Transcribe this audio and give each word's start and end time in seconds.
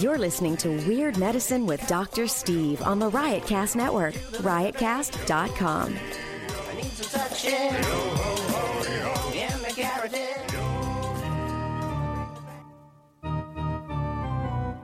You're 0.00 0.16
listening 0.16 0.56
to 0.58 0.70
Weird 0.88 1.18
Medicine 1.18 1.66
with 1.66 1.86
Dr. 1.86 2.26
Steve 2.26 2.80
on 2.80 2.98
the 2.98 3.10
Riotcast 3.10 3.76
Network, 3.76 4.14
riotcast.com. 4.40 5.94
I 5.94 6.74
need 6.74 6.84
some 6.84 7.20
suction 7.20 7.52
in 9.36 9.60
the 9.60 9.72
carotid. 9.76 10.36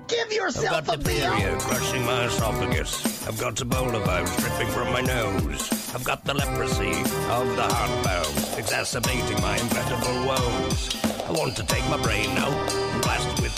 Give 0.06 0.26
I've 0.26 0.32
yourself 0.32 0.86
got 0.86 0.94
a 0.94 0.98
beer. 0.98 1.30
diphtheria 1.30 1.58
crushing 1.60 2.04
my 2.04 2.24
esophagus. 2.26 3.26
I've 3.26 3.40
got 3.40 3.54
Ebola 3.54 4.04
virus 4.04 4.36
dripping 4.36 4.68
from 4.68 4.92
my 4.92 5.00
nose. 5.00 5.94
I've 5.94 6.04
got 6.04 6.24
the 6.26 6.34
leprosy 6.34 6.90
of 6.90 7.56
the 7.56 7.62
heart 7.62 8.04
valve, 8.04 8.58
exacerbating 8.58 9.40
my 9.40 9.56
incredible 9.56 10.26
woes. 10.26 10.94
I 11.24 11.30
want 11.32 11.56
to 11.56 11.64
take 11.64 11.88
my 11.88 11.96
brain 12.02 12.28
out 12.36 12.85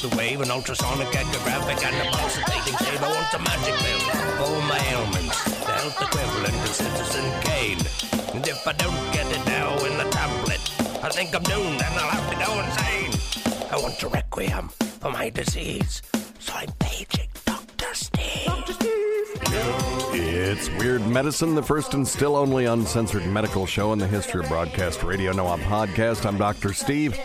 the 0.03 0.17
wave, 0.17 0.41
an 0.41 0.51
ultrasonic 0.51 1.09
echographic 1.09 1.85
and 1.85 1.97
a 1.97 2.11
pulsating 2.13 2.77
shave. 2.87 3.03
I 3.03 3.11
want 3.11 3.35
a 3.35 3.39
magic 3.39 3.75
pill 3.75 3.99
for 4.37 4.43
all 4.45 4.61
my 4.63 4.79
ailments, 4.93 5.45
the 5.45 5.73
health 5.73 6.01
equivalent 6.01 6.55
of 6.55 6.69
Citizen 6.69 7.25
Kane. 7.43 7.79
And 8.35 8.47
if 8.47 8.67
I 8.67 8.73
don't 8.75 9.13
get 9.13 9.27
it 9.27 9.45
now 9.47 9.77
in 9.85 9.99
the 9.99 10.09
tablet, 10.11 10.61
I 11.03 11.09
think 11.09 11.35
I'm 11.35 11.43
doomed 11.43 11.83
and 11.83 11.95
I'll 11.99 12.11
have 12.11 12.31
to 12.31 12.37
go 12.45 12.61
insane. 12.61 13.69
I 13.73 13.79
want 13.83 14.01
a 14.03 14.09
requiem 14.09 14.69
for 15.01 15.11
my 15.11 15.31
disease, 15.31 16.03
so 16.39 16.53
I'm 16.55 16.71
paging 16.79 17.29
Dr. 17.45 17.95
Steve. 17.95 18.19
It's 20.13 20.71
Weird 20.79 21.07
Medicine, 21.07 21.55
the 21.57 21.63
first 21.63 21.95
and 21.95 22.07
still 22.07 22.37
only 22.37 22.67
uncensored 22.67 23.27
medical 23.27 23.67
show 23.67 23.93
in 23.93 23.99
the 23.99 24.07
history 24.07 24.43
of 24.43 24.49
broadcast 24.49 25.03
radio. 25.03 25.33
No, 25.33 25.49
I'm 25.49 25.61
podcast. 25.61 26.25
I'm 26.25 26.39
Dr. 26.39 26.73
Steve. 26.73 27.19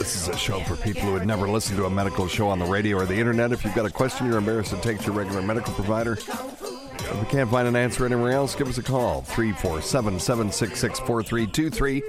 This 0.00 0.16
is 0.16 0.28
a 0.28 0.36
show 0.38 0.60
for 0.60 0.76
people 0.76 1.02
who 1.02 1.14
had 1.14 1.26
never 1.26 1.46
listened 1.46 1.76
to 1.76 1.84
a 1.84 1.90
medical 1.90 2.26
show 2.26 2.48
on 2.48 2.58
the 2.58 2.64
radio 2.64 2.96
or 2.96 3.04
the 3.04 3.18
internet. 3.18 3.52
If 3.52 3.66
you've 3.66 3.74
got 3.74 3.84
a 3.84 3.90
question 3.90 4.26
you're 4.26 4.38
embarrassed 4.38 4.70
to 4.70 4.80
take 4.80 4.98
to 5.00 5.04
your 5.04 5.12
regular 5.12 5.42
medical 5.42 5.74
provider, 5.74 6.14
if 6.14 7.16
you 7.20 7.26
can't 7.28 7.50
find 7.50 7.68
an 7.68 7.76
answer 7.76 8.06
anywhere 8.06 8.32
else, 8.32 8.54
give 8.54 8.66
us 8.66 8.78
a 8.78 8.82
call. 8.82 9.20
347 9.20 10.18
766 10.18 11.00
4323. 11.00 12.02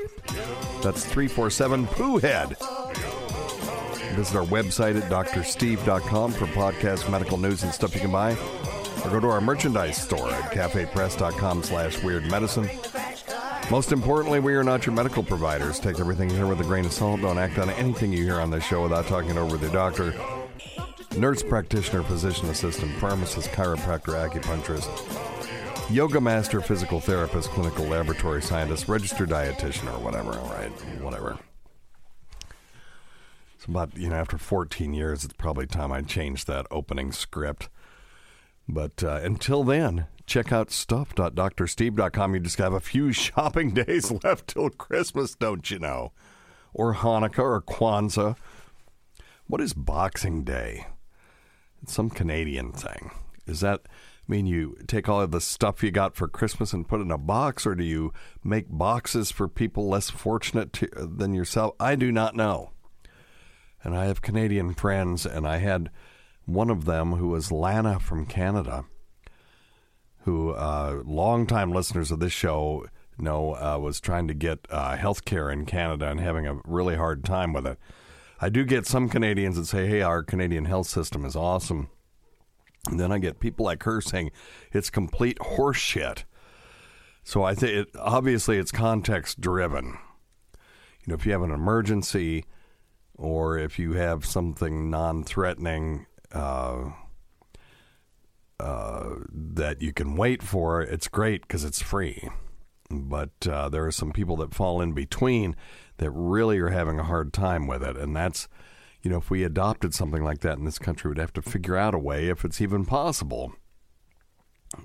That's 0.82 1.04
347 1.04 1.88
Pooh 1.88 2.18
Head. 2.20 2.56
Visit 4.16 4.38
our 4.38 4.46
website 4.46 4.96
at 4.96 5.12
drsteve.com 5.12 6.32
for 6.32 6.46
podcast, 6.46 7.12
medical 7.12 7.38
news, 7.38 7.64
and 7.64 7.74
stuff 7.74 7.94
you 7.94 8.00
can 8.00 8.12
buy. 8.12 8.38
Or 9.04 9.12
go 9.12 9.20
to 9.20 9.28
our 9.28 9.42
merchandise 9.42 10.02
store 10.02 10.32
at 10.32 10.54
cafepress.com 10.54 11.64
slash 11.64 12.02
weird 12.02 12.26
medicine. 12.32 12.70
Most 13.72 13.94
importantly, 13.94 14.42
we 14.42 14.54
are 14.56 14.66
not 14.66 14.86
your 14.86 14.94
medical 14.94 15.24
providers. 15.24 15.80
Take 15.80 15.98
everything 16.02 16.30
here 16.30 16.46
with 16.46 16.60
a 16.60 16.64
grain 16.66 16.84
of 16.84 16.92
salt. 16.92 17.22
Don't 17.22 17.38
act 17.38 17.58
on 17.58 17.70
anything 17.70 18.12
you 18.12 18.22
hear 18.22 18.42
on 18.42 18.52
this 18.52 18.66
show 18.66 18.84
without 18.84 19.08
talking 19.08 19.30
it 19.30 19.38
over 19.38 19.54
with 19.54 19.62
your 19.62 19.72
doctor. 19.72 20.14
Nurse 21.16 21.42
practitioner, 21.42 22.04
physician 22.04 22.50
assistant, 22.50 22.92
pharmacist, 22.98 23.48
chiropractor, 23.52 24.30
acupuncturist, 24.30 24.90
yoga 25.90 26.20
master, 26.20 26.60
physical 26.60 27.00
therapist, 27.00 27.50
clinical 27.52 27.86
laboratory 27.86 28.42
scientist, 28.42 28.90
registered 28.90 29.30
dietitian, 29.30 29.88
or 29.88 30.04
whatever, 30.04 30.38
all 30.38 30.50
right? 30.50 30.72
Whatever. 31.02 31.40
It's 33.56 33.64
about, 33.64 33.96
you 33.96 34.10
know, 34.10 34.18
after 34.18 34.38
14 34.38 34.94
years, 34.94 35.24
it's 35.24 35.36
probably 35.36 35.66
time 35.66 35.94
I 35.94 36.02
change 36.02 36.44
that 36.44 36.68
opening 36.72 37.14
script. 37.14 37.70
But 38.68 39.02
uh, 39.02 39.22
until 39.24 39.64
then, 39.64 40.08
check 40.26 40.52
out 40.52 40.72
stuff.drsteve.com. 40.72 42.34
You 42.34 42.40
just 42.40 42.58
have 42.58 42.74
a 42.74 42.80
few 42.80 43.12
shopping 43.14 43.72
days 43.74 44.12
left 44.24 44.48
till 44.48 44.70
Christmas, 44.70 45.36
don't 45.36 45.70
you 45.70 45.80
know? 45.80 46.12
Or 46.74 46.96
Hanukkah 46.96 47.40
or 47.40 47.62
Kwanzaa. 47.62 48.38
What 49.48 49.62
is 49.62 49.74
Boxing 49.74 50.44
Day? 50.44 50.88
It's 51.82 51.94
some 51.94 52.10
Canadian 52.10 52.72
thing. 52.72 53.12
Does 53.46 53.60
that 53.62 53.82
mean 54.28 54.46
you 54.46 54.78
take 54.88 55.10
all 55.10 55.22
of 55.22 55.32
the 55.32 55.42
stuff 55.42 55.84
you 55.84 55.92
got 55.92 56.16
for 56.16 56.28
Christmas 56.28 56.74
and 56.74 56.88
put 56.88 57.02
in 57.02 57.12
a 57.12 57.18
box, 57.18 57.66
or 57.66 57.76
do 57.76 57.84
you 57.84 58.14
make 58.44 58.68
boxes 58.70 59.32
for 59.32 59.48
people 59.48 59.90
less 59.90 60.10
fortunate 60.10 60.72
to, 60.74 60.88
than 60.96 61.34
yourself? 61.34 61.76
I 61.80 61.96
do 61.96 62.12
not 62.12 62.36
know. 62.36 62.72
And 63.84 63.96
I 63.96 64.06
have 64.06 64.22
Canadian 64.22 64.74
friends, 64.74 65.26
and 65.26 65.48
I 65.48 65.58
had 65.58 65.90
one 66.46 66.70
of 66.70 66.86
them 66.86 67.14
who 67.14 67.30
was 67.30 67.52
Lana 67.52 68.00
from 68.00 68.26
Canada, 68.26 68.86
who 70.24 70.52
uh, 70.52 71.02
longtime 71.06 71.72
listeners 71.72 72.12
of 72.12 72.20
this 72.20 72.34
show 72.34 72.86
know 73.18 73.56
uh, 73.56 73.78
was 73.80 74.00
trying 74.00 74.28
to 74.28 74.34
get 74.34 74.60
uh, 74.70 74.96
health 74.98 75.26
care 75.26 75.50
in 75.50 75.66
Canada 75.66 76.08
and 76.08 76.20
having 76.20 76.48
a 76.48 76.60
really 76.66 76.96
hard 76.96 77.24
time 77.24 77.54
with 77.54 77.68
it. 77.68 77.78
I 78.40 78.50
do 78.50 78.66
get 78.66 78.88
some 78.88 79.08
Canadians 79.08 79.56
that 79.58 79.66
say, 79.66 79.88
hey, 79.88 80.02
our 80.02 80.24
Canadian 80.24 80.66
health 80.66 80.88
system 80.88 81.26
is 81.26 81.36
awesome. 81.36 81.90
And 82.90 83.00
then 83.00 83.12
I 83.12 83.20
get 83.20 83.40
people 83.40 83.66
like 83.66 83.84
her 83.84 84.02
saying 84.02 84.32
it's 84.72 84.90
complete 84.90 85.38
horseshit. 85.38 86.24
So 87.24 87.44
I 87.44 87.54
think 87.54 87.72
it, 87.72 87.88
obviously 88.00 88.58
it's 88.58 88.72
context 88.72 89.40
driven. 89.40 89.98
You 91.06 91.08
know, 91.08 91.14
if 91.16 91.26
you 91.26 91.32
have 91.34 91.44
an 91.44 91.52
emergency 91.52 92.46
or 93.14 93.60
if 93.60 93.78
you 93.78 93.94
have 93.94 94.26
something 94.26 94.90
non 94.90 95.24
threatening, 95.24 96.08
uh, 96.32 96.90
that 99.32 99.82
you 99.82 99.94
can 99.94 100.16
wait 100.16 100.44
for, 100.44 100.82
it's 100.82 101.08
great 101.08 101.42
because 101.42 101.64
it's 101.64 101.82
free. 101.82 102.30
But 102.90 103.48
uh, 103.48 103.70
there 103.70 103.86
are 103.86 103.92
some 103.92 104.12
people 104.12 104.36
that 104.38 104.54
fall 104.54 104.82
in 104.82 104.94
between 104.94 105.56
that 105.98 106.12
really 106.12 106.60
are 106.60 106.70
having 106.70 107.00
a 107.00 107.06
hard 107.06 107.32
time 107.32 107.68
with 107.68 107.84
it. 107.84 107.96
And 107.96 108.16
that's, 108.16 108.48
you 109.02 109.10
know, 109.10 109.18
if 109.18 109.30
we 109.30 109.44
adopted 109.44 109.94
something 109.94 110.24
like 110.24 110.40
that 110.42 110.58
in 110.58 110.66
this 110.66 110.80
country, 110.80 111.10
we'd 111.10 111.18
have 111.18 111.34
to 111.34 111.42
figure 111.42 111.78
out 111.78 111.94
a 111.94 112.00
way, 112.00 112.28
if 112.28 112.44
it's 112.44 112.60
even 112.60 112.86
possible, 112.86 113.54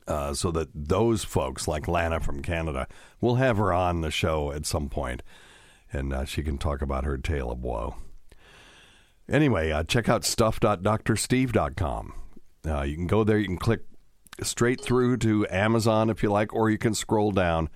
uh, 0.07 0.35
so 0.35 0.51
that 0.53 0.69
those 0.75 1.25
folks, 1.25 1.67
like 1.67 1.89
Lana 1.89 2.21
from 2.21 2.43
Canada, 2.43 2.87
we'll 3.21 3.37
have 3.37 3.57
her 3.57 3.73
on 3.73 4.03
the 4.03 4.11
show 4.11 4.53
at 4.53 4.67
some 4.67 4.89
point 4.89 5.23
and 5.93 6.13
uh, 6.13 6.25
she 6.25 6.43
can 6.43 6.59
talk 6.59 6.83
about 6.83 7.05
her 7.05 7.17
tale 7.19 7.51
of 7.51 7.63
woe. 7.63 7.97
Anyway, 9.29 9.71
uh, 9.73 9.83
check 9.83 10.09
out 10.09 10.25
stuff.drsteve.com. 10.25 12.13
Uh, 12.67 12.83
you 12.83 12.97
can 12.97 13.07
go 13.07 13.25
there, 13.25 13.39
you 13.39 13.47
can 13.47 13.59
click 13.59 13.81
straight 14.43 14.81
through 14.81 15.19
to 15.19 15.47
Amazon 15.51 16.11
if 16.11 16.23
you 16.23 16.31
like, 16.31 16.53
or 16.53 16.71
you 16.71 16.79
can 16.79 16.95
scroll 16.95 17.31
down 17.31 17.69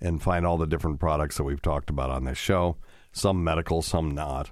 and 0.00 0.22
find 0.22 0.46
all 0.46 0.56
the 0.56 0.66
different 0.66 0.98
products 0.98 1.36
that 1.36 1.44
we've 1.44 1.62
talked 1.62 1.90
about 1.90 2.10
on 2.10 2.24
this 2.24 2.38
show. 2.38 2.76
Some 3.12 3.44
medical, 3.44 3.82
some 3.82 4.10
not. 4.10 4.50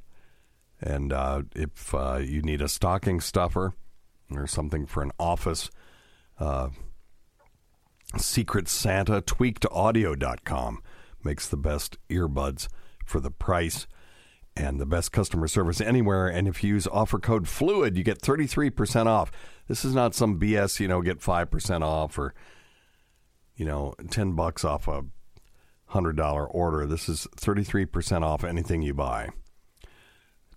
And 0.81 1.13
uh, 1.13 1.43
if 1.55 1.95
uh, 1.95 2.21
you 2.23 2.43
need 2.43 2.61
a 2.61 2.69
stocking 2.69 3.21
stuffer 3.21 3.75
or 4.31 4.47
something 4.47 4.87
for 4.87 5.03
an 5.03 5.13
office, 5.19 5.71
uh, 6.39 6.69
Secret 8.17 8.69
Santa, 8.69 9.23
tweakedaudio.com 9.23 10.83
makes 11.25 11.49
the 11.49 11.57
best 11.57 11.99
earbuds 12.09 12.69
for 13.05 13.21
the 13.21 13.31
price 13.31 13.87
and 14.59 14.81
the 14.81 14.87
best 14.87 15.13
customer 15.13 15.47
service 15.47 15.81
anywhere. 15.81 16.27
And 16.27 16.49
if 16.49 16.65
you 16.65 16.75
use 16.75 16.87
offer 16.89 17.19
code 17.19 17.45
FLUID, 17.45 17.97
you 17.97 18.03
get 18.03 18.21
33% 18.21 19.07
off. 19.07 19.31
This 19.69 19.85
is 19.85 19.95
not 19.95 20.15
some 20.15 20.39
BS, 20.39 20.81
you 20.81 20.89
know, 20.89 21.01
get 21.01 21.21
5% 21.21 21.83
off 21.83 22.19
or, 22.19 22.35
you 23.57 23.65
know, 23.65 23.95
10 24.11 24.33
bucks 24.33 24.65
off 24.65 24.89
a 24.89 25.05
$100 25.93 26.49
order. 26.51 26.87
This 26.87 27.09
is 27.09 27.29
33% 27.37 28.23
off 28.23 28.43
anything 28.43 28.83
you 28.83 28.95
buy. 28.95 29.29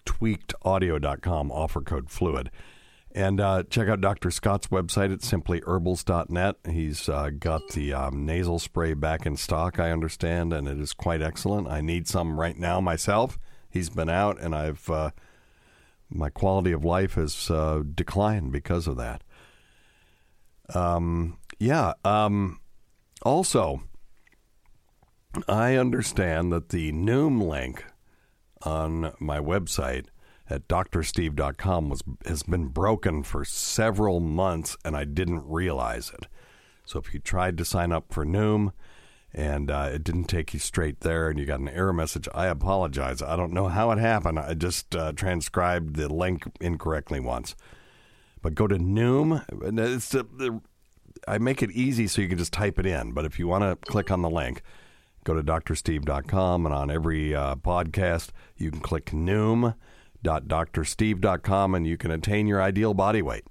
Tweakedaudio.com, 0.05 1.51
offer 1.51 1.81
code 1.81 2.07
FLUID. 2.09 2.49
And 3.13 3.41
uh, 3.41 3.63
check 3.69 3.89
out 3.89 4.01
Dr. 4.01 4.31
Scott's 4.31 4.67
website 4.67 5.11
at 5.11 5.19
simplyherbals.net. 5.19 6.55
He's 6.69 7.09
uh, 7.09 7.29
got 7.37 7.61
the 7.73 7.93
um, 7.93 8.25
nasal 8.25 8.57
spray 8.57 8.93
back 8.93 9.25
in 9.25 9.35
stock, 9.35 9.79
I 9.79 9.91
understand, 9.91 10.53
and 10.53 10.67
it 10.67 10.79
is 10.79 10.93
quite 10.93 11.21
excellent. 11.21 11.67
I 11.67 11.81
need 11.81 12.07
some 12.07 12.39
right 12.39 12.57
now 12.57 12.79
myself. 12.79 13.37
He's 13.71 13.89
been 13.89 14.09
out, 14.09 14.39
and 14.39 14.53
I've 14.53 14.89
uh, 14.89 15.11
my 16.09 16.29
quality 16.29 16.71
of 16.71 16.83
life 16.83 17.13
has 17.15 17.49
uh, 17.49 17.83
declined 17.95 18.51
because 18.51 18.87
of 18.87 18.97
that. 18.97 19.23
Um, 20.73 21.37
yeah. 21.59 21.93
Um, 22.03 22.59
also, 23.23 23.83
I 25.47 25.75
understand 25.75 26.51
that 26.51 26.69
the 26.69 26.91
Noom 26.91 27.47
link 27.47 27.85
on 28.63 29.13
my 29.19 29.39
website 29.39 30.07
at 30.49 30.67
drsteve.com 30.67 31.89
was 31.89 32.03
has 32.25 32.43
been 32.43 32.67
broken 32.67 33.23
for 33.23 33.45
several 33.45 34.19
months 34.19 34.75
and 34.83 34.95
I 34.95 35.05
didn't 35.05 35.49
realize 35.49 36.11
it. 36.13 36.27
So 36.83 36.99
if 36.99 37.13
you 37.13 37.19
tried 37.19 37.57
to 37.57 37.65
sign 37.65 37.91
up 37.91 38.11
for 38.11 38.25
Noom 38.25 38.71
and 39.33 39.71
uh, 39.71 39.89
it 39.93 40.03
didn't 40.03 40.25
take 40.25 40.53
you 40.53 40.59
straight 40.59 41.01
there 41.01 41.29
and 41.29 41.39
you 41.39 41.45
got 41.45 41.59
an 41.59 41.69
error 41.69 41.93
message, 41.93 42.27
I 42.33 42.47
apologize. 42.47 43.21
I 43.21 43.35
don't 43.35 43.53
know 43.53 43.67
how 43.67 43.91
it 43.91 43.97
happened. 43.97 44.39
I 44.39 44.53
just 44.53 44.95
uh, 44.95 45.13
transcribed 45.13 45.95
the 45.95 46.13
link 46.13 46.43
incorrectly 46.59 47.19
once. 47.19 47.55
But 48.41 48.55
go 48.55 48.67
to 48.67 48.75
Noom. 48.75 49.43
It's 49.77 50.09
the, 50.09 50.61
I 51.27 51.37
make 51.37 51.61
it 51.61 51.71
easy 51.71 52.07
so 52.07 52.21
you 52.21 52.27
can 52.27 52.37
just 52.37 52.53
type 52.53 52.79
it 52.79 52.85
in. 52.85 53.11
But 53.11 53.25
if 53.25 53.39
you 53.39 53.47
want 53.47 53.63
to 53.63 53.91
click 53.91 54.11
on 54.11 54.21
the 54.21 54.29
link, 54.29 54.61
go 55.23 55.33
to 55.33 55.43
drsteve.com 55.43 56.65
and 56.65 56.75
on 56.75 56.89
every 56.91 57.35
uh, 57.35 57.55
podcast 57.55 58.29
you 58.57 58.71
can 58.71 58.81
click 58.81 59.11
Noom 59.11 59.75
www.drsteve.com 60.23 61.75
and 61.75 61.87
you 61.87 61.97
can 61.97 62.11
attain 62.11 62.47
your 62.47 62.61
ideal 62.61 62.93
body 62.93 63.21
weight 63.21 63.45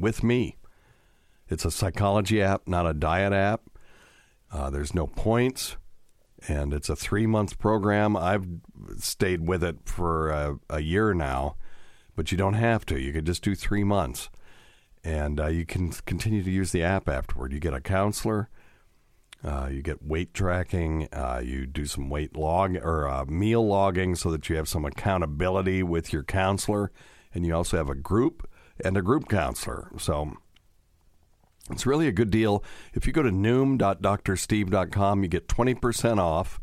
with 0.00 0.22
me. 0.22 0.56
It's 1.48 1.64
a 1.64 1.70
psychology 1.70 2.42
app, 2.42 2.66
not 2.66 2.86
a 2.86 2.94
diet 2.94 3.32
app. 3.32 3.62
Uh, 4.52 4.70
there's 4.70 4.94
no 4.94 5.06
points, 5.06 5.76
and 6.48 6.72
it's 6.72 6.88
a 6.88 6.96
three 6.96 7.26
month 7.26 7.58
program. 7.58 8.16
I've 8.16 8.46
stayed 8.98 9.46
with 9.46 9.64
it 9.64 9.78
for 9.84 10.30
a, 10.30 10.58
a, 10.70 10.80
year 10.80 11.14
now, 11.14 11.56
but 12.14 12.30
you 12.30 12.38
don't 12.38 12.54
have 12.54 12.86
to. 12.86 13.00
You 13.00 13.12
can 13.12 13.24
just 13.24 13.42
do 13.42 13.54
three 13.54 13.84
months, 13.84 14.30
and 15.02 15.40
uh, 15.40 15.48
you 15.48 15.66
can 15.66 15.92
continue 16.06 16.42
to 16.42 16.50
use 16.50 16.72
the 16.72 16.82
app 16.82 17.08
afterward. 17.08 17.52
You 17.52 17.60
get 17.60 17.74
a 17.74 17.80
counselor. 17.80 18.48
Uh, 19.44 19.68
you 19.70 19.82
get 19.82 20.02
weight 20.02 20.32
tracking. 20.32 21.08
Uh, 21.12 21.40
you 21.44 21.66
do 21.66 21.84
some 21.86 22.08
weight 22.08 22.36
log 22.36 22.76
or 22.76 23.08
uh, 23.08 23.24
meal 23.26 23.66
logging 23.66 24.14
so 24.14 24.30
that 24.30 24.48
you 24.48 24.56
have 24.56 24.68
some 24.68 24.84
accountability 24.84 25.82
with 25.82 26.12
your 26.12 26.22
counselor, 26.22 26.90
and 27.34 27.46
you 27.46 27.54
also 27.54 27.76
have 27.76 27.90
a 27.90 27.94
group 27.94 28.48
and 28.84 28.96
a 28.96 29.02
group 29.02 29.28
counselor. 29.28 29.90
So 29.98 30.36
it's 31.70 31.86
really 31.86 32.08
a 32.08 32.12
good 32.12 32.30
deal. 32.30 32.64
If 32.94 33.06
you 33.06 33.12
go 33.12 33.22
to 33.22 33.30
noom.drsteve.com, 33.30 35.22
you 35.22 35.28
get 35.28 35.48
20% 35.48 36.18
off 36.18 36.60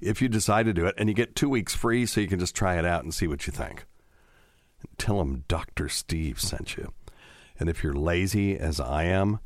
if 0.00 0.22
you 0.22 0.28
decide 0.28 0.66
to 0.66 0.72
do 0.72 0.86
it, 0.86 0.94
and 0.96 1.08
you 1.08 1.14
get 1.14 1.34
two 1.34 1.48
weeks 1.48 1.74
free 1.74 2.06
so 2.06 2.20
you 2.20 2.28
can 2.28 2.38
just 2.38 2.54
try 2.54 2.78
it 2.78 2.84
out 2.84 3.02
and 3.02 3.12
see 3.12 3.26
what 3.26 3.48
you 3.48 3.52
think. 3.52 3.84
Tell 4.96 5.18
them 5.18 5.42
Dr. 5.48 5.88
Steve 5.88 6.40
sent 6.40 6.76
you. 6.76 6.92
And 7.58 7.68
if 7.68 7.82
you're 7.82 7.94
lazy, 7.94 8.56
as 8.56 8.78
I 8.78 9.02
am, 9.04 9.40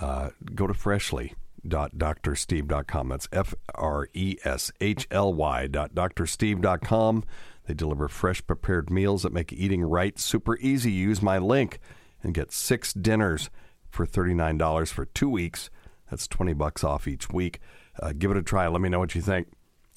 uh, 0.00 0.30
go 0.54 0.66
to 0.66 0.74
freshly.drsteve.com. 0.74 3.08
That's 3.08 3.28
F 3.30 3.54
R 3.74 4.08
E 4.12 4.38
S 4.44 4.72
H 4.80 5.06
L 5.10 5.32
Y 5.32 5.68
dot 5.68 5.94
drsteve.com. 5.94 7.22
They 7.66 7.74
deliver 7.74 8.08
fresh 8.08 8.44
prepared 8.44 8.90
meals 8.90 9.22
that 9.22 9.32
make 9.32 9.52
eating 9.52 9.84
right 9.84 10.18
super 10.18 10.58
easy. 10.58 10.90
Use 10.90 11.22
my 11.22 11.38
link 11.38 11.78
and 12.24 12.34
get 12.34 12.50
six 12.50 12.92
dinners 12.92 13.48
for 13.92 14.06
$39 14.06 14.88
for 14.88 15.04
two 15.04 15.28
weeks. 15.28 15.70
That's 16.10 16.26
20 16.26 16.54
bucks 16.54 16.82
off 16.82 17.06
each 17.06 17.30
week. 17.30 17.60
Uh, 18.00 18.12
give 18.16 18.30
it 18.30 18.36
a 18.36 18.42
try. 18.42 18.66
Let 18.66 18.80
me 18.80 18.88
know 18.88 18.98
what 18.98 19.14
you 19.14 19.20
think. 19.20 19.48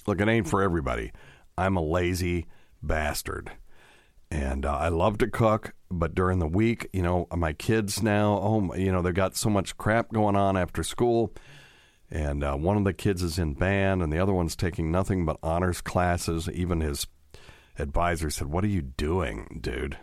Look, 0.05 0.21
it 0.21 0.27
ain't 0.27 0.47
for 0.47 0.61
everybody. 0.61 1.11
I'm 1.57 1.77
a 1.77 1.81
lazy 1.81 2.45
bastard. 2.83 3.51
And 4.29 4.65
uh, 4.65 4.75
I 4.75 4.89
love 4.89 5.17
to 5.19 5.27
cook, 5.27 5.73
but 5.89 6.13
during 6.13 6.39
the 6.39 6.47
week, 6.47 6.89
you 6.91 7.01
know, 7.01 7.27
my 7.35 7.53
kids 7.53 8.03
now, 8.03 8.39
oh, 8.41 8.73
you 8.75 8.91
know, 8.91 9.01
they've 9.01 9.13
got 9.13 9.37
so 9.37 9.49
much 9.49 9.77
crap 9.77 10.11
going 10.11 10.35
on 10.35 10.57
after 10.57 10.83
school. 10.83 11.33
And 12.11 12.43
uh, 12.43 12.55
one 12.55 12.77
of 12.77 12.83
the 12.83 12.93
kids 12.93 13.23
is 13.23 13.39
in 13.39 13.53
band, 13.53 14.01
and 14.01 14.11
the 14.11 14.19
other 14.19 14.33
one's 14.33 14.55
taking 14.55 14.91
nothing 14.91 15.25
but 15.25 15.37
honors 15.41 15.81
classes. 15.81 16.49
Even 16.49 16.81
his 16.81 17.07
advisor 17.79 18.29
said, 18.29 18.47
What 18.47 18.63
are 18.63 18.67
you 18.67 18.81
doing, 18.81 19.59
dude? 19.61 19.97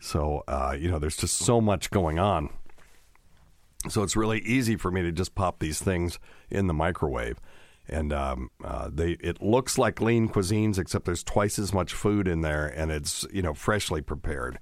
So, 0.00 0.44
uh, 0.46 0.76
you 0.78 0.90
know, 0.90 0.98
there's 0.98 1.16
just 1.16 1.38
so 1.38 1.60
much 1.60 1.90
going 1.90 2.18
on. 2.18 2.50
So 3.86 4.02
it's 4.02 4.16
really 4.16 4.40
easy 4.40 4.74
for 4.76 4.90
me 4.90 5.02
to 5.02 5.12
just 5.12 5.36
pop 5.36 5.60
these 5.60 5.78
things 5.78 6.18
in 6.50 6.66
the 6.66 6.74
microwave. 6.74 7.38
And 7.88 8.12
um, 8.12 8.50
uh, 8.62 8.90
they 8.92 9.12
it 9.12 9.40
looks 9.40 9.78
like 9.78 10.00
lean 10.00 10.28
cuisines, 10.28 10.78
except 10.78 11.06
there's 11.06 11.22
twice 11.22 11.58
as 11.58 11.72
much 11.72 11.94
food 11.94 12.28
in 12.28 12.42
there, 12.42 12.66
and 12.66 12.90
it's 12.90 13.26
you 13.32 13.40
know 13.40 13.54
freshly 13.54 14.02
prepared, 14.02 14.58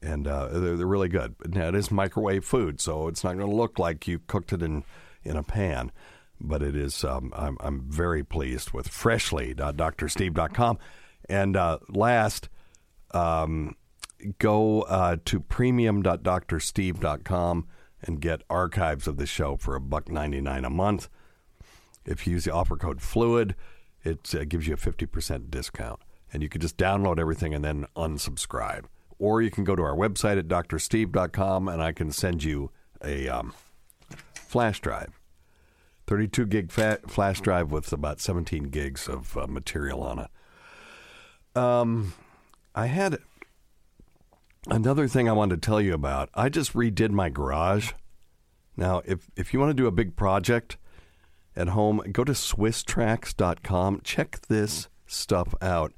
and 0.00 0.26
uh, 0.26 0.48
they're, 0.48 0.78
they're 0.78 0.86
really 0.86 1.10
good. 1.10 1.34
Now 1.46 1.68
it 1.68 1.74
is 1.74 1.90
microwave 1.90 2.46
food, 2.46 2.80
so 2.80 3.06
it's 3.06 3.22
not 3.22 3.36
going 3.36 3.50
to 3.50 3.54
look 3.54 3.78
like 3.78 4.08
you 4.08 4.20
cooked 4.20 4.54
it 4.54 4.62
in 4.62 4.84
in 5.24 5.36
a 5.36 5.42
pan, 5.42 5.92
but 6.40 6.62
it 6.62 6.74
is. 6.74 7.04
Um, 7.04 7.34
I'm 7.36 7.58
I'm 7.60 7.82
very 7.82 8.24
pleased 8.24 8.70
with 8.70 8.88
freshly.drsteve.com. 8.88 10.78
And 11.28 11.54
uh, 11.54 11.80
last, 11.90 12.48
um, 13.10 13.76
go 14.38 14.80
uh, 14.82 15.16
to 15.26 15.40
premium.drsteve.com 15.40 17.66
and 18.02 18.20
get 18.20 18.42
archives 18.48 19.06
of 19.06 19.16
the 19.16 19.26
show 19.26 19.56
for 19.56 19.74
a 19.74 19.80
buck 19.80 20.10
ninety 20.10 20.40
nine 20.40 20.64
a 20.64 20.70
month. 20.70 21.08
If 22.04 22.26
you 22.26 22.34
use 22.34 22.44
the 22.44 22.52
offer 22.52 22.76
code 22.76 23.00
FLUID, 23.00 23.54
it 24.04 24.34
uh, 24.34 24.44
gives 24.44 24.66
you 24.66 24.74
a 24.74 24.78
fifty 24.78 25.06
percent 25.06 25.50
discount, 25.50 26.00
and 26.32 26.42
you 26.42 26.48
can 26.48 26.60
just 26.60 26.76
download 26.76 27.18
everything 27.18 27.54
and 27.54 27.64
then 27.64 27.86
unsubscribe. 27.96 28.84
Or 29.18 29.42
you 29.42 29.50
can 29.50 29.64
go 29.64 29.74
to 29.74 29.82
our 29.82 29.96
website 29.96 30.38
at 30.38 30.46
drsteve.com 30.48 31.68
and 31.68 31.82
I 31.82 31.92
can 31.92 32.12
send 32.12 32.44
you 32.44 32.70
a 33.02 33.28
um, 33.28 33.52
flash 34.34 34.80
drive. 34.80 35.18
32 36.06 36.46
gig 36.46 36.70
flash 36.70 37.40
drive 37.40 37.70
with 37.70 37.92
about 37.92 38.20
17 38.20 38.70
gigs 38.70 39.08
of 39.08 39.36
uh, 39.36 39.46
material 39.46 40.02
on 40.02 40.20
it. 40.20 41.58
Um, 41.60 42.14
I 42.74 42.86
had 42.86 43.18
another 44.70 45.08
thing 45.08 45.28
I 45.28 45.32
wanted 45.32 45.62
to 45.62 45.66
tell 45.66 45.80
you 45.80 45.94
about. 45.94 46.30
I 46.34 46.48
just 46.48 46.74
redid 46.74 47.10
my 47.10 47.28
garage. 47.28 47.92
Now, 48.76 49.02
if 49.04 49.30
if 49.36 49.52
you 49.52 49.60
want 49.60 49.70
to 49.70 49.82
do 49.82 49.86
a 49.86 49.92
big 49.92 50.16
project 50.16 50.76
at 51.56 51.68
home, 51.68 52.02
go 52.12 52.24
to 52.24 52.32
SwissTrax.com. 52.32 54.00
Check 54.04 54.40
this 54.48 54.88
stuff 55.06 55.54
out. 55.60 55.92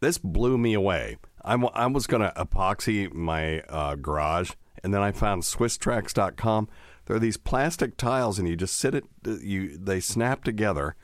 This 0.00 0.18
blew 0.18 0.56
me 0.56 0.74
away. 0.74 1.18
I, 1.44 1.54
I 1.54 1.86
was 1.86 2.06
going 2.06 2.22
to 2.22 2.32
epoxy 2.36 3.12
my 3.12 3.60
uh, 3.62 3.96
garage, 3.96 4.52
and 4.82 4.94
then 4.94 5.02
I 5.02 5.12
found 5.12 5.42
SwissTrax.com. 5.42 6.68
There 7.06 7.16
are 7.16 7.20
these 7.20 7.36
plastic 7.36 7.96
tiles, 7.96 8.38
and 8.38 8.48
you 8.48 8.56
just 8.56 8.76
sit 8.76 8.94
it. 8.94 9.04
You 9.24 9.76
they 9.76 10.00
snap 10.00 10.44
together 10.44 10.94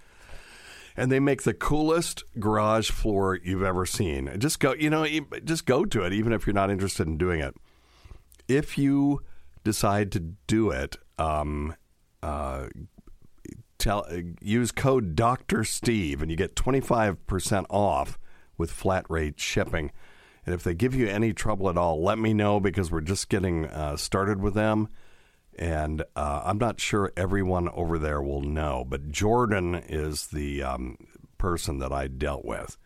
and 0.97 1.11
they 1.11 1.21
make 1.21 1.43
the 1.43 1.55
coolest 1.55 2.25
garage 2.39 2.91
floor 2.91 3.39
you've 3.43 3.63
ever 3.63 3.85
seen. 3.85 4.31
Just 4.39 4.61
go, 4.61 4.75
you 4.75 4.91
know, 4.91 5.07
just 5.45 5.67
go 5.67 5.85
to 5.85 6.03
it, 6.03 6.13
even 6.13 6.33
if 6.33 6.47
you're 6.47 6.55
not 6.55 6.71
interested 6.71 7.07
in 7.07 7.19
doing 7.19 7.41
it. 7.41 7.55
If 8.47 8.79
you 8.79 9.23
decide 9.65 10.13
to 10.13 10.21
do 10.21 10.71
it, 10.71 10.97
um, 11.19 11.75
uh, 12.23 12.69
tell 13.79 14.07
use 14.41 14.73
code 14.73 15.17
Doctor 15.17 15.65
Steve, 15.65 16.23
and 16.23 16.31
you 16.31 16.37
get 16.37 16.57
twenty 16.57 16.81
five 16.81 17.27
percent 17.27 17.67
off 17.71 18.19
with 18.57 18.71
flat 18.71 19.07
rate 19.09 19.41
shipping. 19.41 19.91
And 20.47 20.55
if 20.55 20.63
they 20.63 20.75
give 20.75 20.95
you 20.95 21.09
any 21.09 21.33
trouble 21.33 21.71
at 21.71 21.79
all, 21.79 22.03
let 22.03 22.19
me 22.19 22.35
know 22.35 22.61
because 22.61 22.91
we're 22.91 23.01
just 23.01 23.31
getting 23.31 23.65
uh, 23.65 23.97
started 23.97 24.41
with 24.43 24.53
them 24.53 24.89
and 25.59 26.03
uh, 26.17 26.43
I'm 26.45 26.59
not 26.59 26.81
sure 26.81 27.13
everyone 27.17 27.69
over 27.71 27.99
there 27.99 28.23
will 28.23 28.43
know, 28.43 28.85
but 28.87 29.11
Jordan 29.11 29.75
is 29.75 30.29
the 30.29 30.63
um, 30.63 30.97
person 31.39 31.79
that 31.79 31.93
I 31.93 32.09
dealt 32.09 32.45
with. 32.45 32.77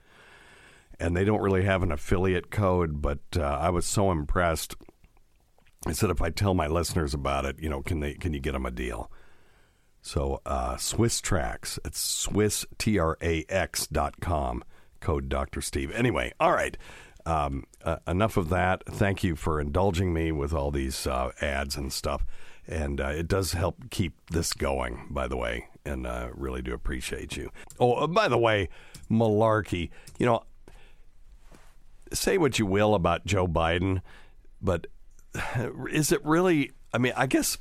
And 1.01 1.17
they 1.17 1.25
don't 1.25 1.41
really 1.41 1.63
have 1.63 1.83
an 1.83 1.93
affiliate 1.93 2.51
code, 2.51 3.01
but 3.01 3.21
uh, 3.37 3.43
I 3.43 3.71
was 3.71 3.87
so 3.87 4.11
impressed. 4.11 4.75
I 5.87 5.93
said, 5.93 6.11
if 6.11 6.21
I 6.21 6.31
tell 6.31 6.55
my 6.55 6.67
listeners 6.67 7.15
about 7.15 7.45
it, 7.45 7.61
you 7.61 7.69
know, 7.69 7.83
can 7.83 8.01
they 8.01 8.15
can 8.15 8.35
you 8.35 8.41
get 8.41 8.53
them 8.53 8.67
a 8.67 8.71
deal? 8.73 9.11
So 10.03 10.41
uh, 10.45 10.77
Swiss 10.77 11.21
Trax, 11.21 11.79
it's 11.85 12.01
Swiss 12.01 12.67
T 12.79 12.99
R 12.99 13.17
A 13.23 13.45
X 13.49 13.87
dot 13.87 14.21
com, 14.21 14.65
code 15.01 15.29
Doctor 15.29 15.61
Steve. 15.61 15.93
Anyway, 15.93 16.33
all 16.41 16.53
right. 16.53 16.77
Um, 17.27 17.65
uh, 17.85 17.99
enough 18.07 18.37
of 18.37 18.49
that. 18.49 18.83
Thank 18.87 19.23
you 19.23 19.37
for 19.37 19.61
indulging 19.61 20.13
me 20.13 20.33
with 20.33 20.53
all 20.53 20.71
these 20.71 21.07
uh, 21.07 21.31
ads 21.41 21.77
and 21.77 21.93
stuff 21.93 22.25
and 22.69 23.01
uh, 23.01 23.09
it 23.09 23.27
does 23.27 23.53
help 23.53 23.91
keep 23.91 24.13
this 24.31 24.53
going, 24.53 25.07
by 25.11 25.27
the 25.27 25.37
way, 25.37 25.69
and 25.85 26.07
uh, 26.07 26.29
really 26.35 26.61
do 26.61 26.75
appreciate 26.75 27.37
you. 27.37 27.51
Oh, 27.81 27.95
uh, 27.95 28.07
by 28.07 28.29
the 28.29 28.39
way, 28.39 28.69
malarkey. 29.11 29.89
You 30.19 30.27
know, 30.27 30.43
say 32.13 32.37
what 32.37 32.59
you 32.59 32.67
will 32.67 32.95
about 32.95 33.25
Joe 33.25 33.49
Biden, 33.49 34.03
but 34.61 34.87
is 35.91 36.13
it 36.13 36.25
really? 36.25 36.73
I 36.93 36.99
mean, 36.99 37.15
I 37.17 37.27
guess 37.27 37.57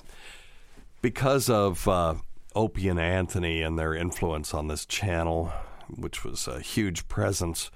because 1.01 1.49
of 1.49 1.87
uh, 1.87 2.15
Opie 2.53 2.89
and 2.89 2.99
Anthony 2.99 3.61
and 3.61 3.79
their 3.79 3.95
influence 3.95 4.53
on 4.53 4.67
this 4.67 4.85
channel, 4.85 5.53
which 5.89 6.25
was 6.25 6.47
a 6.47 6.59
huge 6.59 7.07
presence 7.07 7.71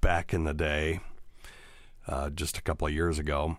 back 0.00 0.32
in 0.32 0.44
the 0.44 0.54
day, 0.54 1.00
uh, 2.08 2.30
just 2.30 2.56
a 2.56 2.62
couple 2.62 2.86
of 2.86 2.94
years 2.94 3.18
ago 3.18 3.58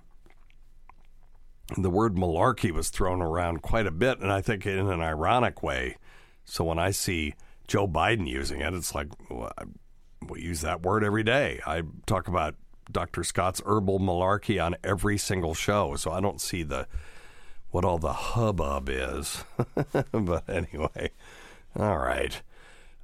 the 1.78 1.90
word 1.90 2.16
malarkey 2.16 2.72
was 2.72 2.90
thrown 2.90 3.22
around 3.22 3.62
quite 3.62 3.88
a 3.88 3.92
bit, 3.92 4.20
and 4.20 4.32
I 4.32 4.42
think 4.42 4.66
in 4.66 4.90
an 4.90 5.02
ironic 5.02 5.64
way. 5.64 5.98
So 6.44 6.64
when 6.64 6.78
I 6.78 6.92
see 6.92 7.34
Joe 7.68 7.88
Biden 7.88 8.28
using 8.28 8.62
it, 8.62 8.74
it's 8.74 8.94
like 8.94 9.08
well, 9.30 9.52
we 10.30 10.42
use 10.42 10.62
that 10.62 10.84
word 10.84 11.04
every 11.04 11.24
day. 11.24 11.60
I 11.66 11.84
talk 12.06 12.28
about 12.28 12.56
Dr. 12.92 13.24
Scott's 13.24 13.62
herbal 13.66 14.00
malarkey 14.00 14.64
on 14.64 14.76
every 14.84 15.18
single 15.18 15.54
show, 15.54 15.96
so 15.96 16.12
I 16.12 16.22
don't 16.22 16.40
see 16.40 16.64
the 16.64 16.88
what 17.72 17.84
all 17.84 17.98
the 17.98 18.14
hubbub 18.14 18.90
is. 18.90 19.44
but 20.12 20.48
anyway, 20.48 21.12
all 21.78 21.98
right. 21.98 22.42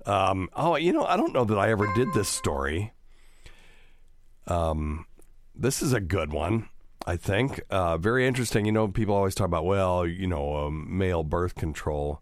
Um, 0.05 0.49
oh, 0.55 0.75
you 0.75 0.93
know, 0.93 1.05
I 1.05 1.17
don't 1.17 1.33
know 1.33 1.45
that 1.45 1.57
I 1.57 1.69
ever 1.69 1.91
did 1.93 2.13
this 2.13 2.29
story. 2.29 2.93
Um, 4.47 5.05
this 5.55 5.81
is 5.81 5.93
a 5.93 5.99
good 5.99 6.31
one. 6.31 6.69
I 7.05 7.17
think. 7.17 7.61
Uh, 7.69 7.97
very 7.97 8.27
interesting. 8.27 8.65
You 8.65 8.71
know, 8.71 8.87
people 8.87 9.15
always 9.15 9.35
talk 9.35 9.45
about, 9.45 9.65
well, 9.65 10.05
you 10.05 10.27
know, 10.27 10.67
um, 10.67 10.97
male 10.97 11.23
birth 11.23 11.55
control. 11.55 12.21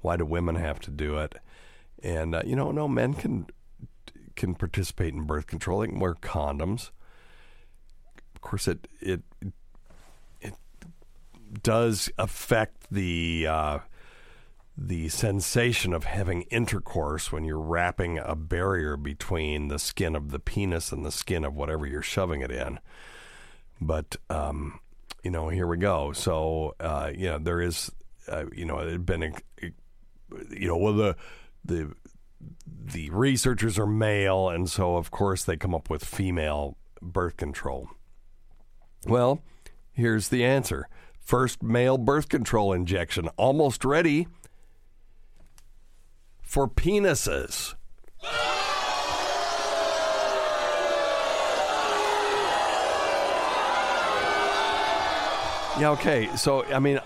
Why 0.00 0.16
do 0.16 0.24
women 0.24 0.56
have 0.56 0.80
to 0.80 0.90
do 0.90 1.18
it? 1.18 1.36
And, 2.02 2.34
uh, 2.34 2.42
you 2.44 2.56
know, 2.56 2.72
no, 2.72 2.88
men 2.88 3.14
can 3.14 3.46
can 4.34 4.54
participate 4.54 5.14
in 5.14 5.22
birth 5.22 5.46
control. 5.46 5.80
They 5.80 5.88
can 5.88 6.00
wear 6.00 6.14
condoms. 6.14 6.90
Of 8.34 8.40
course, 8.40 8.66
it 8.66 8.88
it 9.00 9.22
it 10.40 10.54
does 11.62 12.10
affect 12.18 12.88
the 12.90 13.46
uh, 13.48 13.78
the 14.76 15.08
sensation 15.10 15.92
of 15.92 16.04
having 16.04 16.42
intercourse 16.42 17.30
when 17.30 17.44
you're 17.44 17.60
wrapping 17.60 18.18
a 18.18 18.34
barrier 18.34 18.96
between 18.96 19.68
the 19.68 19.78
skin 19.78 20.16
of 20.16 20.30
the 20.30 20.38
penis 20.38 20.92
and 20.92 21.04
the 21.04 21.12
skin 21.12 21.44
of 21.44 21.54
whatever 21.54 21.86
you're 21.86 22.02
shoving 22.02 22.40
it 22.40 22.50
in. 22.50 22.80
But 23.86 24.16
um, 24.30 24.80
you 25.22 25.30
know, 25.30 25.48
here 25.48 25.66
we 25.66 25.76
go. 25.76 26.12
So 26.12 26.74
uh, 26.80 27.10
you 27.14 27.28
know, 27.28 27.38
there 27.38 27.60
is 27.60 27.90
uh, 28.28 28.44
you 28.52 28.64
know, 28.64 28.78
it 28.78 28.90
had 28.90 29.06
been 29.06 29.34
you 30.50 30.68
know, 30.68 30.76
well 30.76 30.94
the 30.94 31.16
the 31.64 31.94
the 32.84 33.10
researchers 33.10 33.78
are 33.78 33.86
male, 33.86 34.48
and 34.48 34.68
so 34.68 34.96
of 34.96 35.10
course 35.10 35.44
they 35.44 35.56
come 35.56 35.74
up 35.74 35.90
with 35.90 36.04
female 36.04 36.76
birth 37.00 37.36
control. 37.36 37.88
Well, 39.06 39.42
here's 39.92 40.28
the 40.28 40.44
answer. 40.44 40.88
First 41.20 41.62
male 41.62 41.98
birth 41.98 42.28
control 42.28 42.72
injection 42.72 43.28
almost 43.36 43.84
ready 43.84 44.26
for 46.42 46.68
penises. 46.68 47.74
Yeah, 55.78 55.90
okay. 55.90 56.28
So, 56.36 56.64
I 56.66 56.78
mean, 56.78 57.00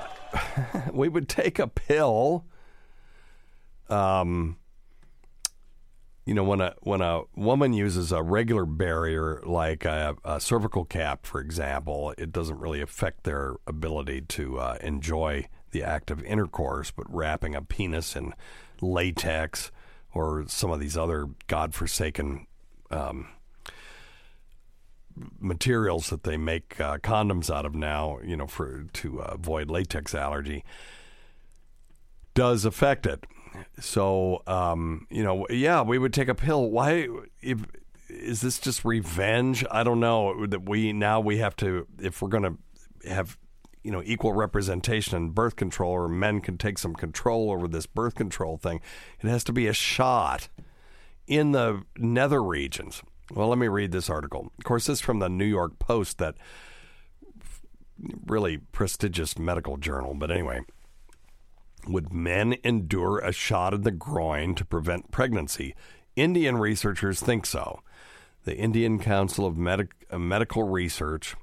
we 0.93 1.09
would 1.09 1.29
take 1.29 1.59
a 1.59 1.69
pill. 1.69 2.45
Um, 3.89 4.57
you 6.25 6.35
know, 6.35 6.43
when 6.43 6.61
a 6.61 6.75
when 6.81 7.01
a 7.01 7.23
woman 7.37 7.73
uses 7.73 8.11
a 8.11 8.21
regular 8.23 8.67
barrier 8.67 9.41
like 9.47 9.85
a, 9.85 10.17
a 10.25 10.41
cervical 10.41 10.85
cap, 10.85 11.25
for 11.25 11.41
example, 11.41 12.13
it 12.19 12.33
doesn't 12.33 12.59
really 12.59 12.81
affect 12.81 13.23
their 13.23 13.55
ability 13.67 14.23
to 14.23 14.59
uh, 14.59 14.79
enjoy 14.81 15.47
the 15.71 15.85
act 15.85 16.11
of 16.11 16.25
intercourse. 16.25 16.91
But 16.91 17.07
wrapping 17.09 17.55
a 17.55 17.63
penis 17.63 18.17
in 18.17 18.35
latex 18.81 19.71
or 20.13 20.45
some 20.49 20.73
of 20.73 20.81
these 20.81 20.97
other 20.97 21.29
godforsaken 21.47 22.49
um, 22.91 23.29
materials 25.41 26.11
that 26.11 26.25
they 26.25 26.37
make 26.37 26.81
uh, 26.81 26.99
condoms 26.99 27.55
out 27.55 27.67
of 27.67 27.75
now, 27.75 28.19
you 28.25 28.37
know, 28.37 28.47
for 28.47 28.85
to 28.93 29.21
uh, 29.21 29.33
avoid 29.33 29.71
latex 29.71 30.15
allergy, 30.15 30.65
does 32.35 32.65
affect 32.65 33.07
it. 33.07 33.25
So, 33.81 34.43
um, 34.47 35.07
you 35.11 35.25
know, 35.25 35.47
yeah, 35.49 35.83
we 35.83 35.99
would 35.99 36.13
take 36.13 36.29
a 36.29 36.35
pill. 36.35 36.71
Why? 36.71 37.09
If, 37.41 37.65
is 38.09 38.41
this 38.41 38.59
just 38.59 38.85
revenge? 38.85 39.65
I 39.71 39.83
don't 39.83 40.01
know. 40.01 40.47
That 40.47 40.69
we 40.69 40.93
now 40.93 41.21
we 41.21 41.39
have 41.39 41.57
to, 41.57 41.87
if 42.01 42.21
we're 42.21 42.29
going 42.29 42.43
to 42.43 43.11
have, 43.11 43.39
you 43.83 43.91
know, 43.91 44.03
equal 44.05 44.33
representation 44.33 45.17
in 45.17 45.31
birth 45.31 45.57
control, 45.57 45.93
or 45.93 46.09
men 46.09 46.41
can 46.41 46.59
take 46.59 46.79
some 46.79 46.95
control 46.95 47.51
over 47.51 47.67
this 47.67 47.87
birth 47.87 48.15
control 48.15 48.59
thing, 48.59 48.81
it 49.21 49.29
has 49.29 49.45
to 49.45 49.53
be 49.53 49.67
a 49.67 49.73
shot 49.73 50.49
in 51.27 51.53
the 51.53 51.83
nether 51.97 52.43
regions. 52.43 53.03
Well, 53.35 53.49
let 53.49 53.59
me 53.59 53.69
read 53.69 53.93
this 53.93 54.09
article. 54.09 54.53
Of 54.59 54.65
course, 54.65 54.87
this 54.87 54.99
is 54.99 55.05
from 55.05 55.19
the 55.19 55.29
New 55.29 55.45
York 55.45 55.79
Post, 55.79 56.19
that 56.19 56.37
really 58.27 58.59
prestigious 58.59 59.39
medical 59.39 59.77
journal. 59.77 60.15
But 60.15 60.31
anyway, 60.31 60.61
would 61.89 62.13
men 62.13 62.57
endure 62.63 63.19
a 63.19 63.33
shot 63.33 63.75
in 63.75 63.83
the 63.83 63.91
groin 63.91 64.55
to 64.55 64.65
prevent 64.65 65.11
pregnancy? 65.11 65.75
Indian 66.15 66.57
researchers 66.57 67.21
think 67.21 67.47
so. 67.47 67.81
The 68.45 68.57
Indian 68.57 68.99
Council 69.01 69.45
of 69.45 69.57
Medic- 69.57 70.07
uh, 70.11 70.19
Medical 70.19 70.63
Research, 70.63 71.35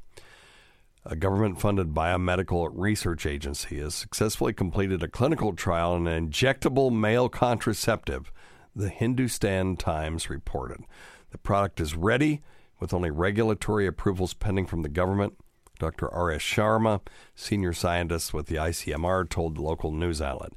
a 1.06 1.16
government 1.18 1.60
funded 1.60 1.94
biomedical 1.94 2.70
research 2.74 3.26
agency, 3.26 3.80
has 3.80 3.94
successfully 3.94 4.54
completed 4.54 5.04
a 5.04 5.10
clinical 5.10 5.54
trial 5.54 5.92
on 5.92 6.08
an 6.08 6.30
injectable 6.30 6.92
male 6.92 7.28
contraceptive, 7.28 8.32
the 8.74 8.90
Hindustan 8.90 9.76
Times 9.76 10.30
reported. 10.30 10.86
The 11.34 11.38
product 11.40 11.82
is 11.82 11.96
ready 11.96 12.42
with 12.80 12.94
only 12.94 13.10
regulatory 13.10 13.88
approvals 13.88 14.36
pending 14.36 14.68
from 14.68 14.84
the 14.84 14.90
government. 14.90 15.34
Dr. 15.80 16.08
R.S. 16.14 16.42
Sharma, 16.42 17.02
senior 17.34 17.74
scientist 17.74 18.36
with 18.36 18.46
the 18.46 18.58
ICMR, 18.58 19.28
told 19.28 19.58
the 19.58 19.64
local 19.64 19.92
news 19.92 20.22
outlet. 20.22 20.52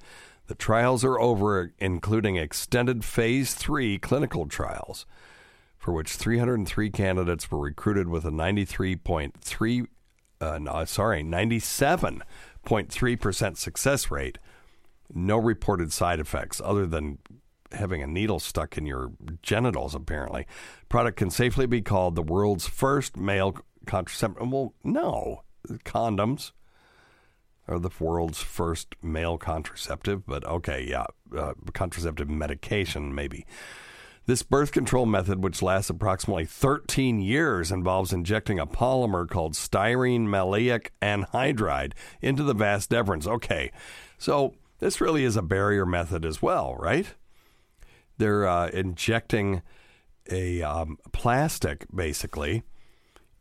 The 0.48 0.54
trials 0.54 1.02
are 1.02 1.18
over, 1.18 1.72
including 1.78 2.36
extended 2.36 3.06
phase 3.06 3.54
three 3.54 3.98
clinical 3.98 4.46
trials, 4.46 5.06
for 5.78 5.92
which 5.92 6.10
303 6.10 6.90
candidates 6.90 7.50
were 7.50 7.58
recruited 7.58 8.08
with 8.08 8.26
a 8.26 8.30
93.3, 8.30 9.86
uh, 10.42 10.58
no, 10.58 10.84
sorry, 10.84 11.24
97.3% 11.24 13.56
success 13.56 14.10
rate. 14.10 14.36
No 15.14 15.38
reported 15.38 15.90
side 15.90 16.20
effects 16.20 16.60
other 16.62 16.84
than 16.84 17.16
having 17.72 18.02
a 18.02 18.06
needle 18.06 18.38
stuck 18.38 18.76
in 18.78 18.86
your 18.86 19.12
genitals, 19.42 19.94
apparently. 19.94 20.46
Product 20.88 21.16
can 21.16 21.30
safely 21.30 21.66
be 21.66 21.82
called 21.82 22.14
the 22.14 22.22
world's 22.22 22.66
first 22.66 23.16
male 23.16 23.56
contraceptive. 23.86 24.50
Well, 24.50 24.74
no. 24.84 25.42
Condoms 25.84 26.52
are 27.68 27.78
the 27.78 27.90
world's 27.98 28.40
first 28.40 28.94
male 29.02 29.38
contraceptive, 29.38 30.26
but 30.26 30.44
okay, 30.44 30.86
yeah, 30.88 31.06
uh, 31.36 31.54
contraceptive 31.72 32.30
medication, 32.30 33.14
maybe. 33.14 33.44
This 34.26 34.42
birth 34.42 34.72
control 34.72 35.06
method, 35.06 35.42
which 35.42 35.62
lasts 35.62 35.88
approximately 35.88 36.44
13 36.44 37.20
years, 37.20 37.70
involves 37.70 38.12
injecting 38.12 38.58
a 38.58 38.66
polymer 38.66 39.28
called 39.28 39.54
styrene 39.54 40.26
maleic 40.26 40.88
anhydride 41.00 41.92
into 42.20 42.42
the 42.42 42.54
vas 42.54 42.88
deferens. 42.88 43.26
Okay, 43.26 43.70
so 44.18 44.54
this 44.80 45.00
really 45.00 45.22
is 45.22 45.36
a 45.36 45.42
barrier 45.42 45.86
method 45.86 46.24
as 46.24 46.42
well, 46.42 46.74
right? 46.74 47.14
They're 48.18 48.46
uh, 48.46 48.68
injecting 48.68 49.62
a 50.30 50.62
um, 50.62 50.98
plastic, 51.12 51.86
basically, 51.94 52.62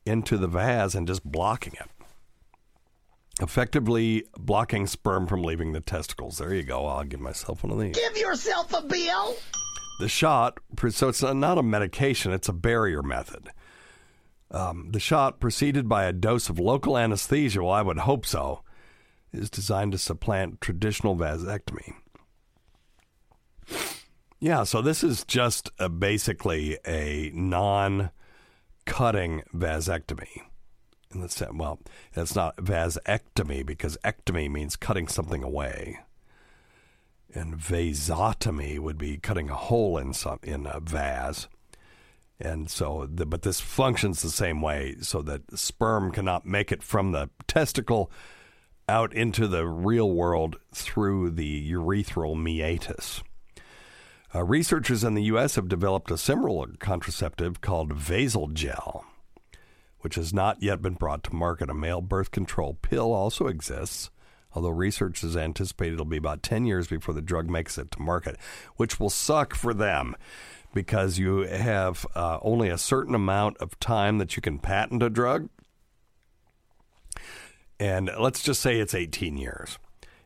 into 0.06 0.38
the 0.38 0.48
vase 0.48 0.96
and 0.96 1.08
just 1.08 1.24
blocking 1.24 1.74
it. 1.74 1.90
Effectively 3.42 4.24
blocking 4.38 4.88
sperm 4.88 5.28
from 5.28 5.44
leaving 5.44 5.74
the 5.74 5.82
testicles. 5.82 6.38
There 6.38 6.54
you 6.54 6.64
go. 6.64 6.86
I'll 6.86 7.04
give 7.04 7.20
myself 7.20 7.64
one 7.64 7.72
of 7.72 7.80
these. 7.80 7.96
Give 7.96 8.18
yourself 8.18 8.74
a 8.74 8.82
bill. 8.82 9.36
The 10.00 10.10
shot, 10.10 10.60
so 10.90 11.10
it's 11.10 11.22
not 11.22 11.58
a 11.58 11.64
medication, 11.64 12.34
it's 12.34 12.50
a 12.50 12.54
barrier 12.54 13.02
method. 13.02 13.50
Um, 14.52 14.90
the 14.92 15.00
shot, 15.00 15.40
preceded 15.40 15.90
by 15.90 16.06
a 16.06 16.14
dose 16.14 16.50
of 16.50 16.60
local 16.60 16.98
anesthesia, 16.98 17.64
well, 17.64 17.74
I 17.74 17.82
would 17.82 18.00
hope 18.00 18.26
so, 18.26 18.62
is 19.34 19.50
designed 19.50 19.94
to 19.94 19.98
supplant 19.98 20.62
traditional 20.62 21.16
vasectomy. 21.16 21.94
Yeah, 24.46 24.64
so 24.64 24.84
this 24.84 25.04
is 25.04 25.24
just 25.24 25.72
a, 25.80 25.90
basically 25.90 26.78
a 26.86 27.32
non 27.34 28.12
cutting 28.86 29.42
vasectomy. 29.52 30.44
And 31.12 31.24
that's, 31.24 31.42
well, 31.52 31.80
that's 32.14 32.36
not 32.36 32.58
vasectomy 32.58 33.66
because 33.66 33.98
ectomy 34.06 34.48
means 34.48 34.76
cutting 34.76 35.08
something 35.08 35.42
away. 35.42 35.98
And 37.34 37.58
vasotomy 37.58 38.78
would 38.78 39.00
be 39.00 39.18
cutting 39.18 39.50
a 39.50 39.56
hole 39.56 39.98
in 39.98 40.14
some 40.14 40.38
in 40.44 40.68
a 40.68 40.80
vase. 40.80 41.48
And 42.40 42.70
so, 42.70 43.10
the, 43.12 43.26
but 43.26 43.42
this 43.42 43.60
functions 43.60 44.22
the 44.22 44.30
same 44.30 44.62
way 44.62 44.98
so 45.02 45.24
that 45.24 45.58
sperm 45.58 46.12
cannot 46.12 46.46
make 46.46 46.72
it 46.72 46.84
from 46.84 47.14
the 47.14 47.32
testicle 47.48 48.12
out 48.88 49.12
into 49.12 49.48
the 49.48 49.66
real 49.66 50.12
world 50.12 50.58
through 50.72 51.32
the 51.32 51.72
urethral 51.72 52.40
meatus. 52.40 53.24
Uh, 54.34 54.44
researchers 54.44 55.04
in 55.04 55.14
the 55.14 55.24
U.S. 55.24 55.56
have 55.56 55.68
developed 55.68 56.12
a 56.12 56.18
similar 56.18 56.68
contraceptive 56.80 57.62
called 57.62 57.94
Vasalgel, 57.94 59.04
which 60.00 60.16
has 60.16 60.34
not 60.34 60.62
yet 60.62 60.82
been 60.82 60.96
brought 60.96 61.24
to 61.26 61.36
market. 61.36 61.70
A 61.70 61.74
male 61.74 62.02
birth 62.02 62.32
control 62.32 62.78
pill 62.82 63.14
also 63.14 63.48
exists, 63.48 64.10
although 64.54 64.70
researchers 64.70 65.38
anticipate 65.38 65.94
it'll 65.94 66.06
be 66.06 66.18
about 66.18 66.44
10 66.44 66.66
years 66.66 66.88
before 66.88 67.14
the 67.14 67.22
drug 67.22 67.50
makes 67.50 67.78
it 67.78 67.92
to 67.92 68.02
market, 68.02 68.38
which 68.76 69.00
will 69.00 69.10
suck 69.10 69.54
for 69.54 69.74
them 69.74 70.16
because 70.74 71.18
you 71.18 71.40
have 71.42 72.06
uh, 72.16 72.40
only 72.42 72.70
a 72.70 72.78
certain 72.78 73.16
amount 73.16 73.58
of 73.58 73.80
time 73.80 74.18
that 74.18 74.36
you 74.36 74.42
can 74.42 74.60
patent 74.60 75.02
a 75.02 75.10
drug. 75.10 75.50
And 77.80 78.12
let's 78.20 78.42
just 78.42 78.62
say 78.62 78.80
it's 78.80 78.94
18 78.94 79.38
years 79.38 79.78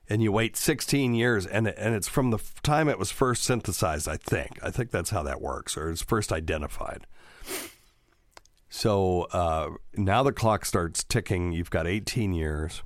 and 0.10 0.24
you 0.24 0.32
wait 0.32 0.58
16 0.58 1.14
years 1.14 1.46
and 1.46 1.68
and 1.68 1.96
it's 1.96 2.08
from 2.08 2.32
the 2.32 2.40
time 2.64 2.90
it 2.90 3.00
was 3.00 3.12
first 3.12 3.44
synthesized 3.44 4.08
i 4.08 4.18
think 4.18 4.60
i 4.64 4.72
think 4.72 4.92
that's 4.92 5.12
how 5.12 5.24
that 5.24 5.42
works 5.42 5.78
or 5.78 5.90
it's 5.90 6.02
first 6.02 6.32
identified 6.32 7.06
so 8.72 9.24
uh, 9.32 9.70
now 9.96 10.22
the 10.22 10.32
clock 10.32 10.66
starts 10.66 11.04
ticking 11.04 11.52
you've 11.52 11.72
got 11.72 11.88
18 11.88 12.34
years 12.34 12.84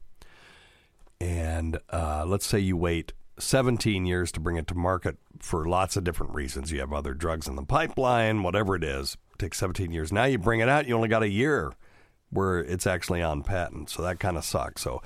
and 1.20 1.80
uh, 1.92 2.26
let's 2.26 2.46
say 2.46 2.60
you 2.60 2.76
wait 2.76 3.14
17 3.40 4.06
years 4.06 4.32
to 4.32 4.40
bring 4.40 4.58
it 4.58 4.68
to 4.68 4.76
market 4.76 5.18
for 5.40 5.66
lots 5.66 5.96
of 5.96 6.04
different 6.04 6.34
reasons. 6.34 6.72
You 6.72 6.80
have 6.82 6.94
other 6.94 7.14
drugs 7.14 7.48
in 7.48 7.56
the 7.56 7.64
pipeline, 7.64 8.44
whatever 8.44 8.76
it 8.76 8.84
is. 8.84 9.18
It 9.34 9.40
takes 9.40 9.58
17 9.58 9.92
years. 9.92 10.12
Now 10.12 10.26
you 10.26 10.38
bring 10.38 10.60
it 10.60 10.70
out, 10.70 10.88
you 10.88 10.96
only 10.96 11.08
got 11.08 11.24
a 11.24 11.30
year 11.30 11.74
where 12.30 12.60
it's 12.60 12.88
actually 12.88 13.22
on 13.22 13.44
patent. 13.44 13.90
So 13.90 14.02
that 14.04 14.20
kind 14.20 14.38
of 14.38 14.46
sucks. 14.46 14.82
So 14.82 15.02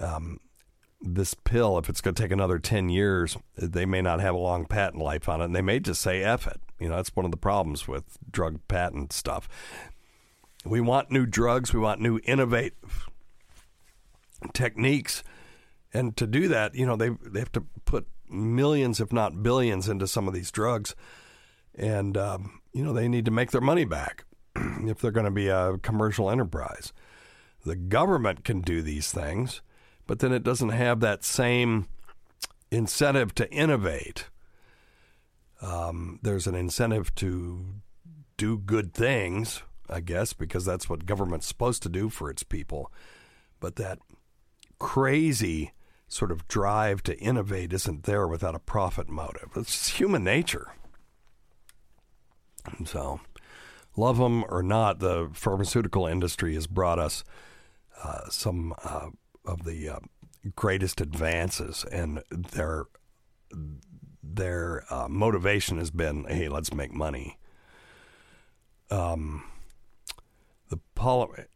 um, 0.00 0.40
this 1.02 1.34
pill, 1.34 1.78
if 1.78 1.88
it's 1.88 2.00
going 2.00 2.14
to 2.14 2.22
take 2.22 2.32
another 2.32 2.58
10 2.58 2.88
years, 2.88 3.36
they 3.56 3.84
may 3.84 4.00
not 4.00 4.20
have 4.20 4.34
a 4.34 4.38
long 4.38 4.66
patent 4.66 5.02
life 5.02 5.28
on 5.28 5.40
it. 5.40 5.46
And 5.46 5.54
they 5.54 5.62
may 5.62 5.80
just 5.80 6.00
say 6.00 6.22
F 6.22 6.46
it. 6.46 6.60
You 6.78 6.88
know, 6.88 6.96
that's 6.96 7.14
one 7.14 7.24
of 7.24 7.30
the 7.30 7.36
problems 7.36 7.88
with 7.88 8.18
drug 8.30 8.60
patent 8.68 9.12
stuff. 9.12 9.48
We 10.64 10.80
want 10.80 11.10
new 11.10 11.26
drugs, 11.26 11.72
we 11.72 11.80
want 11.80 12.00
new 12.00 12.20
innovative 12.24 13.08
techniques. 14.52 15.24
And 15.92 16.16
to 16.16 16.26
do 16.26 16.48
that, 16.48 16.74
you 16.74 16.86
know, 16.86 16.96
they, 16.96 17.10
they 17.10 17.40
have 17.40 17.52
to 17.52 17.64
put 17.84 18.06
millions, 18.28 19.00
if 19.00 19.12
not 19.12 19.42
billions, 19.42 19.88
into 19.88 20.06
some 20.06 20.26
of 20.26 20.34
these 20.34 20.50
drugs. 20.50 20.94
And, 21.74 22.16
um, 22.16 22.60
you 22.72 22.84
know, 22.84 22.92
they 22.92 23.08
need 23.08 23.24
to 23.24 23.30
make 23.30 23.50
their 23.50 23.60
money 23.60 23.84
back 23.84 24.24
if 24.56 25.00
they're 25.00 25.10
going 25.10 25.26
to 25.26 25.30
be 25.30 25.48
a 25.48 25.78
commercial 25.78 26.30
enterprise. 26.30 26.92
The 27.64 27.76
government 27.76 28.44
can 28.44 28.60
do 28.60 28.82
these 28.82 29.12
things, 29.12 29.62
but 30.06 30.18
then 30.18 30.32
it 30.32 30.42
doesn't 30.42 30.70
have 30.70 31.00
that 31.00 31.24
same 31.24 31.86
incentive 32.70 33.34
to 33.36 33.50
innovate. 33.52 34.28
Um, 35.60 36.18
there's 36.22 36.46
an 36.46 36.54
incentive 36.54 37.14
to 37.16 37.64
do 38.36 38.58
good 38.58 38.92
things, 38.92 39.62
I 39.88 40.00
guess, 40.00 40.32
because 40.32 40.64
that's 40.64 40.88
what 40.88 41.06
government's 41.06 41.46
supposed 41.46 41.82
to 41.84 41.88
do 41.88 42.08
for 42.08 42.30
its 42.30 42.42
people. 42.42 42.90
But 43.60 43.76
that 43.76 43.98
crazy 44.78 45.72
sort 46.08 46.32
of 46.32 46.48
drive 46.48 47.02
to 47.04 47.18
innovate 47.18 47.72
isn't 47.72 48.02
there 48.02 48.26
without 48.26 48.54
a 48.54 48.58
profit 48.58 49.08
motive. 49.08 49.50
It's 49.56 49.88
human 49.88 50.24
nature. 50.24 50.72
And 52.76 52.88
so, 52.88 53.20
love 53.96 54.18
them 54.18 54.44
or 54.48 54.62
not, 54.62 54.98
the 54.98 55.30
pharmaceutical 55.32 56.06
industry 56.06 56.54
has 56.54 56.66
brought 56.66 56.98
us 56.98 57.24
uh, 58.02 58.28
some 58.28 58.74
uh, 58.84 59.10
of 59.44 59.64
the 59.64 59.88
uh, 59.88 59.98
greatest 60.56 61.00
advances, 61.00 61.84
and 61.90 62.22
their 62.30 62.86
their 64.22 64.84
uh, 64.90 65.08
motivation 65.08 65.78
has 65.78 65.90
been, 65.90 66.24
"Hey, 66.24 66.48
let's 66.48 66.72
make 66.72 66.92
money." 66.92 67.38
Um, 68.90 69.44
the 70.68 70.78
polymer, 70.96 71.46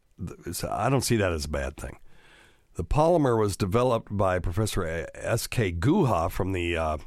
I 0.71 0.89
don't 0.89 1.03
see 1.03 1.17
that 1.17 1.33
as 1.33 1.45
a 1.45 1.51
bad 1.51 1.77
thing. 1.77 1.99
The 2.75 2.85
polymer 2.85 3.39
was 3.39 3.57
developed 3.57 4.15
by 4.15 4.39
Professor 4.39 5.07
S.K. 5.15 5.73
Guha 5.73 6.31
from 6.31 6.53
the 6.53 6.77
uh, 6.77 6.99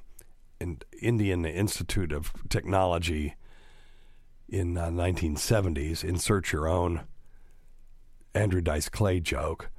Indian 1.00 1.46
Institute 1.46 2.12
of 2.12 2.34
Technology 2.50 3.36
in 4.48 4.78
uh, 4.78 4.88
1970s. 4.88 6.04
Insert 6.04 6.52
your 6.52 6.68
own 6.68 7.02
Andrew 8.34 8.62
Dice 8.62 8.90
Clay 8.90 9.20
joke. 9.20 9.70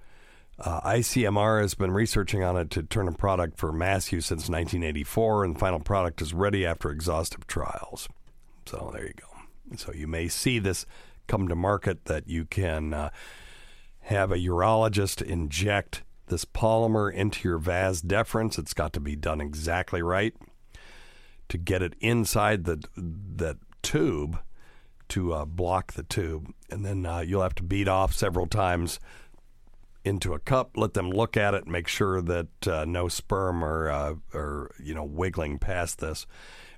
Uh, 0.61 0.81
ICMR 0.83 1.62
has 1.62 1.75
been 1.75 1.90
researching 1.90 2.45
on 2.45 2.57
it 2.57 2.71
to 2.71 2.83
turn 2.83 3.09
a 3.09 3.12
product 3.12 3.59
for 3.59 3.73
mass 3.73 4.12
use 4.12 4.26
since 4.26 4.49
1984, 4.49 5.45
and 5.45 5.55
the 5.55 5.59
final 5.59 5.81
product 5.81 6.21
is 6.21 6.35
ready 6.35 6.67
after 6.67 6.90
exhaustive 6.90 7.47
trials. 7.47 8.09
So 8.67 8.90
there 8.93 9.07
you 9.07 9.14
go. 9.14 9.76
So 9.76 9.93
you 9.93 10.07
may 10.07 10.29
see 10.29 10.59
this 10.59 10.85
come 11.26 11.49
to 11.49 11.55
market 11.55 12.05
that 12.07 12.29
you 12.29 12.45
can 12.45 12.93
uh, 12.93 13.11
have 14.00 14.33
a 14.33 14.37
urologist 14.37 15.23
inject 15.23 16.02
this 16.26 16.45
polymer 16.45 17.12
into 17.12 17.49
your 17.49 17.59
vas 17.59 18.02
deferens. 18.02 18.59
It's 18.59 18.75
got 18.75 18.93
to 18.93 19.00
be 19.00 19.17
done 19.17 19.40
exactly 19.40 20.02
right 20.02 20.35
to 21.49 21.59
get 21.59 21.83
it 21.83 21.95
inside 22.00 22.64
the 22.64 22.83
that 22.97 23.57
tube 23.83 24.38
to 25.09 25.33
uh, 25.33 25.45
block 25.45 25.95
the 25.95 26.05
tube, 26.05 26.52
and 26.71 26.85
then 26.85 27.05
uh, 27.05 27.19
you'll 27.21 27.43
have 27.43 27.57
to 27.57 27.64
beat 27.64 27.88
off 27.88 28.14
several 28.14 28.47
times 28.47 29.00
into 30.04 30.35
a 30.35 30.38
cup. 30.38 30.77
Let 30.77 30.94
them 30.94 31.11
look 31.11 31.37
at 31.37 31.55
it, 31.55 31.66
make 31.66 31.88
sure 31.88 32.22
that 32.22 32.68
uh, 32.68 32.85
no 32.87 33.09
sperm 33.09 33.64
are, 33.64 33.90
uh, 33.90 34.14
are 34.35 34.70
you 34.83 34.94
know 34.94 35.05
wiggling 35.05 35.59
past 35.59 35.98
this. 35.98 36.27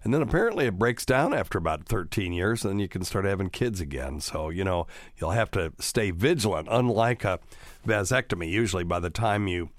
And 0.05 0.12
then 0.12 0.20
apparently 0.20 0.66
it 0.66 0.79
breaks 0.79 1.07
down 1.07 1.33
after 1.33 1.59
about 1.59 1.87
13 1.87 2.33
years, 2.33 2.64
and 2.64 2.73
then 2.73 2.79
you 2.81 2.88
can 2.88 3.05
start 3.05 3.25
having 3.25 3.51
kids 3.51 3.81
again. 3.81 4.20
So, 4.20 4.49
you 4.49 4.64
know, 4.64 4.88
you'll 5.16 5.31
have 5.31 5.51
to 5.53 5.73
stay 5.79 6.11
vigilant. 6.11 6.66
Unlike 6.68 7.25
a 7.25 7.38
vasectomy, 7.87 8.51
usually 8.51 8.83
by 8.83 8.99
the 8.99 9.11
time 9.11 9.47
you 9.47 9.70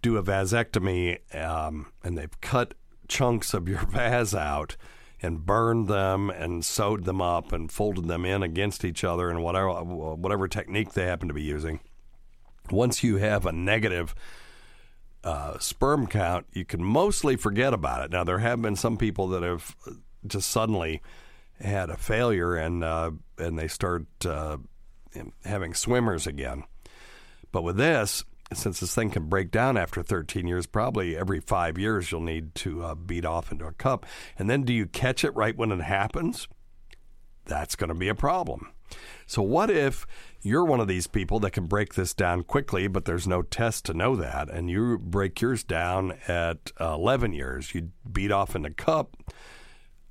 do 0.00 0.16
a 0.16 0.22
vasectomy 0.22 1.18
um, 1.34 1.92
and 2.02 2.16
they've 2.16 2.40
cut 2.40 2.72
chunks 3.06 3.52
of 3.52 3.68
your 3.68 3.80
vas 3.86 4.34
out, 4.34 4.76
and 5.24 5.46
burned 5.46 5.88
them 5.88 6.28
and 6.28 6.64
sewed 6.64 7.04
them 7.04 7.22
up 7.22 7.50
and 7.50 7.72
folded 7.72 8.06
them 8.08 8.26
in 8.26 8.42
against 8.42 8.84
each 8.84 9.02
other 9.02 9.30
and 9.30 9.42
whatever 9.42 9.72
whatever 9.82 10.46
technique 10.46 10.92
they 10.92 11.06
happen 11.06 11.28
to 11.28 11.34
be 11.34 11.42
using. 11.42 11.80
Once 12.70 13.02
you 13.02 13.16
have 13.16 13.46
a 13.46 13.52
negative 13.52 14.14
uh, 15.22 15.58
sperm 15.58 16.06
count, 16.06 16.46
you 16.52 16.64
can 16.64 16.82
mostly 16.82 17.36
forget 17.36 17.72
about 17.72 18.04
it. 18.04 18.10
Now 18.10 18.24
there 18.24 18.38
have 18.38 18.60
been 18.60 18.76
some 18.76 18.96
people 18.96 19.28
that 19.28 19.42
have 19.42 19.74
just 20.26 20.50
suddenly 20.50 21.02
had 21.60 21.90
a 21.90 21.96
failure 21.96 22.56
and 22.56 22.82
uh, 22.82 23.12
and 23.38 23.58
they 23.58 23.68
start 23.68 24.06
uh, 24.26 24.58
having 25.44 25.74
swimmers 25.74 26.26
again. 26.26 26.64
But 27.52 27.62
with 27.62 27.76
this, 27.76 28.24
since 28.52 28.80
this 28.80 28.94
thing 28.94 29.10
can 29.10 29.28
break 29.28 29.50
down 29.50 29.76
after 29.76 30.02
13 30.02 30.46
years, 30.46 30.66
probably 30.66 31.16
every 31.16 31.40
five 31.40 31.78
years 31.78 32.10
you'll 32.10 32.20
need 32.20 32.54
to 32.56 32.82
uh, 32.82 32.94
beat 32.94 33.24
off 33.24 33.52
into 33.52 33.66
a 33.66 33.72
cup. 33.72 34.06
And 34.38 34.50
then 34.50 34.62
do 34.62 34.72
you 34.72 34.86
catch 34.86 35.24
it 35.24 35.34
right 35.34 35.56
when 35.56 35.72
it 35.72 35.80
happens? 35.80 36.48
That's 37.46 37.76
going 37.76 37.88
to 37.88 37.94
be 37.94 38.08
a 38.08 38.14
problem. 38.14 38.70
So, 39.26 39.42
what 39.42 39.70
if 39.70 40.06
you're 40.44 40.64
one 40.64 40.78
of 40.78 40.86
these 40.86 41.06
people 41.06 41.40
that 41.40 41.52
can 41.52 41.64
break 41.64 41.94
this 41.94 42.12
down 42.12 42.42
quickly, 42.42 42.86
but 42.86 43.06
there's 43.06 43.26
no 43.26 43.40
test 43.42 43.86
to 43.86 43.94
know 43.94 44.14
that, 44.14 44.50
and 44.50 44.70
you 44.70 44.98
break 44.98 45.40
yours 45.40 45.64
down 45.64 46.18
at 46.28 46.70
uh, 46.78 46.92
11 46.92 47.32
years? 47.32 47.74
You 47.74 47.90
beat 48.10 48.30
off 48.30 48.54
in 48.54 48.66
a 48.66 48.70
cup 48.70 49.16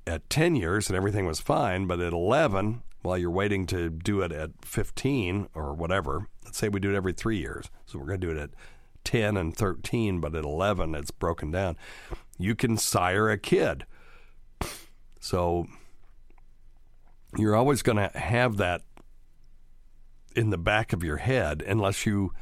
at 0.06 0.28
10 0.28 0.56
years 0.56 0.88
and 0.88 0.96
everything 0.96 1.24
was 1.24 1.40
fine, 1.40 1.86
but 1.86 2.00
at 2.00 2.12
11, 2.12 2.82
while 3.02 3.16
you're 3.16 3.30
waiting 3.30 3.64
to 3.66 3.88
do 3.88 4.22
it 4.22 4.32
at 4.32 4.50
15 4.64 5.48
or 5.54 5.72
whatever, 5.72 6.26
let's 6.44 6.58
say 6.58 6.68
we 6.68 6.80
do 6.80 6.92
it 6.92 6.96
every 6.96 7.12
three 7.12 7.38
years. 7.38 7.70
So 7.86 7.98
we're 7.98 8.06
going 8.06 8.20
to 8.20 8.26
do 8.26 8.32
it 8.32 8.42
at 8.42 8.50
10 9.04 9.36
and 9.36 9.56
13, 9.56 10.20
but 10.20 10.34
at 10.34 10.44
11, 10.44 10.96
it's 10.96 11.12
broken 11.12 11.52
down. 11.52 11.76
You 12.38 12.56
can 12.56 12.76
sire 12.76 13.30
a 13.30 13.38
kid. 13.38 13.86
So 15.20 15.68
you're 17.36 17.54
always 17.54 17.82
going 17.82 17.98
to 17.98 18.18
have 18.18 18.56
that 18.56 18.82
in 20.34 20.50
the 20.50 20.58
back 20.58 20.92
of 20.92 21.02
your 21.02 21.18
head 21.18 21.62
unless 21.66 22.06
you 22.06 22.32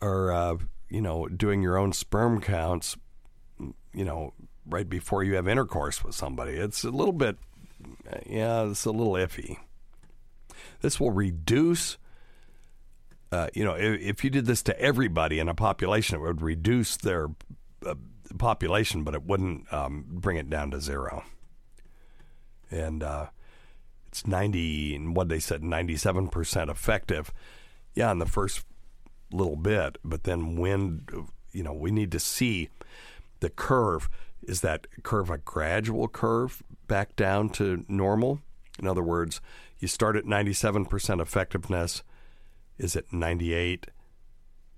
are, 0.00 0.32
uh, 0.32 0.56
you 0.88 1.00
know, 1.00 1.26
doing 1.26 1.62
your 1.62 1.76
own 1.76 1.92
sperm 1.92 2.40
counts, 2.40 2.96
you 3.92 4.04
know, 4.04 4.32
right 4.66 4.88
before 4.88 5.22
you 5.22 5.34
have 5.34 5.48
intercourse 5.48 6.02
with 6.04 6.14
somebody. 6.14 6.52
It's 6.52 6.84
a 6.84 6.90
little 6.90 7.12
bit, 7.12 7.36
yeah, 8.26 8.68
it's 8.68 8.84
a 8.84 8.90
little 8.90 9.14
iffy. 9.14 9.58
This 10.80 11.00
will 11.00 11.10
reduce. 11.10 11.98
Uh, 13.32 13.48
you 13.54 13.64
know, 13.64 13.74
if, 13.74 14.00
if, 14.00 14.24
you 14.24 14.30
did 14.30 14.46
this 14.46 14.62
to 14.62 14.78
everybody 14.80 15.38
in 15.38 15.48
a 15.48 15.54
population, 15.54 16.16
it 16.16 16.20
would 16.20 16.42
reduce 16.42 16.96
their 16.96 17.28
uh, 17.84 17.94
population, 18.38 19.02
but 19.02 19.14
it 19.14 19.24
wouldn't 19.24 19.72
um, 19.72 20.04
bring 20.08 20.36
it 20.36 20.48
down 20.48 20.70
to 20.70 20.80
zero. 20.80 21.24
And 22.70 23.02
uh, 23.02 23.26
it's 24.14 24.28
90, 24.28 25.08
what 25.08 25.28
they 25.28 25.40
said, 25.40 25.62
97% 25.62 26.70
effective. 26.70 27.32
Yeah, 27.96 28.12
in 28.12 28.20
the 28.20 28.26
first 28.26 28.64
little 29.32 29.56
bit, 29.56 29.98
but 30.04 30.22
then 30.22 30.54
when, 30.56 31.04
you 31.50 31.64
know, 31.64 31.72
we 31.72 31.90
need 31.90 32.12
to 32.12 32.20
see 32.20 32.68
the 33.40 33.50
curve. 33.50 34.08
Is 34.40 34.60
that 34.60 34.86
curve 35.02 35.30
a 35.30 35.38
gradual 35.38 36.06
curve 36.06 36.62
back 36.86 37.16
down 37.16 37.48
to 37.50 37.84
normal? 37.88 38.40
In 38.78 38.86
other 38.86 39.02
words, 39.02 39.40
you 39.80 39.88
start 39.88 40.14
at 40.14 40.26
97% 40.26 41.20
effectiveness. 41.20 42.04
Is 42.78 42.94
it 42.94 43.12
98, 43.12 43.88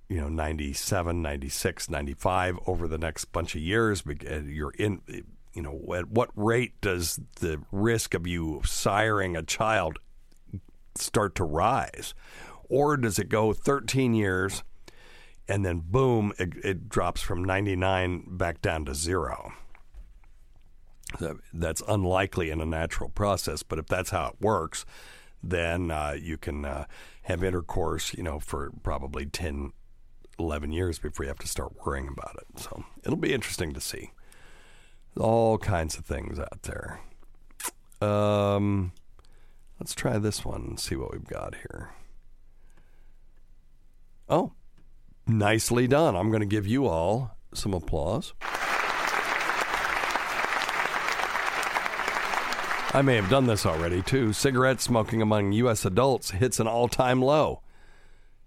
you 0.09 0.19
know, 0.19 0.31
97, 0.31 1.21
96, 1.21 1.91
95 1.91 2.59
over 2.67 2.89
the 2.89 2.97
next 2.97 3.27
bunch 3.27 3.55
of 3.55 3.61
years? 3.61 4.03
Uh, 4.07 4.37
you're 4.47 4.73
in, 4.79 5.03
you 5.57 5.63
know, 5.63 5.95
at 5.95 6.09
what 6.09 6.31
rate 6.37 6.79
does 6.83 7.19
the 7.41 7.63
risk 7.73 8.13
of 8.13 8.27
you 8.27 8.61
siring 8.63 9.39
a 9.39 9.43
child 9.43 9.99
start 10.95 11.35
to 11.37 11.45
rise? 11.45 12.15
Or 12.69 12.99
does 12.99 13.19
it 13.19 13.31
go 13.31 13.55
13 13.55 14.13
years 14.13 14.63
and 15.49 15.65
then 15.65 15.81
boom, 15.85 16.33
it, 16.39 16.53
it 16.63 16.89
drops 16.91 17.23
from 17.23 17.43
99 17.43 18.37
back 18.37 18.61
down 18.61 18.85
to 18.85 18.95
zero? 18.95 19.55
That's 21.55 21.83
unlikely 21.89 22.51
in 22.51 22.61
a 22.61 22.67
natural 22.67 23.09
process, 23.09 23.63
but 23.63 23.79
if 23.79 23.87
that's 23.87 24.11
how 24.11 24.27
it 24.27 24.35
works, 24.41 24.85
then 25.43 25.91
uh, 25.91 26.17
you 26.21 26.37
can 26.37 26.67
uh, 26.67 26.85
have 27.23 27.43
intercourse, 27.43 28.13
you 28.13 28.23
know, 28.23 28.41
for 28.41 28.73
probably 28.83 29.25
10 29.25 29.73
11 30.39 30.71
years 30.71 30.99
before 30.99 31.25
you 31.25 31.29
have 31.29 31.39
to 31.39 31.49
start 31.49 31.73
worrying 31.87 32.09
about 32.09 32.37
it. 32.37 32.61
So 32.61 32.85
it'll 33.03 33.17
be 33.17 33.33
interesting 33.33 33.73
to 33.73 33.81
see. 33.81 34.11
All 35.19 35.59
kinds 35.59 35.97
of 35.97 36.05
things 36.05 36.39
out 36.39 36.63
there. 36.63 37.01
Um, 38.01 38.93
let's 39.81 39.95
try 39.95 40.19
this 40.19 40.45
one 40.45 40.63
and 40.63 40.81
see 40.81 40.97
what 40.97 41.13
we've 41.13 41.27
got 41.27 41.55
here. 41.55 41.91
Oh, 44.29 44.53
nicely 45.27 45.87
done. 45.87 46.17
I'm 46.17 46.31
going 46.31 46.41
to 46.41 46.47
give 46.47 46.67
you 46.67 46.87
all 46.87 47.37
some 47.55 47.73
applause. 47.73 48.35
I 52.93 53.03
may 53.03 53.17
have 53.17 53.29
done 53.29 53.47
this 53.47 53.67
already 53.67 54.01
too. 54.03 54.33
Cigarette 54.33 54.81
smoking 54.81 55.21
among 55.21 55.53
U.S. 55.53 55.85
adults 55.85 56.31
hits 56.31 56.61
an 56.61 56.67
all 56.67 56.89
time 56.89 57.21
low. 57.21 57.61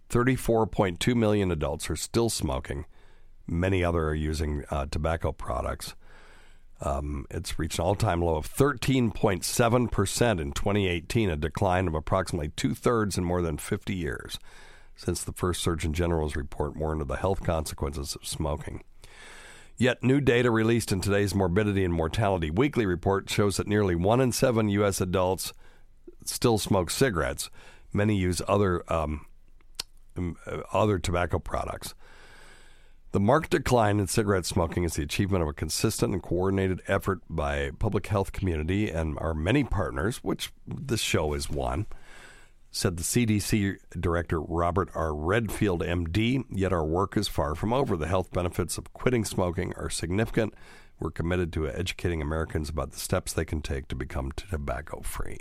34.2 0.09 1.15
million 1.15 1.51
adults 1.51 1.89
are 1.89 1.95
still 1.95 2.29
smoking. 2.29 2.85
Many 3.45 3.83
other 3.83 4.07
are 4.07 4.15
using 4.15 4.63
uh, 4.71 4.87
tobacco 4.89 5.31
products. 5.31 5.93
Um, 6.81 7.25
it's 7.29 7.59
reached 7.59 7.79
an 7.79 7.85
all 7.85 7.95
time 7.95 8.21
low 8.21 8.35
of 8.35 8.51
13.7% 8.51 10.39
in 10.39 10.51
2018, 10.51 11.29
a 11.29 11.35
decline 11.35 11.87
of 11.87 11.93
approximately 11.93 12.49
two 12.55 12.73
thirds 12.73 13.17
in 13.17 13.23
more 13.23 13.41
than 13.41 13.57
50 13.57 13.93
years 13.93 14.39
since 14.95 15.23
the 15.23 15.33
first 15.33 15.61
Surgeon 15.61 15.93
General's 15.93 16.35
report 16.35 16.75
warned 16.75 17.01
of 17.01 17.07
the 17.07 17.15
health 17.17 17.43
consequences 17.43 18.15
of 18.15 18.25
smoking. 18.25 18.83
Yet, 19.77 20.03
new 20.03 20.19
data 20.19 20.51
released 20.51 20.91
in 20.91 20.99
today's 20.99 21.33
Morbidity 21.33 21.85
and 21.85 21.93
Mortality 21.93 22.51
Weekly 22.51 22.85
report 22.85 23.29
shows 23.29 23.55
that 23.55 23.67
nearly 23.67 23.95
one 23.95 24.19
in 24.19 24.33
seven 24.33 24.67
U.S. 24.67 24.99
adults 24.99 25.53
still 26.25 26.57
smoke 26.57 26.91
cigarettes. 26.91 27.49
Many 27.93 28.17
use 28.17 28.41
other 28.45 28.83
um, 28.91 29.25
uh, 30.17 30.57
other 30.73 30.99
tobacco 30.99 31.39
products. 31.39 31.95
The 33.11 33.19
marked 33.19 33.49
decline 33.49 33.99
in 33.99 34.05
cigarette 34.05 34.45
smoking 34.45 34.83
is 34.83 34.93
the 34.93 35.03
achievement 35.03 35.41
of 35.41 35.49
a 35.49 35.53
consistent 35.53 36.13
and 36.13 36.21
coordinated 36.21 36.81
effort 36.87 37.21
by 37.27 37.71
public 37.79 38.05
health 38.05 38.31
community 38.31 38.89
and 38.89 39.17
our 39.17 39.33
many 39.33 39.63
partners, 39.63 40.17
which 40.17 40.51
this 40.67 41.01
show 41.01 41.33
is 41.33 41.49
one 41.49 41.87
said 42.71 42.97
the 42.97 43.03
CDC 43.03 43.77
Director 43.99 44.39
Robert 44.39 44.89
R. 44.93 45.13
Redfield, 45.15 45.81
MD. 45.81 46.43
Yet 46.51 46.71
our 46.71 46.85
work 46.85 47.17
is 47.17 47.27
far 47.27 47.55
from 47.55 47.73
over. 47.73 47.97
The 47.97 48.07
health 48.07 48.31
benefits 48.31 48.77
of 48.77 48.93
quitting 48.93 49.25
smoking 49.25 49.73
are 49.75 49.89
significant. 49.89 50.53
We're 50.99 51.11
committed 51.11 51.51
to 51.53 51.67
educating 51.67 52.21
Americans 52.21 52.69
about 52.69 52.91
the 52.91 52.99
steps 52.99 53.33
they 53.33 53.45
can 53.45 53.61
take 53.61 53.87
to 53.87 53.95
become 53.95 54.31
tobacco 54.33 55.01
free. 55.01 55.39